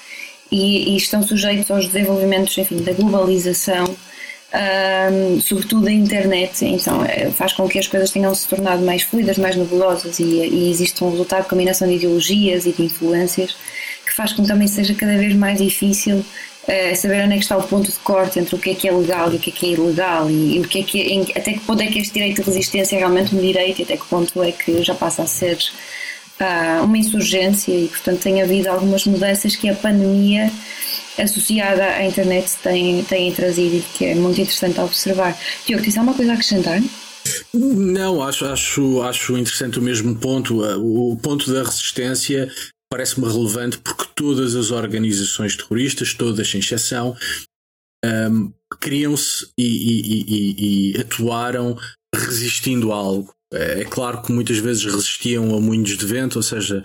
e, 0.52 0.92
e 0.94 0.98
estão 0.98 1.24
sujeitos 1.24 1.72
aos 1.72 1.88
desenvolvimentos 1.88 2.58
enfim, 2.58 2.84
da 2.84 2.92
globalização 2.92 3.96
um, 4.52 5.40
sobretudo 5.40 5.88
a 5.88 5.92
internet, 5.92 6.66
então 6.66 7.06
eh, 7.06 7.30
faz 7.32 7.54
com 7.54 7.70
que 7.70 7.78
as 7.78 7.88
coisas 7.88 8.10
tenham 8.10 8.34
se 8.34 8.48
tornado 8.48 8.84
mais 8.84 9.04
fluidas, 9.04 9.38
mais 9.38 9.56
nebulosas 9.56 10.20
e, 10.20 10.24
e 10.24 10.72
existe 10.72 11.04
um 11.04 11.12
resultado 11.12 11.44
de 11.44 11.50
combinação 11.50 11.88
de 11.88 11.96
ideologias 11.96 12.66
e 12.66 12.72
de 12.72 12.84
influências 12.84 13.56
que 14.06 14.14
faz 14.14 14.34
com 14.34 14.42
que 14.42 14.48
também 14.48 14.68
seja 14.68 14.96
cada 14.96 15.16
vez 15.18 15.36
mais 15.36 15.60
difícil 15.60 16.26
uh, 16.64 16.96
saber 16.96 17.24
onde 17.24 17.34
é 17.34 17.38
que 17.38 17.44
está 17.44 17.58
o 17.58 17.64
ponto 17.64 17.92
de 17.92 17.98
corte 18.00 18.40
entre 18.40 18.56
o 18.56 18.60
que 18.60 18.72
é 18.72 18.76
que 18.76 18.88
é 18.88 18.92
legal 18.92 19.32
e 19.32 19.36
o 19.38 19.40
que 19.40 19.50
é 19.50 19.54
que 19.54 19.66
é 19.66 19.70
ilegal 19.70 20.30
e, 20.30 20.58
e 20.58 20.60
o 20.60 20.68
que 20.68 20.80
é 20.80 20.84
que 20.84 21.02
é, 21.02 21.06
em, 21.14 21.22
até 21.36 21.54
que 21.54 21.60
ponto 21.62 21.82
é 21.82 21.88
que 21.88 22.00
este 22.00 22.14
direito 22.14 22.42
de 22.42 22.48
resistência 22.50 22.96
é 22.96 23.00
realmente 23.00 23.36
um 23.36 23.40
direito 23.40 23.80
e 23.80 23.84
até 23.84 23.98
que 23.98 24.06
ponto 24.06 24.44
é 24.44 24.52
que 24.52 24.84
já 24.84 24.96
passa 24.96 25.24
a 25.24 25.28
ser 25.28 25.58
uh, 26.40 26.84
uma 26.84 26.98
insurgência 26.98 27.72
e 27.72 27.88
portanto 27.88 28.22
tem 28.22 28.42
havido 28.42 28.70
algumas 28.70 29.06
mudanças 29.06 29.56
que 29.56 29.70
a 29.70 29.76
pandemia 29.76 30.52
associada 31.18 31.84
à 31.84 32.06
internet 32.06 32.52
têm, 32.64 33.04
têm 33.04 33.32
trazido 33.34 33.76
e 33.78 33.82
que 33.82 34.06
é 34.06 34.16
muito 34.16 34.40
interessante 34.40 34.80
observar. 34.80 35.38
Diogo, 35.66 35.84
tens 35.84 35.98
alguma 35.98 36.16
coisa 36.16 36.32
a 36.32 36.36
acrescentar? 36.36 36.82
Não, 37.54 38.22
acho, 38.22 38.46
acho, 38.46 39.02
acho 39.02 39.38
interessante 39.38 39.80
o 39.80 39.82
mesmo 39.82 40.16
ponto. 40.16 40.62
O 40.62 41.18
ponto 41.18 41.52
da 41.52 41.64
resistência 41.64 42.50
parece-me 42.90 43.28
relevante 43.28 43.78
porque 43.78 44.06
todas 44.16 44.56
as 44.56 44.72
organizações 44.72 45.56
terroristas, 45.56 46.14
todas 46.14 46.50
sem 46.50 46.60
exceção, 46.60 47.16
um, 48.04 48.52
criam-se 48.80 49.52
e, 49.58 49.64
e, 49.64 50.22
e, 50.22 50.94
e, 50.98 51.02
atuaram 51.02 51.78
resistindo 52.14 52.92
a 52.92 52.96
algo. 52.96 53.34
É, 53.54 53.82
é 53.82 53.86
claro 53.86 54.22
que 54.22 54.32
muitas 54.32 54.58
vezes 54.58 54.84
resistiam 54.84 55.56
a 55.56 55.62
moinhos 55.62 55.98
de 55.98 56.06
vento, 56.06 56.38
ou 56.38 56.44
seja, 56.44 56.84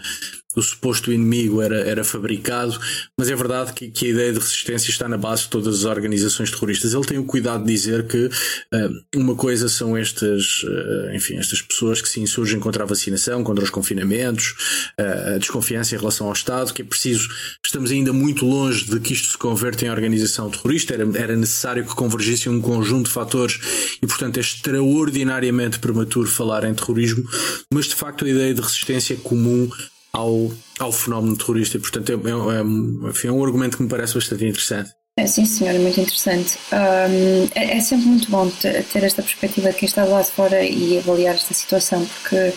o 0.56 0.62
suposto 0.62 1.12
inimigo 1.12 1.60
era, 1.60 1.80
era 1.80 2.04
fabricado, 2.04 2.78
mas 3.18 3.30
é 3.30 3.34
verdade 3.34 3.72
que, 3.72 3.90
que, 3.90 4.06
a 4.06 4.08
ideia 4.08 4.32
de 4.32 4.38
resistência 4.38 4.90
está 4.90 5.08
na 5.08 5.16
base 5.16 5.42
de 5.42 5.48
todas 5.48 5.78
as 5.78 5.84
organizações 5.84 6.50
terroristas. 6.50 6.94
Ele 6.94 7.04
tem 7.04 7.18
o 7.18 7.24
cuidado 7.24 7.64
de 7.64 7.72
dizer 7.72 8.06
que 8.06 8.26
uh, 8.26 9.04
uma 9.16 9.34
coisa 9.34 9.68
são 9.68 9.96
estas, 9.96 10.62
uh, 10.62 11.14
enfim, 11.14 11.36
estas 11.36 11.60
pessoas 11.60 12.00
que 12.00 12.08
se 12.08 12.20
insurgem 12.20 12.60
contra 12.60 12.84
a 12.84 12.86
vacinação, 12.86 13.42
contra 13.42 13.64
os 13.64 13.70
confinamentos, 13.70 14.54
uh, 14.98 15.34
a 15.34 15.38
desconfiança 15.38 15.94
em 15.94 15.98
relação 15.98 16.26
ao 16.26 16.32
Estado, 16.32 16.72
que 16.72 16.82
é 16.82 16.84
preciso, 16.84 17.28
estamos 17.64 17.90
ainda 17.90 18.12
muito 18.12 18.46
longe 18.46 18.84
de 18.84 19.00
que 19.00 19.12
isto 19.12 19.32
se 19.32 19.38
converta 19.38 19.84
em 19.84 19.90
organização 19.90 20.50
terrorista, 20.50 20.94
era, 20.94 21.04
era 21.18 21.36
necessário 21.36 21.84
que 21.84 21.94
convergissem 21.94 22.52
um 22.52 22.60
conjunto 22.60 23.06
de 23.06 23.12
fatores 23.12 23.58
e, 24.02 24.06
portanto, 24.06 24.36
é 24.36 24.40
extraordinariamente 24.40 25.78
prematuro 25.78 26.28
falar 26.28 26.64
em 26.64 26.74
terrorismo, 26.74 27.24
mas 27.72 27.86
de 27.86 27.94
facto 27.94 28.24
a 28.24 28.28
ideia 28.28 28.54
de 28.54 28.60
resistência 28.60 29.14
é 29.14 29.16
comum 29.16 29.68
ao, 30.14 30.50
ao 30.78 30.92
fenómeno 30.92 31.36
terrorista. 31.36 31.78
Portanto, 31.78 32.10
é, 32.10 32.14
é, 32.14 32.58
é, 32.58 33.10
enfim, 33.10 33.28
é 33.28 33.32
um 33.32 33.44
argumento 33.44 33.76
que 33.76 33.82
me 33.82 33.88
parece 33.88 34.14
bastante 34.14 34.44
interessante. 34.46 34.90
É, 35.16 35.26
sim, 35.26 35.44
senhor, 35.44 35.78
muito 35.80 36.00
interessante. 36.00 36.56
Um, 36.72 37.48
é, 37.54 37.76
é, 37.76 37.80
sempre 37.80 38.06
muito 38.06 38.30
bom 38.30 38.48
ter, 38.48 38.82
ter 38.84 39.04
esta 39.04 39.22
perspectiva 39.22 39.70
de 39.70 39.76
quem 39.76 39.86
está 39.86 40.04
lá 40.04 40.22
de 40.22 40.30
fora 40.30 40.64
e 40.64 40.98
avaliar 40.98 41.34
esta 41.34 41.54
situação, 41.54 42.04
porque 42.04 42.52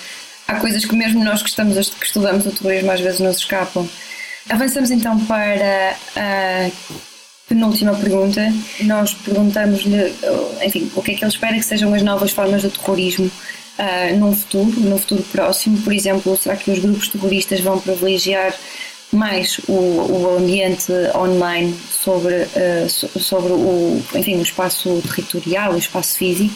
há 0.47 0.59
coisas 0.59 0.85
que 0.85 0.95
mesmo 0.95 1.23
nós 1.23 1.43
que, 1.43 1.49
estamos, 1.49 1.89
que 1.89 2.05
estudamos 2.05 2.45
o 2.45 2.51
terrorismo 2.51 2.91
às 2.91 3.01
vezes 3.01 3.19
nos 3.19 3.37
escapam. 3.37 3.87
Avançamos 4.49 4.89
então 4.89 5.19
para 5.25 5.95
a 6.15 6.71
penúltima 7.47 7.93
pergunta. 7.95 8.41
Nós 8.81 9.13
perguntamos-lhe, 9.13 10.15
enfim, 10.63 10.91
o 10.95 11.03
que 11.03 11.11
é 11.11 11.15
que 11.15 11.23
ele 11.23 11.31
espera 11.31 11.55
que 11.55 11.65
sejam 11.65 11.93
as 11.93 12.01
novas 12.01 12.31
formas 12.31 12.63
do 12.63 12.71
terrorismo 12.71 13.29
uh, 13.79 14.17
num 14.17 14.35
futuro, 14.35 14.79
num 14.79 14.97
futuro 14.97 15.23
próximo? 15.31 15.81
Por 15.81 15.93
exemplo, 15.93 16.35
será 16.37 16.55
que 16.55 16.71
os 16.71 16.79
grupos 16.79 17.09
terroristas 17.09 17.59
vão 17.61 17.79
privilegiar 17.79 18.53
mais 19.11 19.59
o, 19.67 19.73
o 19.73 20.37
ambiente 20.37 20.91
online 21.15 21.73
sobre, 21.89 22.35
uh, 22.35 22.89
sobre 23.19 23.53
o, 23.53 24.01
enfim, 24.15 24.37
o 24.37 24.41
espaço 24.41 25.01
territorial, 25.01 25.73
o 25.73 25.77
espaço 25.77 26.17
físico? 26.17 26.55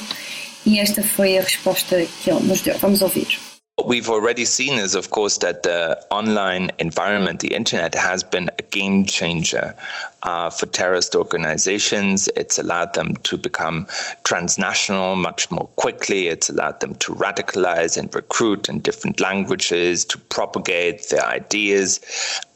E 0.65 0.79
esta 0.79 1.01
foi 1.01 1.37
a 1.37 1.41
resposta 1.41 2.05
que 2.23 2.29
ele 2.29 2.41
nos 2.41 2.61
deu. 2.61 2.77
Vamos 2.77 3.01
ouvir. 3.01 3.50
What 3.81 3.87
we've 3.87 4.11
already 4.11 4.45
seen 4.45 4.77
is, 4.77 4.93
of 4.93 5.09
course, 5.09 5.39
that 5.39 5.63
the 5.63 5.99
online 6.11 6.69
environment, 6.77 7.39
the 7.39 7.55
internet, 7.55 7.95
has 7.95 8.23
been 8.23 8.51
a 8.59 8.61
game 8.61 9.05
changer 9.05 9.73
uh, 10.21 10.51
for 10.51 10.67
terrorist 10.67 11.15
organizations. 11.15 12.29
It's 12.35 12.59
allowed 12.59 12.93
them 12.93 13.15
to 13.15 13.37
become 13.37 13.87
transnational 14.23 15.15
much 15.15 15.49
more 15.49 15.67
quickly. 15.77 16.27
It's 16.27 16.47
allowed 16.47 16.79
them 16.79 16.93
to 16.93 17.15
radicalize 17.15 17.97
and 17.97 18.13
recruit 18.13 18.69
in 18.69 18.81
different 18.81 19.19
languages, 19.19 20.05
to 20.05 20.19
propagate 20.19 21.09
their 21.09 21.25
ideas, 21.25 22.01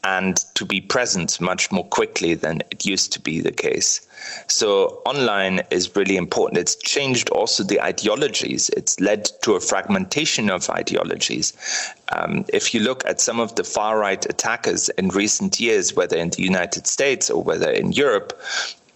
and 0.04 0.38
to 0.54 0.64
be 0.64 0.80
present 0.80 1.42
much 1.42 1.72
more 1.72 1.86
quickly 1.86 2.36
than 2.36 2.62
it 2.70 2.86
used 2.86 3.12
to 3.14 3.20
be 3.20 3.42
the 3.42 3.52
case. 3.52 4.05
So 4.48 5.02
online 5.06 5.62
is 5.72 5.96
really 5.96 6.18
important. 6.18 6.60
It's 6.60 6.76
changed 6.76 7.30
also 7.30 7.64
the 7.64 7.82
ideologies. 7.82 8.70
It's 8.70 9.00
led 9.00 9.26
to 9.42 9.54
a 9.54 9.60
fragmentation 9.60 10.50
of 10.50 10.70
ideologies. 10.70 11.54
Um, 12.16 12.46
if 12.54 12.74
you 12.74 12.80
look 12.80 13.06
at 13.06 13.20
some 13.20 13.40
of 13.40 13.56
the 13.56 13.64
far 13.64 14.00
right 14.00 14.26
attackers 14.26 14.90
in 14.90 15.10
recent 15.10 15.60
years, 15.60 15.94
whether 15.94 16.18
in 16.18 16.30
the 16.30 16.44
United 16.44 16.88
States 16.88 17.30
or 17.30 17.44
whether 17.44 17.72
in 17.72 17.92
Europe, 17.92 18.40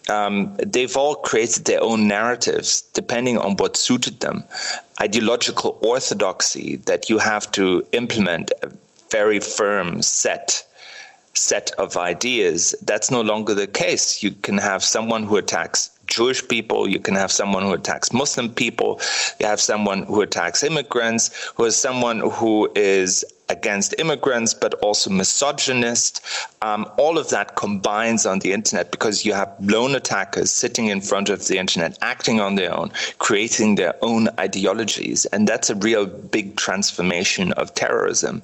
um, 0.09 0.55
they've 0.65 0.97
all 0.97 1.15
created 1.15 1.65
their 1.65 1.81
own 1.83 2.07
narratives 2.07 2.81
depending 2.93 3.37
on 3.37 3.55
what 3.57 3.77
suited 3.77 4.19
them. 4.19 4.43
Ideological 5.01 5.77
orthodoxy 5.81 6.77
that 6.87 7.09
you 7.09 7.19
have 7.19 7.51
to 7.51 7.85
implement 7.91 8.51
a 8.63 8.71
very 9.11 9.39
firm 9.39 10.01
set 10.01 10.65
set 11.39 11.71
of 11.77 11.97
ideas, 11.97 12.75
that's 12.83 13.09
no 13.09 13.21
longer 13.21 13.53
the 13.53 13.67
case. 13.67 14.21
You 14.21 14.31
can 14.31 14.57
have 14.57 14.83
someone 14.83 15.23
who 15.23 15.37
attacks 15.37 15.89
Jewish 16.09 16.47
people, 16.47 16.87
you 16.89 16.99
can 16.99 17.15
have 17.15 17.31
someone 17.31 17.63
who 17.63 17.73
attacks 17.73 18.11
Muslim 18.11 18.49
people, 18.49 18.99
you 19.39 19.45
have 19.45 19.61
someone 19.61 20.03
who 20.03 20.21
attacks 20.21 20.63
immigrants, 20.63 21.51
who 21.55 21.65
is 21.65 21.75
someone 21.75 22.19
who 22.19 22.69
is 22.75 23.23
against 23.49 23.95
immigrants, 23.97 24.53
but 24.53 24.75
also 24.75 25.09
misogynist. 25.09 26.23
Um, 26.61 26.89
all 26.97 27.17
of 27.17 27.29
that 27.29 27.55
combines 27.55 28.25
on 28.25 28.39
the 28.39 28.53
internet 28.53 28.91
because 28.91 29.25
you 29.25 29.33
have 29.33 29.53
lone 29.59 29.95
attackers 29.95 30.51
sitting 30.51 30.87
in 30.87 31.01
front 31.01 31.29
of 31.29 31.47
the 31.47 31.57
internet, 31.57 31.97
acting 32.01 32.39
on 32.39 32.55
their 32.55 32.73
own, 32.73 32.91
creating 33.17 33.75
their 33.75 33.95
own 34.03 34.29
ideologies. 34.39 35.25
And 35.27 35.47
that's 35.47 35.69
a 35.69 35.75
real 35.75 36.05
big 36.05 36.57
transformation 36.57 37.51
of 37.53 37.73
terrorism. 37.73 38.43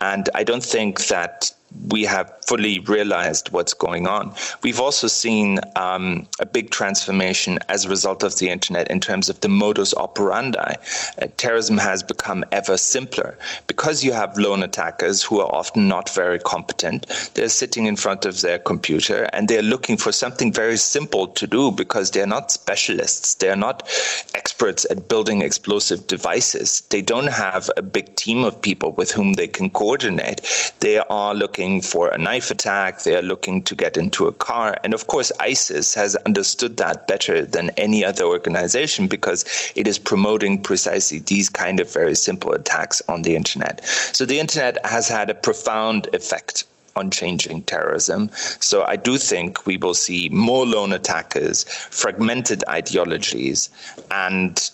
And 0.00 0.28
I 0.34 0.42
don't 0.42 0.64
think 0.64 1.06
that 1.08 1.52
we 1.88 2.04
have 2.04 2.32
fully 2.46 2.80
realized 2.80 3.50
what's 3.50 3.74
going 3.74 4.06
on. 4.06 4.34
We've 4.62 4.80
also 4.80 5.08
seen 5.08 5.58
um, 5.74 6.26
a 6.40 6.46
big 6.46 6.70
transformation 6.70 7.58
as 7.68 7.84
a 7.84 7.88
result 7.88 8.22
of 8.22 8.38
the 8.38 8.48
internet 8.48 8.90
in 8.90 9.00
terms 9.00 9.28
of 9.28 9.40
the 9.40 9.48
modus 9.48 9.94
operandi. 9.94 10.74
Uh, 11.20 11.26
terrorism 11.36 11.78
has 11.78 12.02
become 12.02 12.44
ever 12.52 12.76
simpler 12.76 13.36
because 13.66 14.04
you 14.04 14.12
have 14.12 14.38
lone 14.38 14.62
attackers 14.62 15.22
who 15.22 15.40
are 15.40 15.52
often 15.54 15.88
not 15.88 16.08
very 16.10 16.38
competent. 16.38 17.06
They're 17.34 17.48
sitting 17.48 17.86
in 17.86 17.96
front 17.96 18.24
of 18.24 18.40
their 18.40 18.58
computer 18.58 19.28
and 19.32 19.48
they're 19.48 19.62
looking 19.62 19.96
for 19.96 20.12
something 20.12 20.52
very 20.52 20.76
simple 20.76 21.26
to 21.28 21.46
do 21.46 21.72
because 21.72 22.10
they're 22.10 22.26
not 22.26 22.50
specialists. 22.50 23.34
They're 23.34 23.56
not 23.56 23.88
experts 24.34 24.86
at 24.90 25.08
building 25.08 25.42
explosive 25.42 26.06
devices. 26.06 26.82
They 26.90 27.02
don't 27.02 27.28
have 27.28 27.70
a 27.76 27.82
big 27.82 28.14
team 28.16 28.44
of 28.44 28.60
people 28.60 28.92
with 28.92 29.10
whom 29.10 29.34
they 29.34 29.48
can 29.48 29.70
coordinate. 29.70 30.40
They 30.80 30.98
are 30.98 31.34
looking 31.34 31.55
for 31.80 32.08
a 32.08 32.18
knife 32.18 32.50
attack. 32.50 33.02
They 33.02 33.16
are 33.16 33.22
looking 33.22 33.62
to 33.62 33.74
get 33.74 33.96
into 33.96 34.26
a 34.26 34.32
car. 34.32 34.76
And 34.84 34.92
of 34.92 35.06
course, 35.06 35.32
ISIS 35.40 35.94
has 35.94 36.14
understood 36.26 36.76
that 36.76 37.06
better 37.06 37.46
than 37.46 37.70
any 37.70 38.04
other 38.04 38.24
organization 38.24 39.08
because 39.08 39.44
it 39.74 39.86
is 39.86 39.98
promoting 39.98 40.62
precisely 40.62 41.20
these 41.20 41.48
kind 41.48 41.80
of 41.80 41.90
very 41.90 42.14
simple 42.14 42.52
attacks 42.52 43.00
on 43.08 43.22
the 43.22 43.36
internet. 43.36 43.84
So 44.12 44.26
the 44.26 44.38
internet 44.38 44.84
has 44.84 45.08
had 45.08 45.30
a 45.30 45.34
profound 45.34 46.08
effect 46.12 46.64
on 46.94 47.10
changing 47.10 47.62
terrorism. 47.62 48.30
So 48.60 48.84
I 48.84 48.96
do 48.96 49.16
think 49.18 49.66
we 49.66 49.76
will 49.76 49.94
see 49.94 50.28
more 50.30 50.66
lone 50.66 50.92
attackers, 50.92 51.64
fragmented 51.64 52.64
ideologies, 52.68 53.70
and 54.10 54.70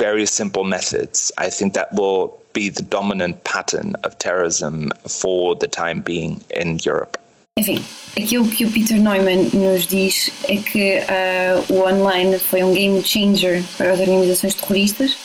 very 0.00 0.24
simple 0.24 0.64
methods. 0.64 1.30
I 1.36 1.50
think 1.50 1.74
that 1.74 1.92
will 1.92 2.38
be 2.54 2.70
the 2.70 2.82
dominant 2.82 3.44
pattern 3.44 3.94
of 4.02 4.16
terrorism 4.18 4.90
for 5.06 5.54
the 5.54 5.68
time 5.68 6.00
being 6.00 6.40
in 6.56 6.78
Europe. 6.82 7.18
Enfim, 7.58 7.84
aquilo 8.16 8.48
que 8.48 8.64
o 8.64 8.70
Peter 8.70 8.98
Neumann 8.98 9.50
nos 9.52 9.86
diz 9.86 10.30
é 10.48 10.56
que 10.56 11.00
uh, 11.00 11.72
o 11.72 11.86
online 11.86 12.38
foi 12.38 12.62
um 12.62 12.72
game 12.72 13.02
changer 13.04 13.62
para 13.76 13.92
as 13.92 14.00
organizações 14.00 14.54
terroristas, 14.54 15.16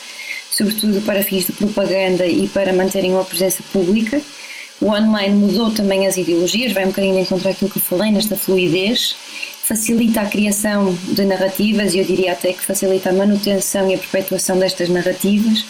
sobretudo 0.51 1.01
para 1.01 1.23
fins 1.23 1.45
de 1.45 1.53
propaganda 1.53 2.27
e 2.27 2.47
para 2.49 2.73
manterem 2.73 3.13
uma 3.13 3.23
presença 3.23 3.63
pública. 3.71 4.21
O 4.81 4.87
online 4.87 5.33
mudou 5.33 5.71
também 5.71 6.05
as 6.05 6.17
ideologias, 6.17 6.73
vai 6.73 6.83
um 6.83 6.89
bocadinho 6.89 7.17
encontrar 7.17 7.51
aquilo 7.51 7.71
que 7.71 7.77
eu 7.77 7.81
falei, 7.81 8.11
nesta 8.11 8.35
fluidez, 8.35 9.15
facilita 9.67 10.21
a 10.21 10.25
criação 10.27 10.95
de 11.11 11.25
narrativas 11.25 11.93
e 11.93 11.97
eu 11.97 12.05
diria 12.05 12.33
até 12.33 12.53
que 12.53 12.63
facilita 12.63 13.09
a 13.09 13.13
manutenção 13.13 13.89
e 13.89 13.95
a 13.95 13.97
perpetuação 13.97 14.59
destas 14.59 14.89
narrativas 14.89 15.65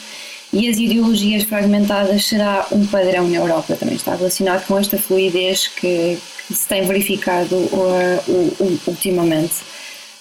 e 0.51 0.69
as 0.69 0.77
ideologias 0.77 1.43
fragmentadas 1.43 2.25
será 2.25 2.67
um 2.73 2.85
padrão 2.85 3.25
na 3.27 3.37
Europa. 3.37 3.75
Também 3.75 3.95
está 3.95 4.13
relacionado 4.15 4.65
com 4.67 4.77
esta 4.77 4.97
fluidez 4.97 5.67
que, 5.67 6.17
que 6.47 6.53
se 6.53 6.67
tem 6.67 6.85
verificado 6.85 7.55
uh, 7.55 8.21
uh, 8.27 8.81
ultimamente. 8.87 9.55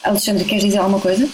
Alexandre, 0.05 0.45
queres 0.45 0.65
dizer 0.65 0.79
alguma 0.79 1.01
coisa? 1.01 1.29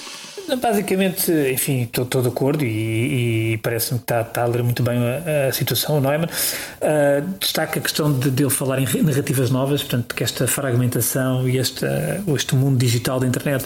Basicamente, 0.57 1.30
enfim, 1.53 1.82
estou 1.82 2.22
de 2.22 2.28
acordo 2.28 2.64
e, 2.64 3.53
e 3.53 3.59
parece-me 3.59 3.98
que 3.98 4.05
está, 4.05 4.22
está, 4.22 4.42
a 4.42 4.46
ler 4.46 4.62
muito 4.62 4.82
bem 4.82 4.98
a, 4.98 5.48
a 5.48 5.53
situação, 5.53 5.98
o 5.98 6.01
Neumann. 6.01 6.26
Uh, 6.26 7.38
destaca 7.38 7.78
a 7.78 7.82
questão 7.82 8.12
de, 8.12 8.30
de 8.30 8.42
ele 8.42 8.51
falar 8.51 8.80
em 8.80 9.03
narrativas 9.03 9.51
novas, 9.51 9.82
portanto, 9.82 10.14
que 10.14 10.24
esta 10.24 10.46
fragmentação 10.46 11.48
e 11.48 11.59
esta, 11.59 12.22
este 12.34 12.55
mundo 12.55 12.78
digital 12.78 13.20
da 13.20 13.26
internet, 13.26 13.64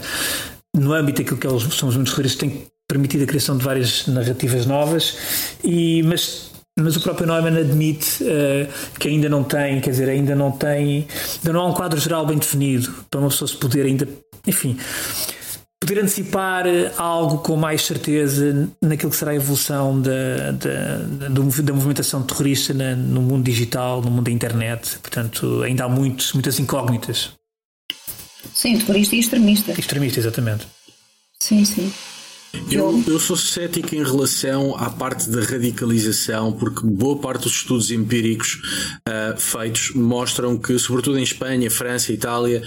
no 0.75 0.93
âmbito 0.93 1.23
daquilo 1.23 1.39
que 1.39 1.47
eles 1.47 1.63
são 1.75 1.89
os 1.89 1.97
mundos 1.97 2.13
terroristas, 2.13 2.41
tem 2.41 2.67
permitido 2.87 3.25
a 3.25 3.27
criação 3.27 3.57
de 3.57 3.65
várias 3.65 4.07
narrativas 4.07 4.67
novas, 4.67 5.17
e, 5.63 6.03
mas 6.03 6.53
mas 6.77 6.97
o 6.97 7.01
próprio 7.01 7.29
Neumann 7.29 7.57
admite 7.57 8.25
uh, 8.25 8.99
que 8.99 9.07
ainda 9.07 9.29
não 9.29 9.45
tem, 9.45 9.81
quer 9.81 9.91
dizer, 9.91 10.09
ainda 10.09 10.35
não 10.35 10.51
tem, 10.51 11.07
ainda 11.37 11.53
não 11.53 11.61
há 11.61 11.67
um 11.67 11.73
quadro 11.73 12.01
geral 12.01 12.27
bem 12.27 12.37
definido 12.37 12.93
para 13.09 13.21
uma 13.21 13.29
pessoa 13.29 13.47
se 13.47 13.57
poder 13.57 13.87
ainda, 13.87 14.09
enfim, 14.45 14.77
poder 15.85 16.01
antecipar 16.01 16.67
eh, 16.67 16.93
algo 16.97 17.39
com 17.39 17.57
mais 17.57 17.83
certeza 17.83 18.69
naquilo 18.81 19.11
que 19.11 19.17
será 19.17 19.33
a 19.33 19.35
evolução 19.35 20.01
da, 20.01 20.53
da, 20.53 21.29
da, 21.29 21.29
da 21.29 21.73
movimentação 21.73 22.23
terrorista 22.23 22.73
na, 22.73 22.97
no 22.97 23.21
mundo 23.21 23.45
digital, 23.45 24.01
no 24.01 24.11
mundo 24.11 24.25
da 24.25 24.31
internet. 24.31 24.99
Portanto, 24.99 25.63
ainda 25.63 25.85
há 25.85 25.89
muitos, 25.89 26.33
muitas 26.33 26.59
incógnitas. 26.59 27.33
Sim, 28.53 28.79
terrorista 28.79 29.17
e 29.17 29.21
extremista. 29.21 29.73
Extremista, 29.73 30.21
exatamente. 30.21 30.67
Sim, 31.39 31.65
sim. 31.65 31.93
Eu, 32.71 33.03
eu 33.07 33.19
sou 33.19 33.37
cético 33.37 33.95
em 33.95 34.03
relação 34.03 34.77
à 34.77 34.89
parte 34.89 35.29
da 35.29 35.41
radicalização, 35.43 36.53
porque 36.53 36.87
boa 36.87 37.19
parte 37.19 37.43
dos 37.43 37.53
estudos 37.53 37.91
empíricos 37.91 38.61
uh, 39.09 39.39
feitos 39.39 39.91
mostram 39.95 40.57
que, 40.57 40.79
sobretudo 40.79 41.19
em 41.19 41.23
Espanha, 41.23 41.71
França, 41.71 42.13
Itália, 42.13 42.63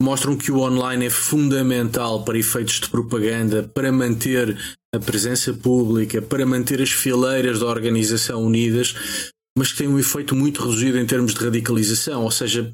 mostram 0.00 0.36
que 0.36 0.50
o 0.50 0.60
online 0.60 1.06
é 1.06 1.10
fundamental 1.10 2.24
para 2.24 2.38
efeitos 2.38 2.80
de 2.80 2.88
propaganda, 2.88 3.70
para 3.74 3.92
manter 3.92 4.56
a 4.94 4.98
presença 4.98 5.52
pública, 5.52 6.22
para 6.22 6.46
manter 6.46 6.80
as 6.80 6.90
fileiras 6.90 7.60
da 7.60 7.66
organização 7.66 8.42
unidas, 8.42 8.94
mas 9.56 9.72
que 9.72 9.78
tem 9.78 9.88
um 9.88 9.98
efeito 9.98 10.34
muito 10.34 10.62
reduzido 10.62 10.98
em 10.98 11.06
termos 11.06 11.34
de 11.34 11.44
radicalização, 11.44 12.24
ou 12.24 12.30
seja, 12.30 12.72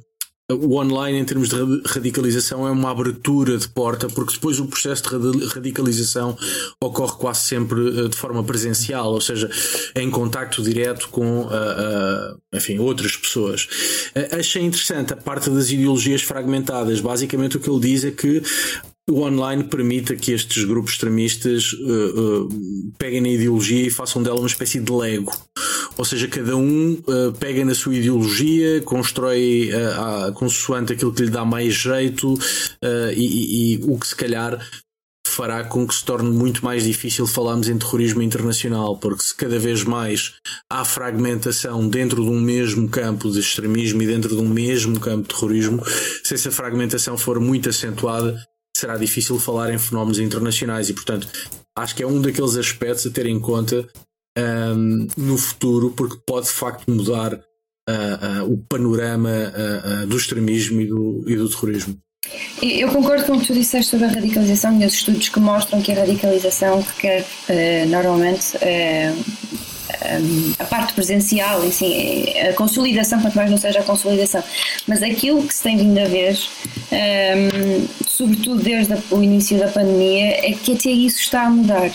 o 0.52 0.76
online, 0.76 1.18
em 1.18 1.24
termos 1.24 1.48
de 1.48 1.56
radicalização, 1.86 2.66
é 2.66 2.70
uma 2.70 2.90
abertura 2.90 3.58
de 3.58 3.68
porta, 3.68 4.06
porque 4.06 4.34
depois 4.34 4.60
o 4.60 4.66
processo 4.66 5.02
de 5.18 5.44
radicalização 5.46 6.38
ocorre 6.80 7.16
quase 7.18 7.40
sempre 7.40 7.80
eh, 7.80 8.08
de 8.08 8.16
forma 8.16 8.44
presencial, 8.44 9.12
ou 9.12 9.20
seja, 9.20 9.50
em 9.96 10.08
contacto 10.08 10.62
direto 10.62 11.08
com 11.08 11.42
uh, 11.42 11.46
uh, 11.46 12.38
enfim, 12.54 12.78
outras 12.78 13.16
pessoas. 13.16 13.64
Uh, 14.14 14.38
achei 14.38 14.62
interessante 14.62 15.12
a 15.12 15.16
parte 15.16 15.50
das 15.50 15.70
ideologias 15.70 16.22
fragmentadas. 16.22 17.00
Basicamente, 17.00 17.56
o 17.56 17.60
que 17.60 17.68
ele 17.68 17.80
diz 17.80 18.04
é 18.04 18.12
que 18.12 18.40
o 19.08 19.20
online 19.20 19.62
permita 19.64 20.16
que 20.16 20.32
estes 20.32 20.64
grupos 20.64 20.92
extremistas 20.92 21.72
uh, 21.72 22.44
uh, 22.44 22.48
peguem 22.98 23.20
na 23.20 23.28
ideologia 23.28 23.86
e 23.86 23.90
façam 23.90 24.22
dela 24.22 24.38
uma 24.38 24.48
espécie 24.48 24.80
de 24.80 24.92
lego. 24.92 25.32
Ou 25.98 26.04
seja, 26.04 26.28
cada 26.28 26.56
um 26.56 26.92
uh, 26.92 27.32
pega 27.38 27.64
na 27.64 27.74
sua 27.74 27.94
ideologia, 27.94 28.82
constrói 28.82 29.70
uh, 29.72 30.26
a, 30.28 30.32
consoante 30.32 30.92
aquilo 30.92 31.12
que 31.12 31.22
lhe 31.22 31.30
dá 31.30 31.44
mais 31.44 31.74
jeito 31.74 32.34
uh, 32.34 33.12
e, 33.14 33.24
e, 33.24 33.74
e, 33.74 33.84
o 33.84 33.98
que 33.98 34.06
se 34.06 34.16
calhar 34.16 34.60
fará 35.26 35.64
com 35.64 35.86
que 35.86 35.94
se 35.94 36.04
torne 36.04 36.30
muito 36.30 36.64
mais 36.64 36.84
difícil 36.84 37.26
falarmos 37.26 37.68
em 37.68 37.76
terrorismo 37.76 38.22
internacional, 38.22 38.96
porque 38.98 39.22
se 39.22 39.34
cada 39.34 39.58
vez 39.58 39.84
mais 39.84 40.34
há 40.70 40.84
fragmentação 40.84 41.88
dentro 41.88 42.24
de 42.24 42.30
um 42.30 42.40
mesmo 42.40 42.88
campo 42.88 43.30
de 43.30 43.40
extremismo 43.40 44.00
e 44.02 44.06
dentro 44.06 44.34
de 44.34 44.40
um 44.40 44.48
mesmo 44.48 44.98
campo 44.98 45.28
de 45.28 45.34
terrorismo, 45.34 45.82
se 46.24 46.34
essa 46.34 46.50
fragmentação 46.50 47.18
for 47.18 47.38
muito 47.38 47.68
acentuada, 47.68 48.40
será 48.74 48.96
difícil 48.96 49.38
falar 49.38 49.72
em 49.72 49.78
fenómenos 49.78 50.18
internacionais. 50.18 50.88
E, 50.88 50.94
portanto, 50.94 51.28
acho 51.76 51.94
que 51.94 52.02
é 52.02 52.06
um 52.06 52.20
daqueles 52.20 52.56
aspectos 52.56 53.06
a 53.06 53.10
ter 53.10 53.26
em 53.26 53.40
conta 53.40 53.86
um, 54.36 55.06
no 55.16 55.38
futuro, 55.38 55.90
porque 55.90 56.18
pode 56.26 56.46
de 56.46 56.52
facto 56.52 56.90
mudar 56.90 57.34
uh, 57.34 58.42
uh, 58.42 58.52
o 58.52 58.58
panorama 58.68 59.30
uh, 59.30 60.06
do 60.06 60.16
extremismo 60.16 60.80
e 60.80 60.86
do, 60.86 61.24
e 61.26 61.36
do 61.36 61.48
terrorismo. 61.48 61.96
Eu 62.60 62.88
concordo 62.88 63.24
com 63.24 63.34
o 63.34 63.40
que 63.40 63.46
tu 63.46 63.54
disseste 63.54 63.90
sobre 63.90 64.06
a 64.06 64.08
radicalização. 64.08 64.80
E 64.80 64.84
os 64.84 64.94
estudos 64.94 65.28
que 65.28 65.38
mostram 65.38 65.80
que 65.80 65.92
a 65.92 65.94
radicalização 65.94 66.80
requer 66.80 67.24
normalmente 67.86 68.56
a 70.58 70.64
parte 70.64 70.92
presencial, 70.94 71.62
assim, 71.62 72.24
a 72.40 72.52
consolidação, 72.54 73.20
quanto 73.20 73.36
mais 73.36 73.48
não 73.48 73.56
seja 73.56 73.78
a 73.78 73.82
consolidação, 73.84 74.42
mas 74.88 75.02
aquilo 75.04 75.46
que 75.46 75.54
se 75.54 75.62
tem 75.62 75.76
vindo 75.76 75.98
a 75.98 76.06
ver, 76.06 76.36
um, 76.90 77.86
sobretudo 78.08 78.60
desde 78.60 78.94
o 79.10 79.22
início 79.22 79.56
da 79.58 79.68
pandemia, 79.68 80.48
é 80.48 80.52
que 80.52 80.72
até 80.72 80.90
isso 80.90 81.20
está 81.20 81.42
a 81.42 81.50
mudar 81.50 81.92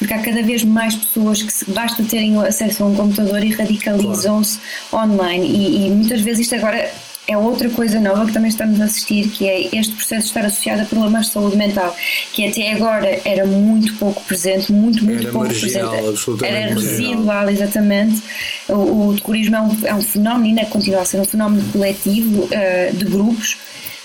porque 0.00 0.14
há 0.14 0.18
cada 0.18 0.42
vez 0.42 0.64
mais 0.64 0.96
pessoas 0.96 1.42
que 1.42 1.52
se, 1.52 1.70
basta 1.70 2.02
terem 2.02 2.36
acesso 2.38 2.82
a 2.82 2.86
um 2.86 2.94
computador 2.96 3.44
e 3.44 3.52
radicalizam-se 3.52 4.58
claro. 4.88 5.12
online 5.12 5.46
e, 5.46 5.86
e, 5.86 5.90
muitas 5.90 6.22
vezes 6.22 6.40
isto 6.40 6.54
agora 6.54 6.90
é 7.28 7.36
outra 7.36 7.68
coisa 7.68 8.00
nova 8.00 8.26
que 8.26 8.32
também 8.32 8.48
estamos 8.48 8.80
a 8.80 8.84
assistir, 8.84 9.28
que 9.28 9.46
é 9.46 9.68
este 9.76 9.94
processo 9.94 10.22
de 10.22 10.28
estar 10.28 10.44
associado 10.44 10.82
a 10.82 10.84
problemas 10.86 11.26
de 11.26 11.32
saúde 11.32 11.56
mental, 11.56 11.94
que 12.32 12.48
até 12.48 12.72
agora 12.72 13.20
era 13.24 13.46
muito 13.46 13.94
pouco 13.98 14.24
presente, 14.24 14.72
muito, 14.72 15.04
muito 15.04 15.22
era 15.22 15.30
pouco 15.30 15.46
marginal, 15.46 15.90
presente. 15.90 16.44
Era 16.44 16.74
residual, 16.74 17.50
exatamente. 17.50 18.22
O, 18.68 19.10
o 19.10 19.16
terrorismo 19.16 19.54
é 19.54 19.60
um, 19.60 19.78
é 19.84 19.94
um 19.94 20.02
fenómeno, 20.02 20.46
ainda 20.46 20.64
continua 20.64 21.02
a 21.02 21.04
ser 21.04 21.20
um 21.20 21.24
fenómeno 21.24 21.62
coletivo 21.70 22.44
uh, 22.44 22.96
de 22.96 23.04
grupos, 23.04 23.58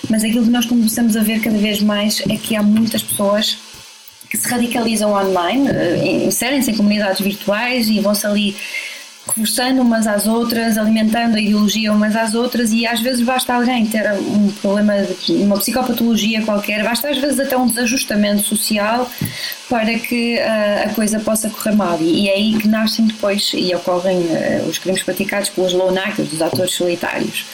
mas 0.08 0.24
aquilo 0.24 0.44
que 0.44 0.52
nós 0.52 0.66
começamos 0.66 1.18
a 1.18 1.24
ver 1.24 1.40
cada 1.40 1.58
vez 1.58 1.82
mais 1.82 2.22
é 2.30 2.36
que 2.36 2.56
há 2.56 2.62
muitas 2.62 3.02
pessoas 3.02 3.58
que 4.36 4.42
se 4.42 4.50
radicalizam 4.50 5.14
online, 5.14 5.70
uh, 5.70 6.28
inserem-se 6.28 6.72
em 6.72 6.76
comunidades 6.76 7.22
virtuais 7.22 7.88
e 7.88 8.00
vão-se 8.00 8.26
ali 8.26 8.56
reforçando 9.28 9.82
umas 9.82 10.06
às 10.06 10.28
outras, 10.28 10.78
alimentando 10.78 11.36
a 11.36 11.42
ideologia 11.42 11.92
umas 11.92 12.16
às 12.16 12.36
outras 12.36 12.72
e 12.72 12.86
às 12.86 13.00
vezes 13.00 13.26
basta 13.26 13.54
alguém 13.54 13.86
ter 13.86 14.08
um 14.14 14.52
problema, 14.62 14.94
uma 15.30 15.58
psicopatologia 15.58 16.44
qualquer, 16.44 16.84
basta 16.84 17.10
às 17.10 17.18
vezes 17.18 17.40
até 17.40 17.58
um 17.58 17.66
desajustamento 17.66 18.44
social 18.44 19.10
para 19.68 19.98
que 19.98 20.38
uh, 20.38 20.90
a 20.90 20.90
coisa 20.94 21.20
possa 21.20 21.50
correr 21.50 21.76
mal 21.76 21.98
e, 22.00 22.30
é 22.30 22.34
aí 22.34 22.58
que 22.58 22.68
nascem 22.68 23.08
depois 23.08 23.52
e 23.56 23.74
ocorrem 23.74 24.18
uh, 24.20 24.70
os 24.70 24.78
crimes 24.78 25.02
praticados 25.02 25.50
pelos 25.50 25.74
lone 25.74 25.98
actors, 25.98 26.32
os 26.32 26.42
atores 26.42 26.74
solitários. 26.74 27.46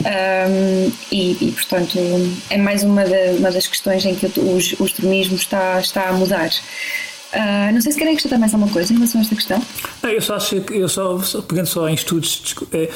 Um, 0.00 0.92
e, 1.10 1.48
e, 1.48 1.52
portanto 1.52 1.98
é 2.50 2.56
mais 2.56 2.84
uma, 2.84 3.02
uma 3.36 3.50
das 3.50 3.66
questões 3.66 4.04
em 4.04 4.14
que 4.14 4.26
o, 4.38 4.54
o 4.54 4.86
extremismo 4.86 5.36
está, 5.36 5.80
está 5.80 6.08
a 6.08 6.12
mudar. 6.12 6.50
Uh, 7.32 7.72
não 7.72 7.80
sei 7.80 7.92
se 7.92 7.98
querem 7.98 8.14
acrescentar 8.14 8.38
mais 8.38 8.54
alguma 8.54 8.72
coisa 8.72 8.92
em 8.92 8.96
relação 8.96 9.20
a 9.20 9.22
esta 9.22 9.34
questão. 9.34 9.62
Não, 10.02 10.10
eu 10.10 10.22
só 10.22 10.36
acho 10.36 10.60
que, 10.60 10.74
eu 10.74 10.88
só, 10.88 11.18
só 11.18 11.42
pegando 11.42 11.66
só 11.66 11.88
em 11.88 11.94
estudos, 11.94 12.54
é, 12.72 12.88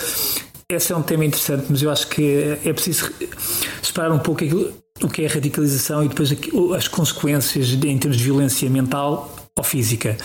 esse 0.70 0.92
é 0.92 0.96
um 0.96 1.02
tema 1.02 1.24
interessante, 1.24 1.66
mas 1.68 1.82
eu 1.82 1.90
acho 1.90 2.06
que 2.06 2.58
é, 2.64 2.72
preciso 2.72 3.12
separar 3.82 4.12
um 4.12 4.18
pouco 4.18 4.44
aquilo, 4.44 4.72
o 5.02 5.08
que 5.08 5.24
é 5.24 5.26
radicalização 5.26 6.04
e 6.04 6.08
depois 6.08 6.32
as 6.76 6.88
consequências 6.88 7.68
de, 7.68 7.88
em 7.88 7.98
termos 7.98 8.16
de 8.16 8.24
violência 8.24 8.70
mental 8.70 9.34
ou 9.56 9.64
física. 9.64 10.16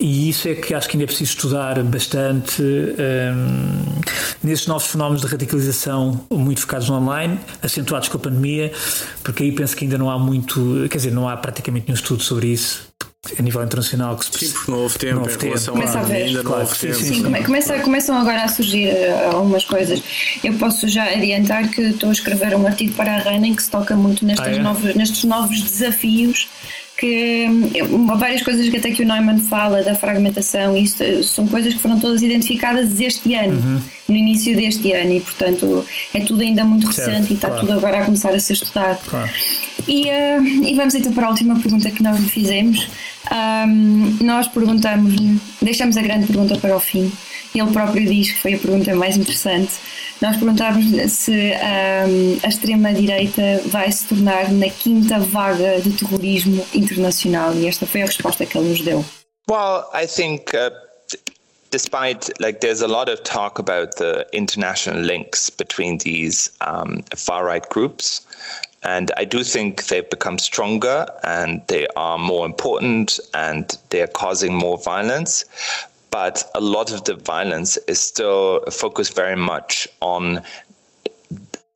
E 0.00 0.30
isso 0.30 0.48
é 0.48 0.54
que 0.54 0.72
acho 0.72 0.88
que 0.88 0.96
ainda 0.96 1.04
é 1.04 1.06
preciso 1.06 1.32
estudar 1.32 1.82
bastante 1.82 2.62
um, 2.62 4.00
nesses 4.42 4.66
novos 4.66 4.86
fenómenos 4.86 5.20
de 5.20 5.26
radicalização 5.26 6.26
muito 6.30 6.62
focados 6.62 6.88
no 6.88 6.96
online, 6.96 7.38
acentuados 7.62 8.08
com 8.08 8.16
a 8.16 8.20
pandemia, 8.20 8.72
porque 9.22 9.42
aí 9.42 9.52
penso 9.52 9.76
que 9.76 9.84
ainda 9.84 9.98
não 9.98 10.08
há 10.10 10.18
muito, 10.18 10.86
quer 10.90 10.96
dizer, 10.96 11.12
não 11.12 11.28
há 11.28 11.36
praticamente 11.36 11.88
nenhum 11.88 11.96
estudo 11.96 12.22
sobre 12.22 12.46
isso 12.46 12.88
a 13.38 13.42
nível 13.42 13.62
internacional 13.62 14.16
que 14.16 14.24
se 14.24 14.46
Sim, 14.46 14.52
porque 14.52 14.70
não 14.70 14.78
houve 14.78 14.98
tempo 14.98 15.14
não 15.16 15.22
houve 15.22 15.34
em 15.34 15.48
relação 15.48 15.74
começa 15.74 15.98
a, 15.98 16.00
a 16.00 16.04
ver. 16.04 16.22
ainda 16.22 16.42
claro, 16.42 16.62
não 16.62 16.68
houve 16.68 16.78
sim, 16.78 16.86
tempo. 16.86 16.98
Sim, 16.98 17.22
come, 17.22 17.44
começa, 17.44 17.78
começam 17.80 18.16
agora 18.16 18.44
a 18.44 18.48
surgir 18.48 18.88
uh, 18.88 19.36
algumas 19.36 19.64
coisas. 19.64 20.02
Eu 20.42 20.54
posso 20.54 20.88
já 20.88 21.04
adiantar 21.04 21.68
que 21.68 21.82
estou 21.82 22.08
a 22.08 22.12
escrever 22.12 22.56
um 22.56 22.66
artigo 22.66 22.94
para 22.94 23.16
a 23.16 23.18
Running 23.18 23.54
que 23.54 23.62
se 23.62 23.70
toca 23.70 23.94
muito 23.94 24.24
nestes, 24.24 24.48
ah, 24.48 24.52
é? 24.52 24.58
novos, 24.58 24.94
nestes 24.94 25.24
novos 25.24 25.60
desafios 25.60 26.48
que 27.00 27.46
hum, 27.48 28.06
várias 28.18 28.42
coisas 28.42 28.68
que 28.68 28.76
até 28.76 28.90
que 28.90 29.02
o 29.02 29.06
Neumann 29.06 29.38
fala 29.38 29.82
da 29.82 29.94
fragmentação, 29.94 30.76
isso 30.76 31.02
eh, 31.02 31.22
são 31.22 31.48
coisas 31.48 31.72
que 31.72 31.80
foram 31.80 31.98
todas 31.98 32.22
identificadas 32.22 33.00
este 33.00 33.34
ano, 33.34 33.54
uhum. 33.54 33.80
no 34.08 34.14
início 34.14 34.54
deste 34.54 34.92
ano, 34.92 35.14
e 35.14 35.20
portanto 35.20 35.86
é 36.12 36.20
tudo 36.20 36.42
ainda 36.42 36.62
muito 36.62 36.86
recente 36.86 37.10
certo, 37.10 37.30
e 37.30 37.34
está 37.34 37.48
claro. 37.48 37.66
tudo 37.66 37.72
agora 37.72 38.00
a 38.00 38.04
começar 38.04 38.34
a 38.34 38.38
ser 38.38 38.52
estudado. 38.52 39.00
Claro. 39.06 39.30
E, 39.86 40.04
uh, 40.04 40.42
e 40.64 40.74
vamos 40.74 40.94
então 40.94 41.12
para 41.12 41.26
a 41.26 41.30
última 41.30 41.58
pergunta 41.58 41.90
que 41.90 42.02
nós 42.02 42.18
lhe 42.18 42.28
fizemos. 42.28 42.88
Um, 43.30 44.24
nós 44.24 44.48
perguntamos, 44.48 45.14
deixamos 45.60 45.96
a 45.96 46.02
grande 46.02 46.26
pergunta 46.26 46.56
para 46.58 46.76
o 46.76 46.80
fim. 46.80 47.12
Ele 47.54 47.70
próprio 47.72 48.06
diz 48.06 48.30
que 48.30 48.38
foi 48.38 48.54
a 48.54 48.58
pergunta 48.58 48.94
mais 48.94 49.16
interessante. 49.16 49.72
Nós 50.20 50.36
perguntávamos 50.36 51.12
se 51.12 51.32
um, 51.32 52.38
a 52.42 52.48
extrema-direita 52.48 53.62
vai 53.66 53.90
se 53.90 54.06
tornar 54.06 54.50
na 54.52 54.68
quinta 54.68 55.18
vaga 55.18 55.80
de 55.80 55.92
terrorismo 55.92 56.64
internacional 56.74 57.54
e 57.54 57.66
esta 57.66 57.86
foi 57.86 58.02
a 58.02 58.06
resposta 58.06 58.44
que 58.46 58.56
ele 58.56 58.68
nos 58.68 58.80
deu. 58.82 59.04
Well, 59.48 59.86
I 59.92 60.06
think 60.06 60.54
uh, 60.54 60.70
despite 61.70 62.30
like 62.38 62.60
there's 62.60 62.82
a 62.82 62.86
lot 62.86 63.10
of 63.10 63.22
talk 63.22 63.58
about 63.58 63.96
the 63.96 64.26
international 64.32 65.00
links 65.00 65.50
between 65.50 65.98
these 65.98 66.50
um, 66.60 67.02
far 67.16 67.44
right 67.44 67.68
groups 67.70 68.20
and 68.82 69.10
I 69.16 69.24
do 69.24 69.44
think 69.44 69.86
they've 69.86 70.08
become 70.08 70.38
stronger 70.38 71.06
and 71.22 71.62
they 71.66 71.86
are 71.96 72.18
more 72.18 72.46
important 72.46 73.20
and 73.34 73.76
they're 73.90 74.06
causing 74.06 74.54
more 74.54 74.78
violence. 74.78 75.44
But 76.10 76.50
a 76.54 76.60
lot 76.60 76.90
of 76.90 77.04
the 77.04 77.14
violence 77.14 77.76
is 77.86 78.00
still 78.00 78.62
focused 78.70 79.14
very 79.14 79.36
much 79.36 79.86
on 80.00 80.42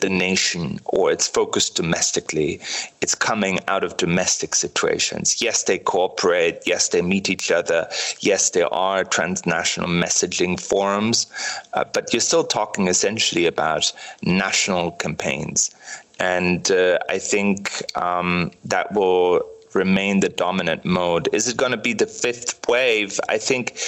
the 0.04 0.10
nation 0.10 0.78
or 0.84 1.10
it's 1.10 1.26
focused 1.26 1.76
domestically. 1.76 2.60
It's 3.00 3.14
coming 3.14 3.58
out 3.68 3.84
of 3.84 3.96
domestic 3.96 4.54
situations. 4.54 5.40
Yes, 5.40 5.62
they 5.62 5.78
cooperate. 5.78 6.58
Yes, 6.66 6.88
they 6.88 7.00
meet 7.00 7.30
each 7.30 7.50
other. 7.50 7.88
Yes, 8.20 8.50
there 8.50 8.72
are 8.72 9.02
transnational 9.02 9.88
messaging 9.88 10.60
forums, 10.60 11.26
uh, 11.72 11.84
but 11.94 12.12
you're 12.12 12.28
still 12.30 12.44
talking 12.44 12.86
essentially 12.86 13.46
about 13.46 13.90
national 14.22 14.92
campaigns. 15.04 15.70
And 16.20 16.70
uh, 16.70 16.98
I 17.08 17.18
think 17.18 17.82
um, 17.96 18.50
that 18.66 18.92
will 18.92 19.42
remain 19.72 20.20
the 20.20 20.28
dominant 20.28 20.84
mode. 20.84 21.30
Is 21.32 21.48
it 21.48 21.56
going 21.56 21.72
to 21.72 21.82
be 21.88 21.94
the 21.94 22.06
fifth 22.06 22.68
wave? 22.68 23.18
I 23.30 23.38
think 23.38 23.78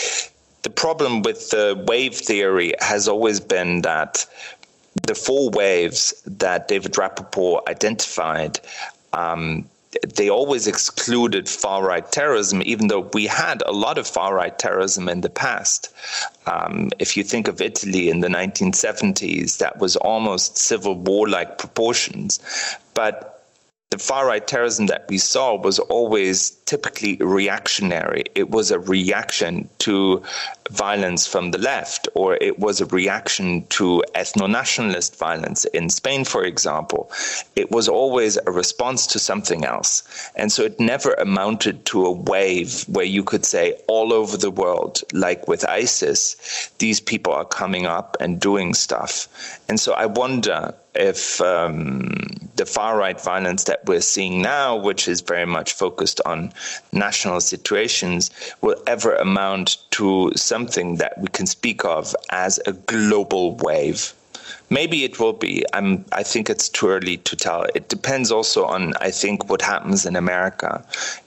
the 0.62 0.71
problem 0.71 1.23
with 1.23 1.51
the 1.51 1.81
wave 1.87 2.14
theory 2.14 2.73
has 2.81 3.07
always 3.07 3.39
been 3.39 3.83
that 3.83 4.27
the 5.03 5.14
four 5.14 5.51
waves 5.51 6.22
that 6.26 6.68
David 6.68 6.92
Rappaport 6.92 7.66
identified, 7.68 8.61
um, 9.12 9.68
they 10.14 10.28
always 10.28 10.66
excluded 10.66 11.49
far 11.49 11.86
right 11.86 12.11
terrorism, 12.11 12.62
even 12.64 12.88
though 12.88 13.09
we 13.14 13.26
had 13.26 13.62
a 13.64 13.72
lot 13.72 13.99
of 13.99 14.07
far 14.07 14.34
right 14.34 14.59
terrorism 14.59 15.09
in 15.09 15.22
the 15.22 15.30
past. 15.30 15.92
Um, 16.47 16.90
if 16.99 17.16
you 17.16 17.24
think 17.24 17.49
of 17.49 17.61
Italy 17.61 18.11
in 18.11 18.20
the 18.20 18.28
1970s, 18.28 19.59
that 19.59 19.78
was 19.78 19.97
almost 19.97 20.59
civil 20.59 20.94
war 20.94 21.28
like 21.28 21.59
proportions. 21.59 22.40
But 22.94 23.36
the 23.90 23.99
far 23.99 24.26
right 24.26 24.47
terrorism 24.47 24.86
that 24.86 25.07
we 25.09 25.18
saw 25.18 25.55
was 25.55 25.78
always 25.78 26.51
typically 26.66 27.16
reactionary. 27.16 28.24
It 28.34 28.51
was 28.51 28.70
a 28.70 28.80
reaction 28.80 29.68
to 29.78 30.22
violence 30.71 31.27
from 31.27 31.51
the 31.51 31.59
left, 31.59 32.09
or 32.14 32.37
it 32.41 32.59
was 32.59 32.81
a 32.81 32.87
reaction 32.87 33.67
to 33.67 34.03
ethno 34.14 34.51
nationalist 34.51 35.17
violence 35.19 35.64
in 35.67 35.89
Spain, 35.89 36.25
for 36.25 36.45
example. 36.45 37.11
It 37.55 37.71
was 37.71 37.89
always 37.89 38.37
a 38.37 38.51
response 38.51 39.07
to 39.09 39.19
something 39.19 39.64
else. 39.64 40.03
And 40.35 40.51
so 40.53 40.62
it 40.62 40.81
never 40.81 41.14
amounted 41.14 41.85
to 41.87 42.07
a 42.07 42.12
wave 42.12 42.85
where 42.89 43.05
you 43.05 43.23
could 43.23 43.45
say, 43.45 43.79
all 43.87 44.12
over 44.12 44.37
the 44.37 44.51
world, 44.51 45.03
like 45.12 45.49
with 45.49 45.69
ISIS, 45.69 46.71
these 46.79 47.01
people 47.01 47.33
are 47.33 47.45
coming 47.45 47.87
up 47.87 48.17
and 48.21 48.41
doing 48.41 48.75
stuff. 48.75 49.29
And 49.69 49.79
so 49.81 49.93
I 49.93 50.07
wonder 50.07 50.75
if 50.97 51.41
um, 51.41 52.11
the 52.57 52.67
far 52.67 52.97
right 52.97 53.21
violence 53.21 53.64
that 53.64 53.85
we're 53.87 54.01
seeing 54.01 54.41
now, 54.43 54.77
which 54.77 55.09
is 55.09 55.21
very 55.21 55.47
much 55.47 55.73
focused 55.73 56.21
on 56.25 56.53
national 56.93 57.41
situations, 57.41 58.31
will 58.61 58.77
ever 58.87 59.14
amount 59.17 59.79
to 59.93 60.33
something 60.57 60.96
that 60.96 61.12
we 61.22 61.28
can 61.38 61.46
speak 61.46 61.84
of 61.84 62.04
as 62.30 62.52
a 62.66 62.72
global 62.72 63.46
wave. 63.68 64.00
Maybe 64.78 64.98
it 65.04 65.14
will 65.20 65.36
be. 65.46 65.54
I'm, 65.76 65.90
I 66.20 66.22
think 66.32 66.44
it's 66.48 66.68
too 66.76 66.88
early 66.88 67.18
to 67.28 67.34
tell. 67.36 67.62
It 67.78 67.88
depends 67.96 68.28
also 68.32 68.61
on, 68.64 68.82
I 69.09 69.11
think, 69.22 69.48
what 69.50 69.62
happens 69.62 70.07
in 70.07 70.16
America. 70.16 70.70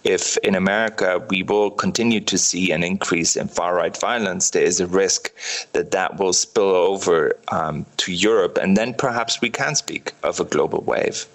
If 0.03 0.23
in 0.37 0.55
America 0.55 1.09
we 1.29 1.43
will 1.43 1.71
continue 1.85 2.21
to 2.31 2.37
see 2.37 2.65
an 2.71 2.83
increase 2.83 3.39
in 3.41 3.47
far 3.47 3.75
right 3.81 3.97
violence, 4.11 4.49
there 4.49 4.67
is 4.71 4.79
a 4.81 4.87
risk 5.03 5.21
that 5.75 5.91
that 5.91 6.19
will 6.19 6.33
spill 6.33 6.73
over 6.91 7.19
um, 7.57 7.85
to 8.03 8.11
Europe, 8.11 8.55
and 8.63 8.75
then 8.75 8.93
perhaps 8.93 9.41
we 9.41 9.49
can 9.49 9.75
speak 9.75 10.05
of 10.23 10.39
a 10.39 10.49
global 10.55 10.81
wave. 10.93 11.25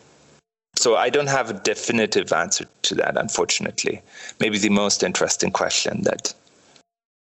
So 0.77 0.97
I 1.07 1.09
don't 1.11 1.31
have 1.39 1.49
a 1.51 1.61
definitive 1.73 2.33
answer 2.33 2.67
to 2.83 2.95
that, 2.97 3.17
unfortunately. 3.17 4.03
Maybe 4.41 4.59
the 4.59 4.75
most 4.85 5.03
interesting 5.03 5.53
question 5.53 6.03
that, 6.03 6.35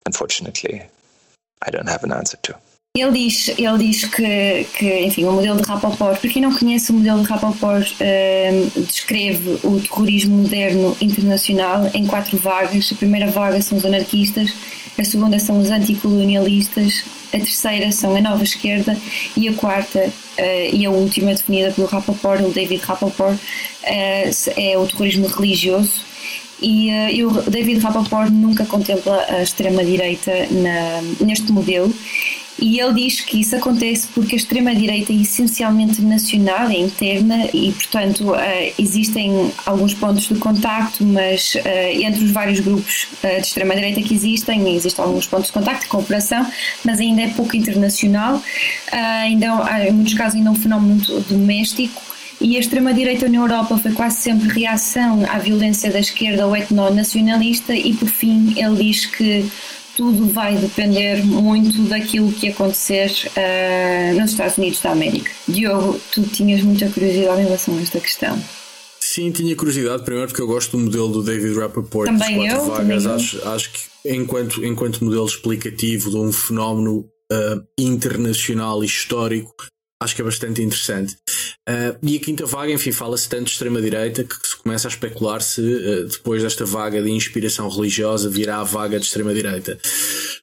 unfortunately, 0.06 0.82
I 1.66 1.70
don't 1.70 1.88
have 1.88 2.04
an 2.04 2.12
answer 2.12 2.38
to. 2.42 2.54
Ele 2.96 3.12
diz, 3.12 3.48
ele 3.48 3.78
diz 3.78 4.06
que, 4.06 4.66
que, 4.78 5.00
enfim, 5.00 5.24
o 5.24 5.32
modelo 5.32 5.60
de 5.60 5.68
Rappaport, 5.68 6.18
para 6.18 6.30
quem 6.30 6.40
não 6.40 6.54
conhece, 6.54 6.90
o 6.90 6.94
modelo 6.94 7.20
de 7.20 7.28
Rappaport 7.28 7.92
uh, 7.92 8.80
descreve 8.80 9.58
o 9.62 9.78
terrorismo 9.78 10.38
moderno 10.38 10.96
internacional 10.98 11.90
em 11.92 12.06
quatro 12.06 12.38
vagas. 12.38 12.90
A 12.90 12.94
primeira 12.94 13.26
vaga 13.26 13.60
são 13.60 13.76
os 13.76 13.84
anarquistas, 13.84 14.54
a 14.98 15.04
segunda 15.04 15.38
são 15.38 15.58
os 15.60 15.70
anticolonialistas, 15.70 17.04
a 17.34 17.38
terceira 17.38 17.92
são 17.92 18.16
a 18.16 18.20
nova 18.22 18.42
esquerda 18.42 18.96
e 19.36 19.46
a 19.46 19.52
quarta 19.52 19.98
uh, 19.98 20.74
e 20.74 20.86
a 20.86 20.90
última 20.90 21.34
definida 21.34 21.72
pelo 21.72 21.86
Rappaport, 21.86 22.40
o 22.40 22.50
David 22.50 22.82
Rappaport, 22.82 23.34
uh, 23.34 24.50
é 24.56 24.78
o 24.78 24.86
terrorismo 24.86 25.26
religioso. 25.26 26.15
E, 26.60 26.90
e 26.90 27.24
o 27.24 27.30
David 27.30 27.80
Rappaport 27.80 28.30
nunca 28.30 28.64
contempla 28.64 29.24
a 29.28 29.42
extrema-direita 29.42 30.32
neste 31.20 31.52
modelo 31.52 31.94
e 32.58 32.80
ele 32.80 32.94
diz 32.94 33.20
que 33.20 33.40
isso 33.40 33.54
acontece 33.54 34.08
porque 34.14 34.34
a 34.34 34.38
extrema-direita 34.38 35.12
é 35.12 35.16
essencialmente 35.16 36.00
nacional, 36.00 36.68
é 36.70 36.78
interna 36.78 37.48
e, 37.52 37.70
portanto, 37.72 38.32
uh, 38.32 38.72
existem 38.78 39.52
alguns 39.66 39.92
pontos 39.92 40.26
de 40.26 40.36
contacto, 40.36 41.04
mas 41.04 41.54
uh, 41.54 42.02
entre 42.02 42.24
os 42.24 42.30
vários 42.30 42.60
grupos 42.60 43.08
de 43.22 43.40
extrema-direita 43.40 44.00
que 44.00 44.14
existem, 44.14 44.74
existem 44.74 45.04
alguns 45.04 45.26
pontos 45.26 45.48
de 45.48 45.52
contacto, 45.52 45.82
de 45.82 45.88
cooperação, 45.88 46.46
mas 46.82 46.98
ainda 46.98 47.22
é 47.22 47.28
pouco 47.28 47.54
internacional, 47.56 48.42
ainda, 48.90 49.86
em 49.86 49.92
muitos 49.92 50.14
casos 50.14 50.36
ainda 50.36 50.48
é 50.48 50.52
um 50.52 50.54
fenómeno 50.54 51.00
doméstico. 51.28 52.05
E 52.40 52.56
a 52.56 52.60
extrema-direita 52.60 53.28
na 53.28 53.38
Europa 53.38 53.78
foi 53.78 53.92
quase 53.92 54.18
sempre 54.18 54.48
reação 54.48 55.24
à 55.28 55.38
violência 55.38 55.90
da 55.90 56.00
esquerda 56.00 56.46
ou 56.46 56.54
etno-nacionalista, 56.54 57.74
e 57.74 57.94
por 57.94 58.08
fim 58.08 58.54
ele 58.58 58.76
diz 58.76 59.06
que 59.06 59.50
tudo 59.96 60.26
vai 60.26 60.56
depender 60.56 61.24
muito 61.24 61.82
daquilo 61.84 62.30
que 62.30 62.48
acontecer 62.48 63.10
uh, 63.28 64.20
nos 64.20 64.32
Estados 64.32 64.58
Unidos 64.58 64.80
da 64.82 64.92
América. 64.92 65.30
Diogo, 65.48 65.98
tu 66.12 66.22
tinhas 66.22 66.62
muita 66.62 66.88
curiosidade 66.90 67.40
em 67.40 67.44
relação 67.44 67.78
a 67.78 67.80
esta 67.80 67.98
questão. 67.98 68.38
Sim, 69.00 69.30
tinha 69.30 69.56
curiosidade, 69.56 70.04
primeiro 70.04 70.28
porque 70.28 70.42
eu 70.42 70.46
gosto 70.46 70.76
do 70.76 70.84
modelo 70.84 71.08
do 71.08 71.22
David 71.22 71.58
Rappaport 71.58 72.06
também 72.10 72.46
eu, 72.46 72.66
vagas. 72.66 73.04
Também 73.04 73.16
acho, 73.16 73.48
acho 73.48 73.70
que 73.72 73.78
enquanto, 74.04 74.62
enquanto 74.62 75.02
modelo 75.02 75.24
explicativo 75.24 76.10
de 76.10 76.16
um 76.16 76.30
fenómeno 76.30 77.08
uh, 77.32 77.62
internacional 77.78 78.82
e 78.82 78.86
histórico, 78.86 79.54
acho 80.02 80.14
que 80.14 80.20
é 80.20 80.24
bastante 80.24 80.62
interessante. 80.62 81.16
Uh, 81.68 81.96
e 82.02 82.16
a 82.16 82.20
quinta 82.20 82.46
vaga, 82.46 82.72
enfim, 82.72 82.92
fala-se 82.92 83.28
tanto 83.28 83.44
de 83.44 83.50
extrema-direita 83.52 84.24
que 84.24 84.34
se 84.46 84.56
começa 84.56 84.86
a 84.86 84.90
especular 84.90 85.40
se 85.40 85.60
uh, 85.60 86.06
depois 86.06 86.42
desta 86.42 86.64
vaga 86.64 87.02
de 87.02 87.10
inspiração 87.10 87.68
religiosa 87.68 88.28
virá 88.28 88.58
a 88.58 88.64
vaga 88.64 88.98
de 88.98 89.06
extrema-direita. 89.06 89.78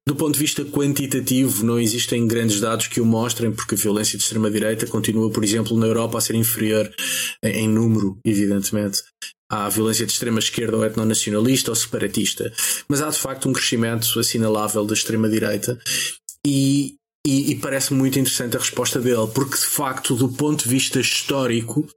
Do 0.08 0.16
ponto 0.16 0.34
de 0.34 0.40
vista 0.40 0.66
quantitativo, 0.66 1.64
não 1.66 1.80
existem 1.80 2.28
grandes 2.28 2.60
dados 2.60 2.88
que 2.88 3.00
o 3.00 3.06
mostrem, 3.06 3.52
porque 3.52 3.76
a 3.76 3.78
violência 3.78 4.18
de 4.18 4.24
extrema-direita 4.24 4.88
continua, 4.88 5.30
por 5.32 5.44
exemplo, 5.44 5.78
na 5.78 5.86
Europa 5.86 6.18
a 6.18 6.22
ser 6.22 6.36
inferior 6.36 6.92
em, 7.44 7.64
em 7.64 7.68
número, 7.70 8.18
evidentemente, 8.26 9.02
à 9.50 9.70
violência 9.70 10.06
de 10.06 10.12
extrema-esquerda 10.12 10.76
ou 10.76 10.84
etnonacionalista 10.84 11.72
ou 11.72 11.76
separatista. 11.76 12.52
Mas 12.90 13.02
há 13.02 13.10
de 13.10 13.20
facto 13.20 13.48
um 13.48 13.54
crescimento 13.54 14.20
assinalável 14.20 14.84
da 14.84 14.94
extrema-direita. 14.94 15.80
E, 16.46 16.96
e, 17.26 17.52
e 17.52 17.56
parece 17.56 17.94
muito 17.94 18.20
interessante 18.20 18.58
a 18.58 18.60
resposta 18.60 19.00
dele, 19.00 19.28
porque 19.34 19.56
de 19.56 19.66
facto, 19.66 20.16
do 20.16 20.30
ponto 20.30 20.64
de 20.64 20.70
vista 20.70 21.00
histórico, 21.00 21.88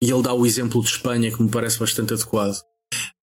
e 0.00 0.10
ele 0.10 0.22
dá 0.22 0.32
o 0.32 0.46
exemplo 0.46 0.82
de 0.82 0.88
Espanha 0.88 1.32
que 1.32 1.42
me 1.42 1.48
parece 1.48 1.78
bastante 1.78 2.14
adequado. 2.14 2.56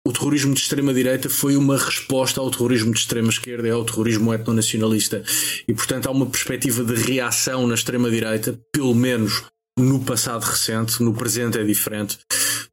O 0.06 0.12
terrorismo 0.12 0.54
de 0.54 0.60
extrema-direita 0.60 1.30
foi 1.30 1.56
uma 1.56 1.78
resposta 1.78 2.39
ao 2.42 2.50
terrorismo 2.50 2.92
de 2.92 3.00
extrema-esquerda 3.00 3.68
e 3.68 3.72
ao 3.72 3.86
terrorismo 3.86 4.34
etnonacionalista. 4.34 5.24
E, 5.68 5.74
portanto, 5.74 6.08
há 6.08 6.12
uma 6.12 6.26
perspectiva 6.26 6.84
de 6.84 6.96
reação 6.96 7.68
na 7.68 7.76
extrema-direita, 7.76 8.60
pelo 8.72 8.96
menos 8.96 9.44
no 9.78 10.00
passado 10.04 10.44
recente. 10.44 11.04
No 11.04 11.14
presente 11.14 11.60
é 11.60 11.64
diferente 11.64 12.18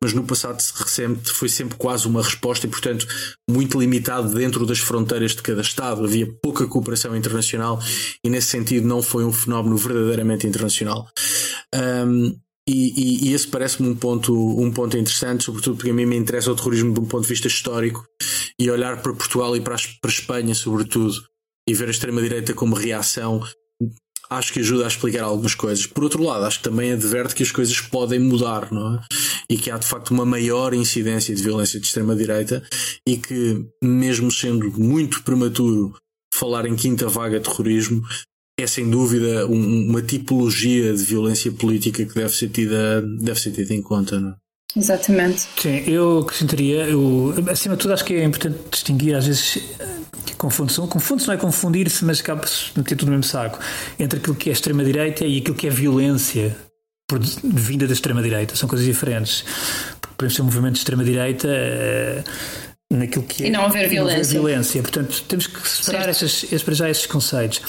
mas 0.03 0.13
no 0.13 0.25
passado 0.25 0.61
recente 0.77 1.31
foi 1.31 1.49
sempre 1.49 1.77
quase 1.77 2.07
uma 2.07 2.23
resposta 2.23 2.67
e, 2.67 2.71
portanto, 2.71 3.07
muito 3.51 3.79
limitado 3.81 4.33
dentro 4.33 4.65
das 4.65 4.79
fronteiras 4.79 5.33
de 5.33 5.43
cada 5.43 5.61
Estado. 5.61 6.05
Havia 6.05 6.33
pouca 6.41 6.67
cooperação 6.67 7.17
internacional 7.17 7.81
e, 8.25 8.31
nesse 8.31 8.49
sentido, 8.49 8.87
não 8.87 9.03
foi 9.03 9.25
um 9.25 9.33
fenómeno 9.33 9.77
verdadeiramente 9.77 10.47
internacional. 10.47 11.09
Um, 11.75 12.39
e, 12.69 13.27
e, 13.27 13.29
e, 13.29 13.33
esse 13.33 13.49
parece-me 13.49 13.89
um 13.89 13.97
ponto, 13.97 14.35
um 14.35 14.71
ponto 14.71 14.97
interessante, 14.97 15.45
sobretudo 15.45 15.77
porque 15.77 15.91
a 15.91 15.95
mim 15.95 16.05
me 16.05 16.17
interessa 16.17 16.53
o 16.53 16.55
terrorismo 16.55 16.93
de 16.93 17.01
um 17.01 17.07
ponto 17.07 17.23
de 17.23 17.29
vista 17.29 17.49
histórico 17.49 18.07
e 18.61 18.71
olhar 18.71 19.01
para 19.01 19.15
Portugal 19.15 19.57
e 19.57 19.61
para 19.61 19.75
a, 19.75 19.79
para 19.79 20.11
a 20.11 20.15
Espanha, 20.15 20.55
sobretudo, 20.55 21.15
e 21.67 21.75
ver 21.75 21.89
a 21.89 21.91
extrema-direita 21.91 22.53
como 22.53 22.75
reação 22.75 23.43
acho 24.31 24.53
que 24.53 24.61
ajuda 24.61 24.85
a 24.85 24.89
explicar 24.89 25.25
algumas 25.25 25.55
coisas. 25.55 25.87
Por 25.87 26.05
outro 26.05 26.23
lado, 26.23 26.45
acho 26.45 26.59
que 26.59 26.65
também 26.65 26.93
adverte 26.93 27.35
que 27.35 27.43
as 27.43 27.51
coisas 27.51 27.81
podem 27.81 28.19
mudar, 28.19 28.71
não 28.73 28.97
é? 28.97 29.01
E 29.49 29.57
que 29.57 29.71
há 29.71 29.79
de 29.79 29.87
facto 29.87 30.11
uma 30.11 30.27
maior 30.27 30.75
incidência 30.75 31.35
de 31.35 31.43
violência 31.43 31.81
de 31.81 31.87
extrema-direita 31.87 32.63
e 33.07 33.17
que, 33.17 33.67
mesmo 33.83 34.31
sendo 34.31 34.71
muito 34.79 35.23
prematuro 35.23 35.95
falar 36.35 36.67
em 36.67 36.77
quinta 36.77 37.09
vaga 37.09 37.41
terrorismo 37.41 38.03
é 38.59 38.67
sem 38.67 38.91
dúvida 38.91 39.47
um, 39.47 39.89
uma 39.89 40.03
tipologia 40.03 40.93
de 40.93 41.03
violência 41.05 41.51
política 41.53 42.05
que 42.05 42.15
deve 42.15 42.35
ser 42.35 42.49
tida, 42.49 43.01
deve 43.03 43.39
ser 43.39 43.53
tida 43.53 43.73
em 43.73 43.81
conta. 43.81 44.19
Não 44.19 44.31
é? 44.31 44.35
Exatamente. 44.77 45.49
Sim, 45.57 45.83
eu 45.87 46.21
acrescentaria, 46.21 46.85
eu, 46.85 47.35
acima 47.51 47.75
de 47.75 47.83
tudo, 47.83 47.95
acho 47.95 48.05
que 48.05 48.15
é 48.15 48.25
importante 48.25 48.59
distinguir, 48.71 49.15
às 49.15 49.27
vezes, 49.27 49.59
confunde-se, 50.37 50.81
confunde 50.83 51.27
não 51.27 51.35
é 51.35 51.37
confundir-se, 51.37 52.05
mas 52.05 52.21
acaba-se 52.21 52.71
meter 52.77 52.97
tudo 52.97 53.07
no 53.07 53.17
mesmo 53.17 53.31
saco, 53.31 53.59
entre 53.99 54.19
aquilo 54.19 54.37
que 54.37 54.51
é 54.51 54.53
extrema-direita 54.53 55.25
e 55.25 55.39
aquilo 55.39 55.57
que 55.57 55.67
é 55.67 55.71
violência 55.71 56.57
vinda 57.43 57.87
da 57.87 57.93
extrema-direita. 57.93 58.55
São 58.55 58.69
coisas 58.69 58.87
diferentes. 58.87 59.45
Podemos 60.17 60.37
ter 60.37 60.43
um 60.43 60.45
movimento 60.45 60.75
de 60.75 60.79
extrema-direita. 60.81 61.49
Uh, 61.49 62.69
naquilo 62.91 63.25
que 63.25 63.45
é 63.45 63.47
e 63.49 63.51
não 63.51 63.65
haver 63.65 63.89
violência. 63.89 64.19
Não 64.19 64.25
haver 64.25 64.33
violência. 64.33 64.83
Portanto, 64.83 65.25
temos 65.29 65.47
que 65.47 65.69
separar 65.69 66.11
esses, 66.11 66.63
para 66.63 66.75
já 66.75 66.91
esses 66.91 67.07
conceitos. 67.07 67.61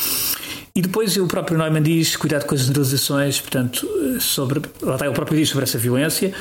E 0.79 0.81
depois 0.81 1.17
o 1.17 1.27
próprio 1.27 1.57
Neumann 1.57 1.83
diz 1.83 2.15
cuidado 2.15 2.45
com 2.45 2.55
as 2.55 2.61
generalizações, 2.61 3.41
portanto, 3.41 3.85
sobre, 4.21 4.61
lá 4.81 4.93
está, 4.93 5.05
ele 5.05 5.13
próprio 5.13 5.37
diz 5.37 5.49
sobre 5.49 5.65
essa 5.65 5.77
violência. 5.77 6.33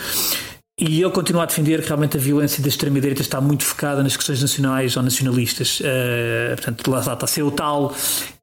E 0.78 1.02
ele 1.02 1.10
continua 1.10 1.42
a 1.42 1.46
defender 1.46 1.82
que 1.82 1.88
realmente 1.88 2.16
a 2.16 2.20
violência 2.20 2.62
da 2.62 2.68
extrema-direita 2.68 3.20
está 3.20 3.40
muito 3.40 3.64
focada 3.64 4.00
nas 4.00 4.16
questões 4.16 4.40
nacionais 4.40 4.96
ou 4.96 5.02
nacionalistas. 5.02 5.80
Uh, 5.80 6.54
portanto, 6.54 6.88
lá 6.88 7.00
está, 7.00 7.18
a 7.20 7.26
ser 7.26 7.42
o 7.42 7.50
tal 7.50 7.92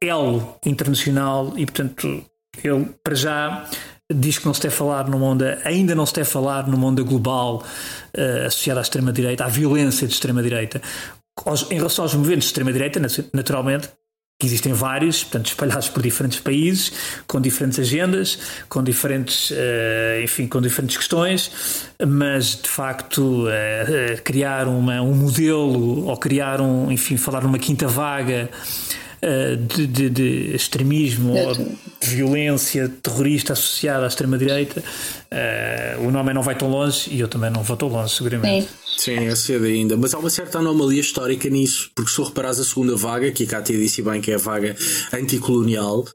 L 0.01 0.41
internacional 0.65 1.53
e, 1.55 1.65
portanto, 1.65 2.25
ele, 2.61 2.89
para 3.01 3.15
já, 3.15 3.65
diz 4.13 4.37
que 4.37 4.45
não 4.45 4.53
se 4.53 4.63
deve 4.63 4.75
falar 4.75 5.07
no 5.07 5.17
mundo, 5.17 5.45
ainda 5.63 5.95
não 5.95 6.05
se 6.05 6.13
deve 6.13 6.29
falar 6.29 6.67
no 6.67 6.77
mundo 6.77 7.05
global 7.05 7.63
uh, 8.17 8.47
associado 8.47 8.79
à 8.79 8.81
extrema-direita, 8.81 9.45
à 9.45 9.47
violência 9.47 10.05
de 10.05 10.13
extrema-direita. 10.13 10.81
Em 11.71 11.75
relação 11.75 12.03
aos 12.03 12.13
movimentos 12.13 12.43
de 12.43 12.49
extrema-direita, 12.49 12.99
naturalmente, 13.31 13.89
que 14.38 14.45
existem 14.45 14.73
vários, 14.73 15.23
portanto, 15.23 15.45
espalhados 15.47 15.88
por 15.88 16.03
diferentes 16.03 16.39
países, 16.41 16.91
com 17.25 17.39
diferentes 17.39 17.79
agendas, 17.79 18.38
com 18.67 18.83
diferentes, 18.83 19.49
uh, 19.51 20.21
enfim, 20.23 20.45
com 20.45 20.61
diferentes 20.61 20.97
questões, 20.97 21.88
mas 22.05 22.61
de 22.61 22.67
facto 22.67 23.45
uh, 23.45 23.47
uh, 23.47 24.21
criar 24.23 24.67
uma, 24.67 25.01
um 25.01 25.13
modelo 25.13 26.05
ou 26.05 26.17
criar 26.17 26.59
um, 26.59 26.91
enfim, 26.91 27.15
falar 27.15 27.43
numa 27.43 27.57
quinta 27.57 27.88
vaga 27.88 28.49
de, 29.57 29.88
de, 29.88 30.09
de, 30.09 30.55
extremismo 30.55 31.34
ou 31.34 31.53
de 31.55 32.07
violência 32.07 32.89
terrorista 33.01 33.53
associada 33.53 34.05
à 34.05 34.07
extrema-direita, 34.07 34.84
o 36.05 36.11
nome 36.11 36.34
não 36.34 36.41
vai 36.41 36.55
tão 36.55 36.70
longe 36.70 37.09
e 37.11 37.20
eu 37.20 37.28
também 37.28 37.49
não 37.49 37.63
vou 37.63 37.78
tão 37.78 37.88
longe, 37.88 38.16
seguramente. 38.16 38.68
Sim. 38.68 38.86
Sim, 38.97 39.28
é 39.28 39.36
cedo 39.36 39.66
ainda. 39.66 39.97
Mas 39.97 40.13
há 40.13 40.20
uma 40.20 40.30
certa 40.30 40.59
anomalia 40.59 41.01
histórica 41.01 41.49
nisso, 41.49 41.91
porque 41.93 42.09
se 42.09 42.16
tu 42.16 42.24
reparares 42.24 42.59
a 42.59 42.63
segunda 42.63 42.95
vaga, 42.95 43.32
que 43.32 43.43
a 43.43 43.47
Cátia 43.47 43.78
disse 43.78 44.01
bem 44.01 44.22
que 44.22 44.32
é 44.32 44.36
a 44.36 44.38
vaga 44.38 44.76
anticolonial, 45.13 46.05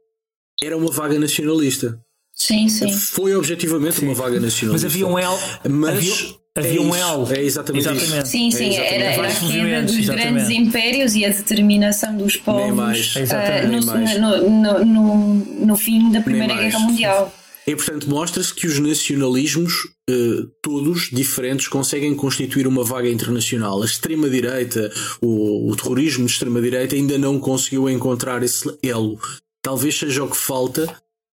era 0.63 0.77
uma 0.77 0.91
vaga 0.91 1.19
nacionalista. 1.19 2.01
Sim, 2.35 2.69
sim. 2.69 2.91
Foi 2.93 3.35
objetivamente 3.35 3.97
sim. 3.97 4.07
uma 4.07 4.15
vaga 4.15 4.41
nacionalista. 4.41 4.73
Mas 4.73 4.85
havia 4.85 5.07
um 5.07 5.19
L. 5.19 5.37
Mas 5.69 5.97
havia, 5.97 6.15
havia 6.57 6.79
é 6.79 6.81
um 6.81 6.95
L. 6.95 7.35
É 7.35 7.43
exatamente, 7.43 7.83
exatamente. 7.83 8.17
isso. 8.17 8.27
Sim, 8.27 8.51
sim. 8.51 8.65
É 8.65 8.69
exatamente. 8.69 8.95
Era, 8.95 9.05
era 9.05 9.29
a 9.29 9.35
queda 9.35 9.83
dos 9.83 9.99
exatamente. 9.99 10.33
grandes 10.33 10.51
impérios 10.51 11.15
e 11.15 11.25
a 11.25 11.29
determinação 11.29 12.17
dos 12.17 12.37
povos 12.37 12.63
Nem 12.63 12.73
mais. 12.73 13.15
Uh, 13.17 13.21
no. 13.69 13.81
No, 14.21 14.51
no, 14.51 14.85
no, 14.85 15.67
no, 15.67 15.77
fim 15.77 16.11
da 16.11 16.21
Primeira 16.21 16.55
Guerra 16.55 16.79
Mundial. 16.81 17.33
E 17.67 17.77
portanto 17.77 18.09
mostra-se 18.09 18.53
que 18.53 18.67
os 18.67 18.81
nacionalismos, 18.81 19.75
eh, 20.09 20.47
todos 20.63 21.09
diferentes, 21.13 21.69
conseguem 21.69 22.15
constituir 22.17 22.67
uma 22.67 22.83
vaga 22.83 23.09
internacional. 23.09 23.81
A 23.83 23.85
extrema-direita, 23.85 24.91
o, 25.21 25.71
o 25.71 25.77
terrorismo 25.77 26.27
de 26.27 26.33
extrema-direita 26.33 26.97
ainda 26.97 27.17
não 27.19 27.39
conseguiu 27.39 27.89
encontrar 27.89 28.43
esse 28.43 28.67
elo. 28.83 29.21
Talvez 29.63 29.97
seja 29.97 30.25
o 30.25 30.31
que 30.31 30.37
falta 30.37 30.85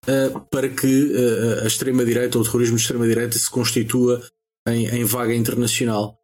uh, 0.06 0.40
para 0.52 0.70
que 0.70 0.86
uh, 0.86 1.64
a 1.64 1.68
extrema-direita 1.68 2.38
ou 2.38 2.44
o 2.44 2.46
terrorismo 2.46 2.76
de 2.76 2.82
extrema-direita 2.82 3.40
se 3.40 3.50
constitua 3.50 4.22
em, 4.68 4.88
em 4.88 5.04
vaga 5.04 5.36
internacional. 5.36 6.17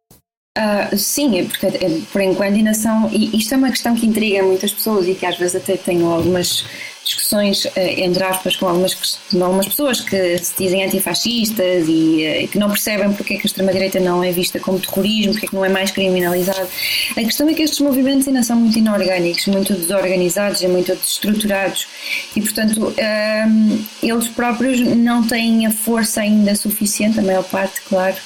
Uh, 0.56 0.96
sim, 0.96 1.40
é 1.40 1.44
porque 1.44 1.66
é, 1.66 2.00
por 2.12 2.20
enquanto 2.20 2.54
ainda 2.54 2.74
são. 2.74 3.10
E 3.10 3.36
isto 3.36 3.52
é 3.54 3.56
uma 3.56 3.70
questão 3.70 3.96
que 3.96 4.06
intriga 4.06 4.40
muitas 4.44 4.72
pessoas 4.72 5.08
e 5.08 5.14
que 5.14 5.26
às 5.26 5.36
vezes 5.36 5.56
até 5.56 5.76
tenho 5.76 6.08
algumas 6.08 6.64
discussões, 7.04 7.66
eh, 7.74 8.04
entre 8.04 8.22
aspas, 8.22 8.54
com 8.56 8.66
algumas, 8.66 9.18
algumas 9.34 9.66
pessoas 9.66 10.00
que 10.00 10.38
se 10.38 10.54
dizem 10.56 10.84
antifascistas 10.84 11.86
e 11.88 12.22
eh, 12.22 12.46
que 12.46 12.56
não 12.56 12.68
percebem 12.68 13.12
porque 13.12 13.34
é 13.34 13.36
que 13.36 13.42
a 13.42 13.46
extrema-direita 13.46 13.98
não 13.98 14.22
é 14.22 14.30
vista 14.30 14.60
como 14.60 14.78
terrorismo, 14.78 15.32
porque 15.32 15.46
é 15.46 15.48
que 15.48 15.54
não 15.56 15.64
é 15.64 15.68
mais 15.68 15.90
criminalizado. 15.90 16.68
A 17.10 17.20
questão 17.24 17.48
é 17.48 17.54
que 17.54 17.62
estes 17.62 17.80
movimentos 17.80 18.28
ainda 18.28 18.44
são 18.44 18.56
muito 18.56 18.78
inorgânicos, 18.78 19.46
muito 19.46 19.74
desorganizados 19.74 20.62
e 20.62 20.68
muito 20.68 20.94
destruturados 20.94 21.88
e, 22.34 22.40
portanto, 22.40 22.94
eles 24.02 24.28
próprios 24.28 24.80
não 24.80 25.26
têm 25.26 25.66
a 25.66 25.70
força 25.70 26.20
ainda 26.20 26.54
suficiente, 26.54 27.18
a 27.18 27.22
maior 27.22 27.44
parte, 27.44 27.80
claro, 27.82 28.16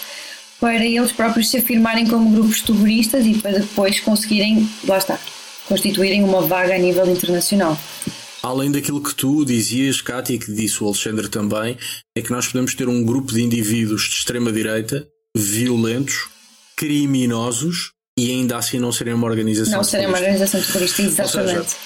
para 0.60 0.84
eles 0.84 1.12
próprios 1.12 1.50
se 1.50 1.58
afirmarem 1.58 2.06
como 2.06 2.30
grupos 2.30 2.62
terroristas 2.62 3.24
e 3.26 3.34
para 3.34 3.58
depois 3.58 4.00
conseguirem, 4.00 4.68
lá 4.84 4.98
está, 4.98 5.18
constituírem 5.66 6.22
uma 6.22 6.42
vaga 6.42 6.74
a 6.74 6.78
nível 6.78 7.06
internacional. 7.06 7.78
Além 8.42 8.70
daquilo 8.70 9.02
que 9.02 9.14
tu 9.14 9.44
dizias, 9.44 10.00
Cátia, 10.00 10.34
e 10.34 10.38
que 10.38 10.52
disse 10.52 10.82
o 10.82 10.86
Alexandre 10.86 11.28
também, 11.28 11.76
é 12.16 12.22
que 12.22 12.30
nós 12.30 12.46
podemos 12.46 12.74
ter 12.74 12.88
um 12.88 13.04
grupo 13.04 13.32
de 13.32 13.42
indivíduos 13.42 14.02
de 14.02 14.14
extrema-direita 14.14 15.06
violentos, 15.36 16.28
criminosos 16.76 17.92
e 18.18 18.30
ainda 18.30 18.56
assim 18.56 18.78
não 18.78 18.90
serem 18.90 19.14
uma 19.14 19.26
organização 19.26 19.76
Não 19.76 19.84
serem 19.84 20.06
uma 20.06 20.18
organização 20.18 20.60
terrorista, 20.60 21.02
exatamente 21.02 21.76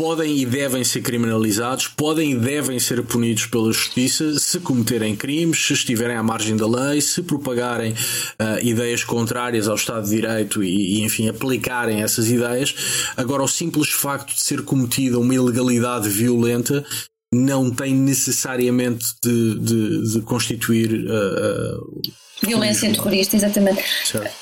podem 0.00 0.38
e 0.38 0.46
devem 0.46 0.82
ser 0.82 1.02
criminalizados, 1.02 1.86
podem 1.86 2.32
e 2.32 2.34
devem 2.34 2.78
ser 2.78 3.02
punidos 3.02 3.44
pela 3.44 3.70
justiça 3.70 4.38
se 4.38 4.58
cometerem 4.58 5.14
crimes, 5.14 5.66
se 5.66 5.74
estiverem 5.74 6.16
à 6.16 6.22
margem 6.22 6.56
da 6.56 6.66
lei, 6.66 7.02
se 7.02 7.22
propagarem 7.22 7.92
uh, 7.92 8.66
ideias 8.66 9.04
contrárias 9.04 9.68
ao 9.68 9.74
Estado 9.74 10.04
de 10.04 10.16
Direito 10.16 10.64
e, 10.64 11.00
e, 11.00 11.02
enfim, 11.02 11.28
aplicarem 11.28 12.00
essas 12.00 12.30
ideias. 12.30 12.74
Agora, 13.14 13.42
o 13.42 13.48
simples 13.48 13.90
facto 13.90 14.34
de 14.34 14.40
ser 14.40 14.62
cometida 14.62 15.18
uma 15.18 15.34
ilegalidade 15.34 16.08
violenta 16.08 16.82
não 17.30 17.70
tem 17.70 17.94
necessariamente 17.94 19.04
de, 19.22 19.58
de, 19.58 20.12
de 20.14 20.20
constituir 20.22 20.94
uh, 20.94 21.76
uh, 21.76 22.00
Violência 22.42 22.90
terrorista, 22.90 23.36
exatamente. 23.36 23.82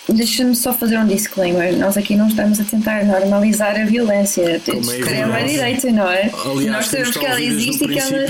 Deixa-me 0.08 0.54
só 0.54 0.72
fazer 0.72 0.98
um 0.98 1.06
disclaimer. 1.06 1.76
Nós 1.76 1.96
aqui 1.96 2.14
não 2.16 2.28
estamos 2.28 2.60
a 2.60 2.64
tentar 2.64 3.04
normalizar 3.04 3.78
a 3.80 3.84
violência. 3.84 4.42
É 4.42 5.44
direito, 5.46 5.90
não 5.90 6.08
é? 6.08 6.30
Aliás, 6.44 6.66
Nós 6.66 6.86
sabemos 6.86 7.16
que 7.16 7.26
ela 7.26 7.40
existe 7.40 7.84
e 7.84 7.88
que 7.88 7.98
ela. 7.98 8.26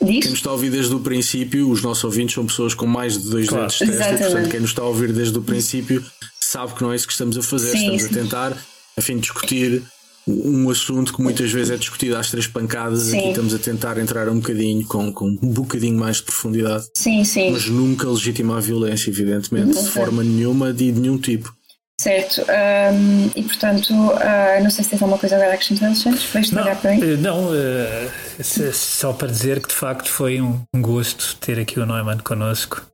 Diz? 0.00 0.20
Quem 0.20 0.30
nos 0.30 0.38
está 0.38 0.50
a 0.50 0.52
ouvir 0.52 0.70
desde 0.70 0.94
o 0.94 1.00
princípio, 1.00 1.68
os 1.68 1.82
nossos 1.82 2.04
ouvintes 2.04 2.34
são 2.34 2.46
pessoas 2.46 2.72
com 2.72 2.86
mais 2.86 3.18
de 3.20 3.30
dois 3.30 3.48
claro. 3.48 3.64
dedos 3.64 3.78
de 3.78 3.86
testa, 3.86 4.30
portanto, 4.30 4.50
quem 4.50 4.60
nos 4.60 4.70
está 4.70 4.82
a 4.82 4.86
ouvir 4.86 5.12
desde 5.12 5.36
o 5.36 5.42
princípio 5.42 6.04
sabe 6.40 6.74
que 6.74 6.82
não 6.82 6.92
é 6.92 6.96
isso 6.96 7.06
que 7.06 7.12
estamos 7.12 7.36
a 7.36 7.42
fazer. 7.42 7.72
Sim, 7.72 7.96
estamos 7.96 8.02
sim. 8.02 8.08
a 8.08 8.22
tentar, 8.22 8.56
a 8.96 9.02
fim 9.02 9.16
de 9.16 9.22
discutir 9.22 9.82
um 10.28 10.70
assunto 10.70 11.12
que 11.14 11.22
muitas 11.22 11.50
vezes 11.50 11.70
é 11.70 11.76
discutido 11.76 12.16
às 12.16 12.30
três 12.30 12.46
pancadas. 12.46 13.02
Sim. 13.02 13.18
Aqui 13.18 13.28
estamos 13.28 13.54
a 13.54 13.58
tentar 13.58 13.98
entrar 13.98 14.28
um 14.28 14.36
bocadinho 14.36 14.86
com, 14.86 15.12
com 15.12 15.26
um 15.26 15.50
bocadinho 15.50 15.98
mais 15.98 16.16
de 16.16 16.24
profundidade. 16.24 16.86
Sim, 16.94 17.24
sim. 17.24 17.50
Mas 17.50 17.66
nunca 17.66 18.08
legitimar 18.08 18.58
a 18.58 18.60
violência, 18.60 19.10
evidentemente, 19.10 19.82
de 19.82 19.90
forma 19.90 20.22
nenhuma 20.22 20.72
de 20.72 20.92
nenhum 20.92 21.18
tipo. 21.18 21.56
Certo, 22.00 22.42
um, 22.42 23.30
e 23.34 23.42
portanto, 23.42 23.90
uh, 23.92 24.62
não 24.62 24.70
sei 24.70 24.84
se 24.84 24.90
tens 24.90 25.02
alguma 25.02 25.18
coisa 25.18 25.34
agora 25.34 25.50
a 25.50 25.54
acrescentar, 25.54 25.88
Alexandre? 25.88 26.20
Vais 26.32 26.50
não, 26.52 26.76
para 26.76 26.90
aí? 26.90 27.00
Eh, 27.02 27.16
não 27.16 27.46
uh, 27.46 28.72
só 28.72 29.12
para 29.12 29.26
dizer 29.26 29.60
que 29.60 29.66
de 29.66 29.74
facto 29.74 30.08
foi 30.08 30.40
um 30.40 30.60
gosto 30.76 31.36
ter 31.40 31.58
aqui 31.58 31.80
o 31.80 31.84
Neumann 31.84 32.18
connosco 32.18 32.86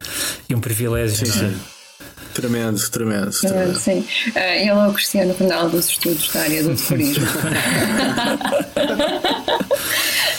e 0.48 0.54
um 0.54 0.60
privilégio. 0.60 1.26
Sim, 1.26 1.46
é? 1.46 1.50
sim. 1.50 1.73
Tremendo, 2.34 2.90
tremendo. 2.90 3.30
tremendo. 3.30 3.78
sim. 3.78 4.00
Uh, 4.00 4.38
ele 4.38 4.68
é 4.68 4.74
o 4.74 4.92
Cristiano 4.92 5.32
Ronaldo 5.34 5.76
dos 5.76 5.88
estudos 5.88 6.32
da 6.32 6.40
área 6.42 6.64
do 6.64 6.74
terrorismo. 6.74 7.24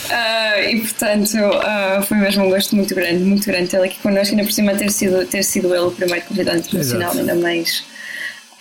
Uh, 0.06 0.70
e 0.70 0.82
portanto 0.82 1.36
uh, 1.36 2.04
foi 2.04 2.18
mesmo 2.18 2.44
um 2.44 2.50
gosto 2.50 2.76
muito 2.76 2.94
grande, 2.94 3.24
muito 3.24 3.46
grande 3.46 3.70
tê-lo 3.70 3.86
aqui 3.86 3.98
connosco, 4.00 4.36
ainda 4.36 4.44
por 4.44 4.52
cima 4.52 4.76
ter 4.76 4.92
sido, 4.92 5.26
ter 5.26 5.44
sido 5.44 5.74
ele 5.74 5.86
o 5.86 5.92
primeiro 5.92 6.26
convidado 6.26 6.58
internacional, 6.58 7.14
Exato. 7.14 7.20
ainda 7.20 7.36
mais, 7.36 7.84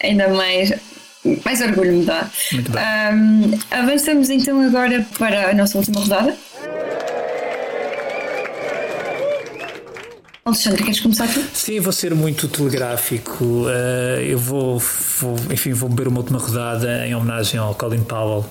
ainda 0.01 0.29
mais, 0.29 0.73
mais 1.45 1.61
orgulho 1.61 1.93
me 1.93 2.05
dá. 2.05 2.31
Muito 2.53 2.71
bem. 2.71 2.83
Um, 2.85 3.59
avançamos 3.73 4.31
então 4.31 4.61
agora 4.61 5.05
para 5.19 5.51
a 5.51 5.55
nossa 5.55 5.77
última 5.77 6.01
rodada. 6.01 6.37
Alexandre, 10.45 10.83
queres 10.83 11.01
começar 11.01 11.27
tu? 11.27 11.43
Sim, 11.55 11.81
vou 11.81 11.91
ser 11.91 12.15
muito 12.15 12.47
telegráfico. 12.49 13.43
Uh, 13.43 14.21
eu 14.21 14.39
vou, 14.39 14.79
vou, 14.79 15.37
enfim, 15.51 15.73
vou 15.73 15.89
beber 15.89 16.07
uma 16.07 16.19
última 16.19 16.39
rodada 16.39 17.07
em 17.07 17.15
homenagem 17.15 17.59
ao 17.59 17.75
Colin 17.75 18.03
Powell, 18.03 18.45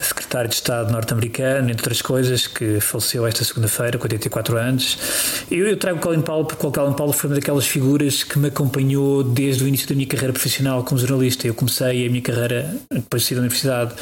secretário 0.00 0.48
de 0.48 0.54
Estado 0.54 0.92
norte-americano, 0.92 1.70
entre 1.70 1.82
outras 1.82 2.00
coisas, 2.00 2.46
que 2.46 2.78
faleceu 2.78 3.26
esta 3.26 3.42
segunda-feira, 3.42 3.98
com 3.98 4.04
84 4.04 4.56
anos. 4.56 4.96
Eu, 5.50 5.66
eu 5.66 5.76
trago 5.76 5.98
o 5.98 6.00
Colin 6.00 6.20
Powell 6.20 6.44
porque 6.44 6.64
o 6.64 6.70
Colin 6.70 6.92
Powell 6.92 7.12
foi 7.12 7.30
uma 7.30 7.34
daquelas 7.34 7.66
figuras 7.66 8.22
que 8.22 8.38
me 8.38 8.46
acompanhou 8.46 9.24
desde 9.24 9.64
o 9.64 9.66
início 9.66 9.88
da 9.88 9.96
minha 9.96 10.06
carreira 10.06 10.32
profissional 10.32 10.84
como 10.84 11.00
jornalista. 11.00 11.48
Eu 11.48 11.54
comecei 11.54 12.06
a 12.06 12.08
minha 12.08 12.22
carreira, 12.22 12.76
depois 12.92 13.22
de 13.22 13.28
sair 13.28 13.34
da 13.34 13.40
universidade, 13.40 13.92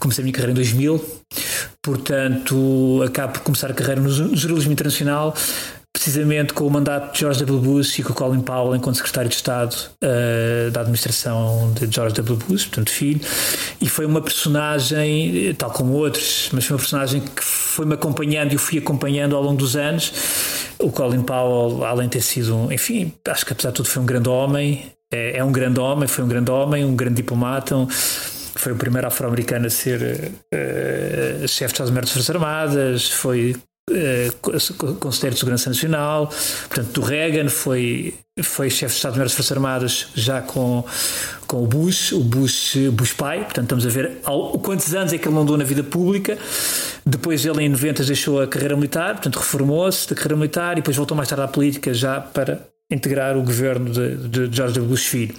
comecei 0.00 0.22
a 0.22 0.24
minha 0.24 0.32
carreira 0.32 0.52
em 0.52 0.54
2000, 0.54 1.04
portanto, 1.82 3.02
acabo 3.06 3.34
por 3.34 3.42
começar 3.42 3.70
a 3.70 3.74
carreira 3.74 4.00
no 4.00 4.08
jornalismo 4.34 4.72
internacional 4.72 5.34
precisamente 5.98 6.52
com 6.52 6.64
o 6.64 6.70
mandato 6.70 7.12
de 7.12 7.18
George 7.18 7.44
W. 7.44 7.60
Bush 7.60 7.98
e 7.98 8.04
com 8.04 8.12
o 8.12 8.14
Colin 8.14 8.40
Powell 8.40 8.76
enquanto 8.76 8.96
secretário 8.96 9.28
de 9.28 9.34
Estado 9.34 9.74
uh, 9.74 10.70
da 10.70 10.82
administração 10.82 11.72
de 11.74 11.92
George 11.92 12.14
W. 12.14 12.36
Bush, 12.36 12.66
portanto 12.66 12.90
filho, 12.90 13.20
e 13.80 13.88
foi 13.88 14.06
uma 14.06 14.20
personagem, 14.20 15.52
tal 15.58 15.72
como 15.72 15.94
outros, 15.94 16.50
mas 16.52 16.64
foi 16.64 16.74
uma 16.76 16.78
personagem 16.78 17.20
que 17.20 17.42
foi-me 17.42 17.94
acompanhando 17.94 18.52
e 18.52 18.54
eu 18.54 18.60
fui 18.60 18.78
acompanhando 18.78 19.34
ao 19.34 19.42
longo 19.42 19.56
dos 19.56 19.74
anos. 19.74 20.12
O 20.78 20.92
Colin 20.92 21.22
Powell, 21.22 21.84
além 21.84 22.06
de 22.06 22.12
ter 22.12 22.22
sido, 22.22 22.72
enfim, 22.72 23.12
acho 23.26 23.44
que 23.44 23.52
apesar 23.52 23.70
de 23.70 23.76
tudo 23.76 23.88
foi 23.88 24.00
um 24.00 24.06
grande 24.06 24.28
homem, 24.28 24.92
é, 25.12 25.38
é 25.38 25.44
um 25.44 25.50
grande 25.50 25.80
homem, 25.80 26.06
foi 26.06 26.22
um 26.22 26.28
grande 26.28 26.52
homem, 26.52 26.84
um 26.84 26.94
grande 26.94 27.16
diplomata, 27.16 27.76
um, 27.76 27.88
foi 27.88 28.70
o 28.70 28.76
primeiro 28.76 29.08
afro-americano 29.08 29.66
a 29.66 29.70
ser 29.70 30.30
uh, 30.54 31.48
chefe 31.48 31.76
das 31.76 31.90
Forças 31.90 32.30
Armadas, 32.30 33.10
foi 33.10 33.56
eh, 33.90 34.30
Conselheiro 34.98 35.34
de 35.34 35.38
Segurança 35.38 35.70
Nacional, 35.70 36.32
portanto, 36.68 36.92
do 36.92 37.00
Reagan, 37.00 37.48
foi, 37.48 38.14
foi 38.42 38.70
chefe 38.70 38.92
de 38.92 38.96
Estado-Maior 38.96 39.24
das 39.24 39.34
Forças 39.34 39.52
Armadas 39.52 40.08
já 40.14 40.40
com, 40.40 40.84
com 41.46 41.62
o 41.62 41.66
Bush, 41.66 42.12
o 42.12 42.20
Bush, 42.20 42.76
Bush 42.92 43.12
pai, 43.12 43.44
portanto, 43.44 43.64
estamos 43.64 43.86
a 43.86 43.88
ver 43.88 44.18
ao, 44.24 44.58
quantos 44.58 44.94
anos 44.94 45.12
é 45.12 45.18
que 45.18 45.28
ele 45.28 45.44
deu 45.44 45.56
na 45.56 45.64
vida 45.64 45.82
pública. 45.82 46.38
Depois, 47.04 47.44
ele 47.44 47.64
em 47.64 47.68
90 47.68 48.04
deixou 48.04 48.40
a 48.40 48.46
carreira 48.46 48.76
militar, 48.76 49.14
portanto, 49.14 49.36
reformou-se 49.36 50.08
da 50.08 50.14
carreira 50.14 50.36
militar 50.36 50.72
e 50.72 50.76
depois 50.76 50.96
voltou 50.96 51.16
mais 51.16 51.28
tarde 51.28 51.44
à 51.44 51.48
política 51.48 51.94
já 51.94 52.20
para 52.20 52.60
integrar 52.90 53.36
o 53.36 53.42
governo 53.42 53.90
de, 53.90 54.16
de 54.28 54.56
George 54.56 54.74
W. 54.74 54.90
Bush 54.90 55.06
Filho. 55.06 55.34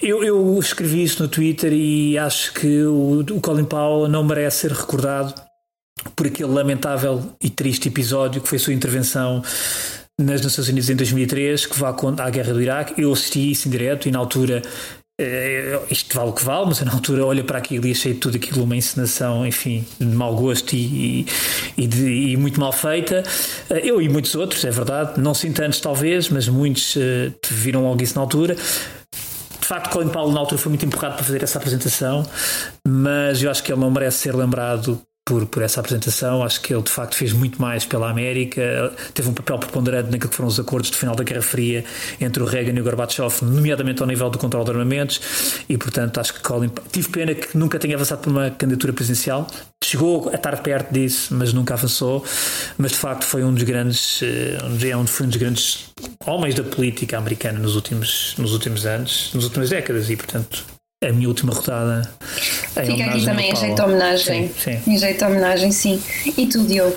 Eu, 0.00 0.24
eu, 0.24 0.58
escrevi 0.58 1.04
isso 1.04 1.22
no 1.22 1.28
Twitter 1.28 1.72
e 1.72 2.18
acho 2.18 2.52
que 2.54 2.82
o, 2.82 3.20
o 3.20 3.40
Colin 3.40 3.64
Powell 3.64 4.08
não 4.08 4.24
merece 4.24 4.68
ser 4.68 4.72
recordado 4.72 5.32
por 6.14 6.26
aquele 6.26 6.50
lamentável 6.50 7.22
e 7.42 7.50
triste 7.50 7.88
episódio 7.88 8.40
que 8.40 8.48
foi 8.48 8.56
a 8.56 8.60
sua 8.60 8.72
intervenção 8.72 9.42
nas 10.20 10.42
Nações 10.42 10.68
Unidas 10.68 10.90
em 10.90 10.96
2003, 10.96 11.66
que 11.66 11.78
vá 11.78 11.94
à 12.18 12.30
guerra 12.30 12.52
do 12.52 12.62
Iraque. 12.62 13.00
Eu 13.00 13.12
assisti 13.12 13.50
isso 13.50 13.68
em 13.68 13.70
direto 13.70 14.08
e 14.08 14.12
na 14.12 14.18
altura 14.18 14.62
eh, 15.20 15.78
isto 15.90 16.14
vale 16.16 16.30
o 16.30 16.32
que 16.32 16.44
vale, 16.44 16.66
mas 16.66 16.80
eu, 16.80 16.86
na 16.86 16.92
altura 16.92 17.24
olho 17.24 17.44
para 17.44 17.58
aquilo 17.58 17.86
e 17.86 17.92
achei 17.92 18.14
tudo 18.14 18.36
aquilo 18.36 18.64
uma 18.64 18.74
encenação, 18.74 19.46
enfim, 19.46 19.84
de 19.98 20.06
mau 20.06 20.34
gosto 20.34 20.74
e, 20.74 21.26
e, 21.76 21.86
de, 21.86 22.32
e, 22.32 22.36
muito 22.36 22.58
mal 22.58 22.72
feita. 22.72 23.22
Eh, 23.70 23.82
eu 23.84 24.00
e 24.00 24.08
muitos 24.08 24.34
outros, 24.34 24.64
é 24.64 24.70
verdade, 24.70 25.20
não 25.20 25.34
sinto 25.34 25.56
tantos 25.56 25.80
talvez, 25.80 26.28
mas 26.28 26.48
muitos 26.48 26.96
uh, 26.96 27.32
viram 27.50 27.82
logo 27.84 28.02
isso 28.02 28.14
na 28.14 28.22
altura. 28.22 28.54
De 28.54 29.68
facto, 29.68 29.90
Colin 29.90 30.08
Paulo 30.08 30.32
na 30.32 30.40
altura 30.40 30.60
foi 30.60 30.70
muito 30.70 30.84
empurrado 30.84 31.14
para 31.14 31.24
fazer 31.24 31.42
essa 31.42 31.58
apresentação, 31.58 32.26
mas 32.86 33.42
eu 33.42 33.50
acho 33.50 33.62
que 33.62 33.72
ele 33.72 33.80
não 33.80 33.90
merece 33.90 34.18
ser 34.18 34.34
lembrado 34.34 35.00
por, 35.24 35.46
por 35.46 35.62
essa 35.62 35.80
apresentação. 35.80 36.42
Acho 36.42 36.60
que 36.60 36.74
ele 36.74 36.82
de 36.82 36.90
facto 36.90 37.14
fez 37.14 37.32
muito 37.32 37.60
mais 37.60 37.84
pela 37.84 38.10
América, 38.10 38.92
teve 39.14 39.28
um 39.28 39.34
papel 39.34 39.58
preponderante 39.58 40.10
naquilo 40.10 40.30
que 40.30 40.36
foram 40.36 40.48
os 40.48 40.58
acordos 40.58 40.90
de 40.90 40.96
final 40.96 41.14
da 41.14 41.24
Guerra 41.24 41.42
Fria 41.42 41.84
entre 42.20 42.42
o 42.42 42.46
Reagan 42.46 42.72
e 42.72 42.80
o 42.80 42.84
Gorbachev, 42.84 43.42
nomeadamente 43.42 44.02
ao 44.02 44.08
nível 44.08 44.30
do 44.30 44.38
controle 44.38 44.64
de 44.64 44.70
armamentos, 44.72 45.20
e 45.68 45.78
portanto 45.78 46.18
acho 46.18 46.34
que 46.34 46.40
Colin. 46.40 46.70
Tive 46.90 47.08
pena 47.08 47.34
que 47.34 47.56
nunca 47.56 47.78
tenha 47.78 47.94
avançado 47.94 48.22
por 48.22 48.30
uma 48.30 48.50
candidatura 48.50 48.92
presidencial. 48.92 49.46
Chegou 49.84 50.30
a 50.30 50.36
estar 50.36 50.62
perto 50.62 50.92
disso, 50.92 51.34
mas 51.34 51.52
nunca 51.52 51.74
avançou. 51.74 52.24
Mas 52.78 52.92
de 52.92 52.98
facto 52.98 53.24
foi 53.24 53.44
um 53.44 53.52
dos 53.52 53.64
grandes, 53.64 54.22
eh, 54.22 54.56
é 54.56 55.06
foi 55.06 55.26
um 55.26 55.28
dos 55.28 55.38
grandes 55.38 55.90
homens 56.24 56.54
da 56.54 56.62
política 56.62 57.18
americana 57.18 57.58
nos 57.58 57.74
últimos, 57.74 58.34
nos 58.38 58.52
últimos 58.52 58.86
anos, 58.86 59.30
nas 59.34 59.44
últimas 59.44 59.70
décadas, 59.70 60.08
e 60.08 60.16
portanto 60.16 60.64
a 61.08 61.12
minha 61.12 61.28
última 61.28 61.52
rodada. 61.52 62.10
Fica 62.20 63.04
aqui 63.04 63.24
também 63.24 63.52
em 63.52 63.56
jeito 63.56 63.74
de 63.74 63.82
homenagem. 63.82 64.48
Sim, 64.48 64.54
sim. 64.58 64.90
Em 64.90 64.98
jeito 64.98 65.18
de 65.18 65.24
homenagem, 65.24 65.72
sim. 65.72 66.02
E 66.36 66.46
tu, 66.46 66.64
Diogo? 66.64 66.96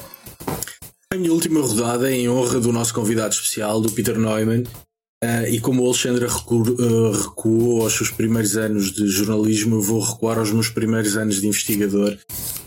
A 1.12 1.18
minha 1.18 1.32
última 1.32 1.62
rodada 1.62 2.12
é 2.12 2.16
em 2.16 2.30
honra 2.30 2.60
do 2.60 2.72
nosso 2.72 2.94
convidado 2.94 3.34
especial, 3.34 3.80
do 3.80 3.92
Peter 3.92 4.18
Neumann. 4.18 4.64
Uh, 5.24 5.48
e 5.50 5.60
como 5.60 5.82
o 5.82 5.86
Alexandre 5.88 6.28
recuou, 6.28 6.62
uh, 6.62 7.12
recuou 7.12 7.82
aos 7.84 7.94
seus 7.94 8.12
primeiros 8.12 8.58
anos 8.58 8.92
de 8.92 9.08
jornalismo, 9.08 9.78
eu 9.78 9.82
vou 9.82 10.00
recuar 10.00 10.38
aos 10.38 10.52
meus 10.52 10.70
primeiros 10.70 11.16
anos 11.16 11.40
de 11.42 11.48
investigador, 11.48 12.18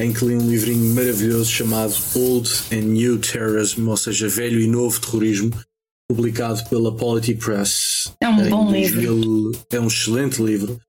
em 0.01 0.13
que 0.13 0.25
li 0.25 0.35
um 0.35 0.51
livrinho 0.51 0.95
maravilhoso 0.95 1.51
chamado 1.51 1.95
Old 2.15 2.51
and 2.73 2.87
New 2.87 3.19
Terrorism, 3.19 3.87
ou 3.87 3.97
seja, 3.97 4.29
Velho 4.29 4.61
e 4.61 4.67
Novo 4.67 4.99
Terrorismo, 4.99 5.51
publicado 6.11 6.65
pela 6.71 6.97
Polity 6.97 7.35
Press. 7.35 8.13
É 8.21 8.29
um 8.29 8.49
bom 8.49 8.73
2000, 8.73 9.15
livro. 9.15 9.53
É 9.71 9.79
um 9.79 9.87
excelente 9.87 10.43
livro 10.43 10.81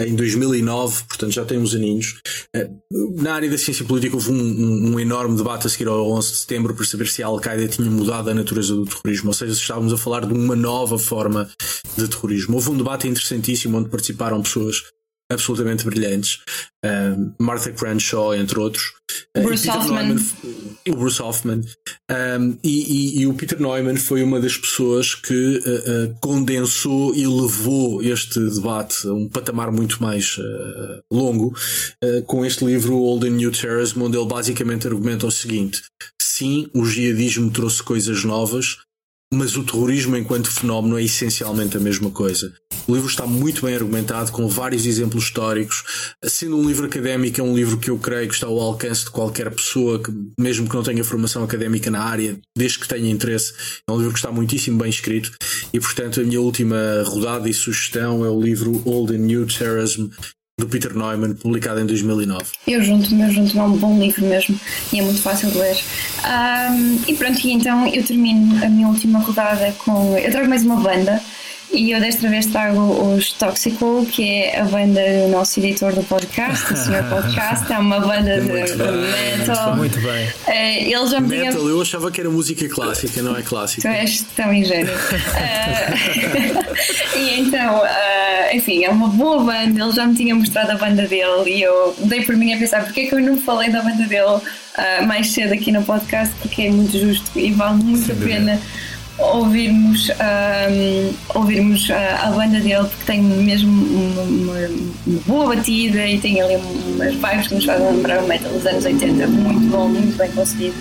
em 0.00 0.14
2009, 0.14 1.04
portanto 1.08 1.32
já 1.32 1.44
tem 1.44 1.58
uns 1.58 1.74
aninhos. 1.74 2.20
Eh, 2.54 2.68
na 3.16 3.34
área 3.34 3.48
da 3.48 3.56
ciência 3.56 3.84
política 3.84 4.14
houve 4.14 4.30
um, 4.30 4.92
um, 4.92 5.00
enorme 5.00 5.36
debate 5.36 5.66
a 5.66 5.70
seguir 5.70 5.88
ao 5.88 6.10
11 6.12 6.30
de 6.30 6.36
setembro 6.38 6.74
para 6.74 6.84
saber 6.84 7.06
se 7.06 7.22
a 7.22 7.26
Al-Qaeda 7.26 7.68
tinha 7.68 7.90
mudado 7.90 8.28
a 8.28 8.34
natureza 8.34 8.74
do 8.74 8.84
terrorismo, 8.84 9.28
ou 9.28 9.34
seja, 9.34 9.54
se 9.54 9.60
estávamos 9.60 9.92
a 9.92 9.96
falar 9.96 10.26
de 10.26 10.34
uma 10.34 10.54
nova 10.54 10.98
forma 10.98 11.48
de 11.96 12.08
terrorismo. 12.08 12.56
Houve 12.56 12.70
um 12.70 12.76
debate 12.76 13.08
interessantíssimo 13.08 13.78
onde 13.78 13.88
participaram 13.88 14.42
pessoas 14.42 14.82
absolutamente 15.30 15.84
brilhantes, 15.84 16.38
uh, 16.84 17.34
Martha 17.38 17.72
Crenshaw, 17.72 18.34
entre 18.34 18.58
outros. 18.58 18.92
Uh, 19.36 19.42
Bruce 19.42 19.68
Hoffman. 19.68 20.16
O 20.88 20.96
Bruce 20.96 21.22
Hoffman. 21.22 21.60
Um, 22.10 22.56
e, 22.62 23.18
e, 23.18 23.20
e, 23.20 23.26
o 23.26 23.34
Peter 23.34 23.60
Neumann 23.60 23.96
foi 23.96 24.22
uma 24.22 24.40
das 24.40 24.56
pessoas 24.56 25.14
que 25.14 25.58
uh, 25.58 26.16
condensou 26.20 27.14
e 27.14 27.26
levou 27.26 28.02
este 28.02 28.38
debate 28.38 29.06
a 29.06 29.12
um 29.12 29.28
patamar 29.28 29.72
muito 29.72 30.00
mais 30.02 30.36
longo 31.10 31.54
com 32.26 32.44
este 32.44 32.64
livro 32.64 32.96
Old 32.96 33.26
and 33.26 33.32
New 33.32 33.50
Terrorism, 33.50 34.02
onde 34.02 34.16
ele 34.16 34.26
basicamente 34.26 34.86
argumenta 34.86 35.26
o 35.26 35.30
seguinte: 35.30 35.82
sim, 36.20 36.68
o 36.74 36.84
jihadismo 36.84 37.50
trouxe 37.50 37.82
coisas 37.82 38.22
novas, 38.24 38.76
mas 39.32 39.56
o 39.56 39.64
terrorismo 39.64 40.16
enquanto 40.16 40.50
fenómeno 40.50 40.98
é 40.98 41.02
essencialmente 41.02 41.76
a 41.76 41.80
mesma 41.80 42.10
coisa. 42.10 42.52
O 42.86 42.94
livro 42.94 43.08
está 43.08 43.26
muito 43.26 43.66
bem 43.66 43.74
argumentado, 43.74 44.30
com 44.30 44.46
vários 44.48 44.86
exemplos 44.86 45.24
históricos. 45.24 45.82
Sendo 46.24 46.56
um 46.56 46.66
livro 46.66 46.86
académico, 46.86 47.40
é 47.40 47.44
um 47.44 47.54
livro 47.54 47.78
que 47.78 47.90
eu 47.90 47.98
creio 47.98 48.28
que 48.28 48.34
está 48.34 48.46
ao 48.46 48.60
alcance 48.60 49.04
de 49.04 49.10
qualquer 49.10 49.52
pessoa, 49.52 50.00
que, 50.00 50.12
mesmo 50.38 50.68
que 50.68 50.74
não 50.74 50.82
tenha 50.82 51.02
formação 51.02 51.42
académica 51.42 51.90
na 51.90 52.02
área, 52.02 52.38
desde 52.56 52.78
que 52.78 52.88
tenha 52.88 53.10
interesse. 53.10 53.52
É 53.88 53.92
um 53.92 53.96
livro 53.96 54.12
que 54.12 54.18
está 54.18 54.30
muitíssimo 54.30 54.78
bem 54.78 54.90
escrito 54.90 55.32
e, 55.72 55.80
portanto, 55.80 56.20
a 56.20 56.24
minha 56.24 56.40
última 56.40 56.76
rodada 57.04 57.48
e 57.48 57.54
sugestão 57.54 58.24
é 58.24 58.30
o 58.30 58.40
livro 58.40 58.80
Old 58.84 59.14
and 59.14 59.18
New 59.18 59.46
Terrorism 59.46 60.08
do 60.58 60.66
Peter 60.66 60.96
Neumann, 60.96 61.34
publicado 61.34 61.80
em 61.80 61.84
2009. 61.84 62.44
Eu 62.66 62.82
junto-me, 62.82 63.24
eu 63.24 63.30
junto-me, 63.30 63.60
é 63.60 63.62
um 63.62 63.76
bom 63.76 63.98
livro 63.98 64.24
mesmo 64.24 64.58
e 64.90 64.98
é 64.98 65.02
muito 65.02 65.20
fácil 65.20 65.50
de 65.50 65.58
ler. 65.58 65.76
Um, 66.24 66.98
e 67.06 67.14
pronto, 67.14 67.46
e 67.46 67.52
então 67.52 67.86
eu 67.88 68.02
termino 68.02 68.64
a 68.64 68.68
minha 68.70 68.88
última 68.88 69.18
rodada 69.18 69.70
com. 69.84 70.16
Eu 70.16 70.30
trago 70.30 70.48
mais 70.48 70.64
uma 70.64 70.76
banda 70.76 71.22
e 71.72 71.90
eu 71.90 72.00
desta 72.00 72.28
vez 72.28 72.46
trago 72.46 72.80
os 73.14 73.32
Toxical, 73.32 74.04
que 74.06 74.28
é 74.28 74.60
a 74.60 74.64
banda 74.64 75.00
do 75.00 75.28
nosso 75.28 75.60
editor 75.60 75.92
do 75.92 76.02
podcast, 76.04 76.72
o 76.72 76.76
Senhor 76.76 77.04
Podcast, 77.10 77.72
é 77.72 77.78
uma 77.78 78.00
banda 78.00 78.40
de 78.40 78.48
metal. 78.48 79.76
Muito 79.76 80.00
bem. 80.00 80.26
Uh, 80.26 80.86
ele 80.86 81.06
já 81.06 81.20
metal, 81.20 81.52
tinha... 81.52 81.70
eu 81.70 81.82
achava 81.82 82.10
que 82.10 82.20
era 82.20 82.30
música 82.30 82.68
clássica, 82.68 83.20
não 83.20 83.36
é 83.36 83.42
clássica. 83.42 83.82
Tu 83.82 83.88
és 83.88 84.24
tão 84.34 84.54
ingênuo. 84.54 84.94
uh, 84.94 84.96
e 87.18 87.40
então, 87.40 87.78
uh, 87.78 88.54
enfim, 88.56 88.84
é 88.84 88.90
uma 88.90 89.08
boa 89.08 89.42
banda, 89.42 89.82
ele 89.82 89.92
já 89.92 90.06
me 90.06 90.14
tinha 90.14 90.34
mostrado 90.34 90.72
a 90.72 90.76
banda 90.76 91.06
dele 91.06 91.44
e 91.46 91.62
eu 91.62 91.96
dei 92.04 92.22
por 92.22 92.36
mim 92.36 92.54
a 92.54 92.58
pensar 92.58 92.84
porque 92.84 93.00
é 93.00 93.06
que 93.06 93.14
eu 93.14 93.20
não 93.20 93.36
falei 93.38 93.70
da 93.70 93.82
banda 93.82 94.04
dele 94.06 94.40
mais 95.06 95.32
cedo 95.32 95.54
aqui 95.54 95.72
no 95.72 95.82
podcast, 95.82 96.34
porque 96.42 96.64
é 96.64 96.70
muito 96.70 96.98
justo 96.98 97.38
e 97.38 97.50
vale 97.50 97.82
muito 97.82 98.04
Sem 98.04 98.14
a 98.14 98.18
pena. 98.18 98.52
Dúvida 98.52 98.95
ouvirmos, 99.18 100.10
um, 100.10 101.14
ouvirmos 101.38 101.90
a, 101.90 102.28
a, 102.28 102.30
banda 102.32 102.60
dele 102.60 102.86
porque 102.88 103.04
tem 103.06 103.22
mesmo 103.22 103.70
uma, 103.70 104.22
uma, 104.22 104.68
uma, 105.06 105.20
boa 105.26 105.56
batida 105.56 106.06
e 106.06 106.18
tem 106.18 106.40
ali 106.40 106.56
umas 106.56 107.14
vibes 107.14 107.48
que 107.48 107.54
nos 107.54 107.64
fazem 107.64 107.86
lembrar 107.86 108.22
o 108.22 108.26
metal 108.26 108.52
dos 108.52 108.66
anos 108.66 108.84
80 108.84 109.26
muito 109.26 109.70
bom, 109.70 109.88
muito 109.88 110.16
bem 110.16 110.30
conseguido. 110.32 110.74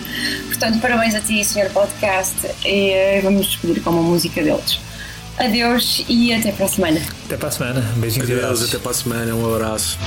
Portanto 0.47 0.79
parabéns 0.79 1.15
a 1.15 1.21
ti 1.21 1.43
senhor 1.43 1.69
podcast 1.69 2.35
e 2.65 2.91
eh, 2.91 3.21
vamos 3.23 3.47
despedir 3.47 3.81
com 3.81 3.91
uma 3.91 4.03
música 4.03 4.43
deles. 4.43 4.79
Adeus 5.37 6.03
e 6.07 6.33
até 6.33 6.51
para 6.51 6.65
a 6.65 6.69
semana. 6.69 7.01
Até 7.25 7.37
para 7.37 7.49
a 7.49 7.51
semana, 7.51 7.81
beijinhos 7.97 8.29
adeus, 8.29 8.63
até 8.63 8.77
para 8.77 8.91
a 8.91 8.93
semana, 8.93 9.35
um 9.35 9.53
abraço 9.53 9.97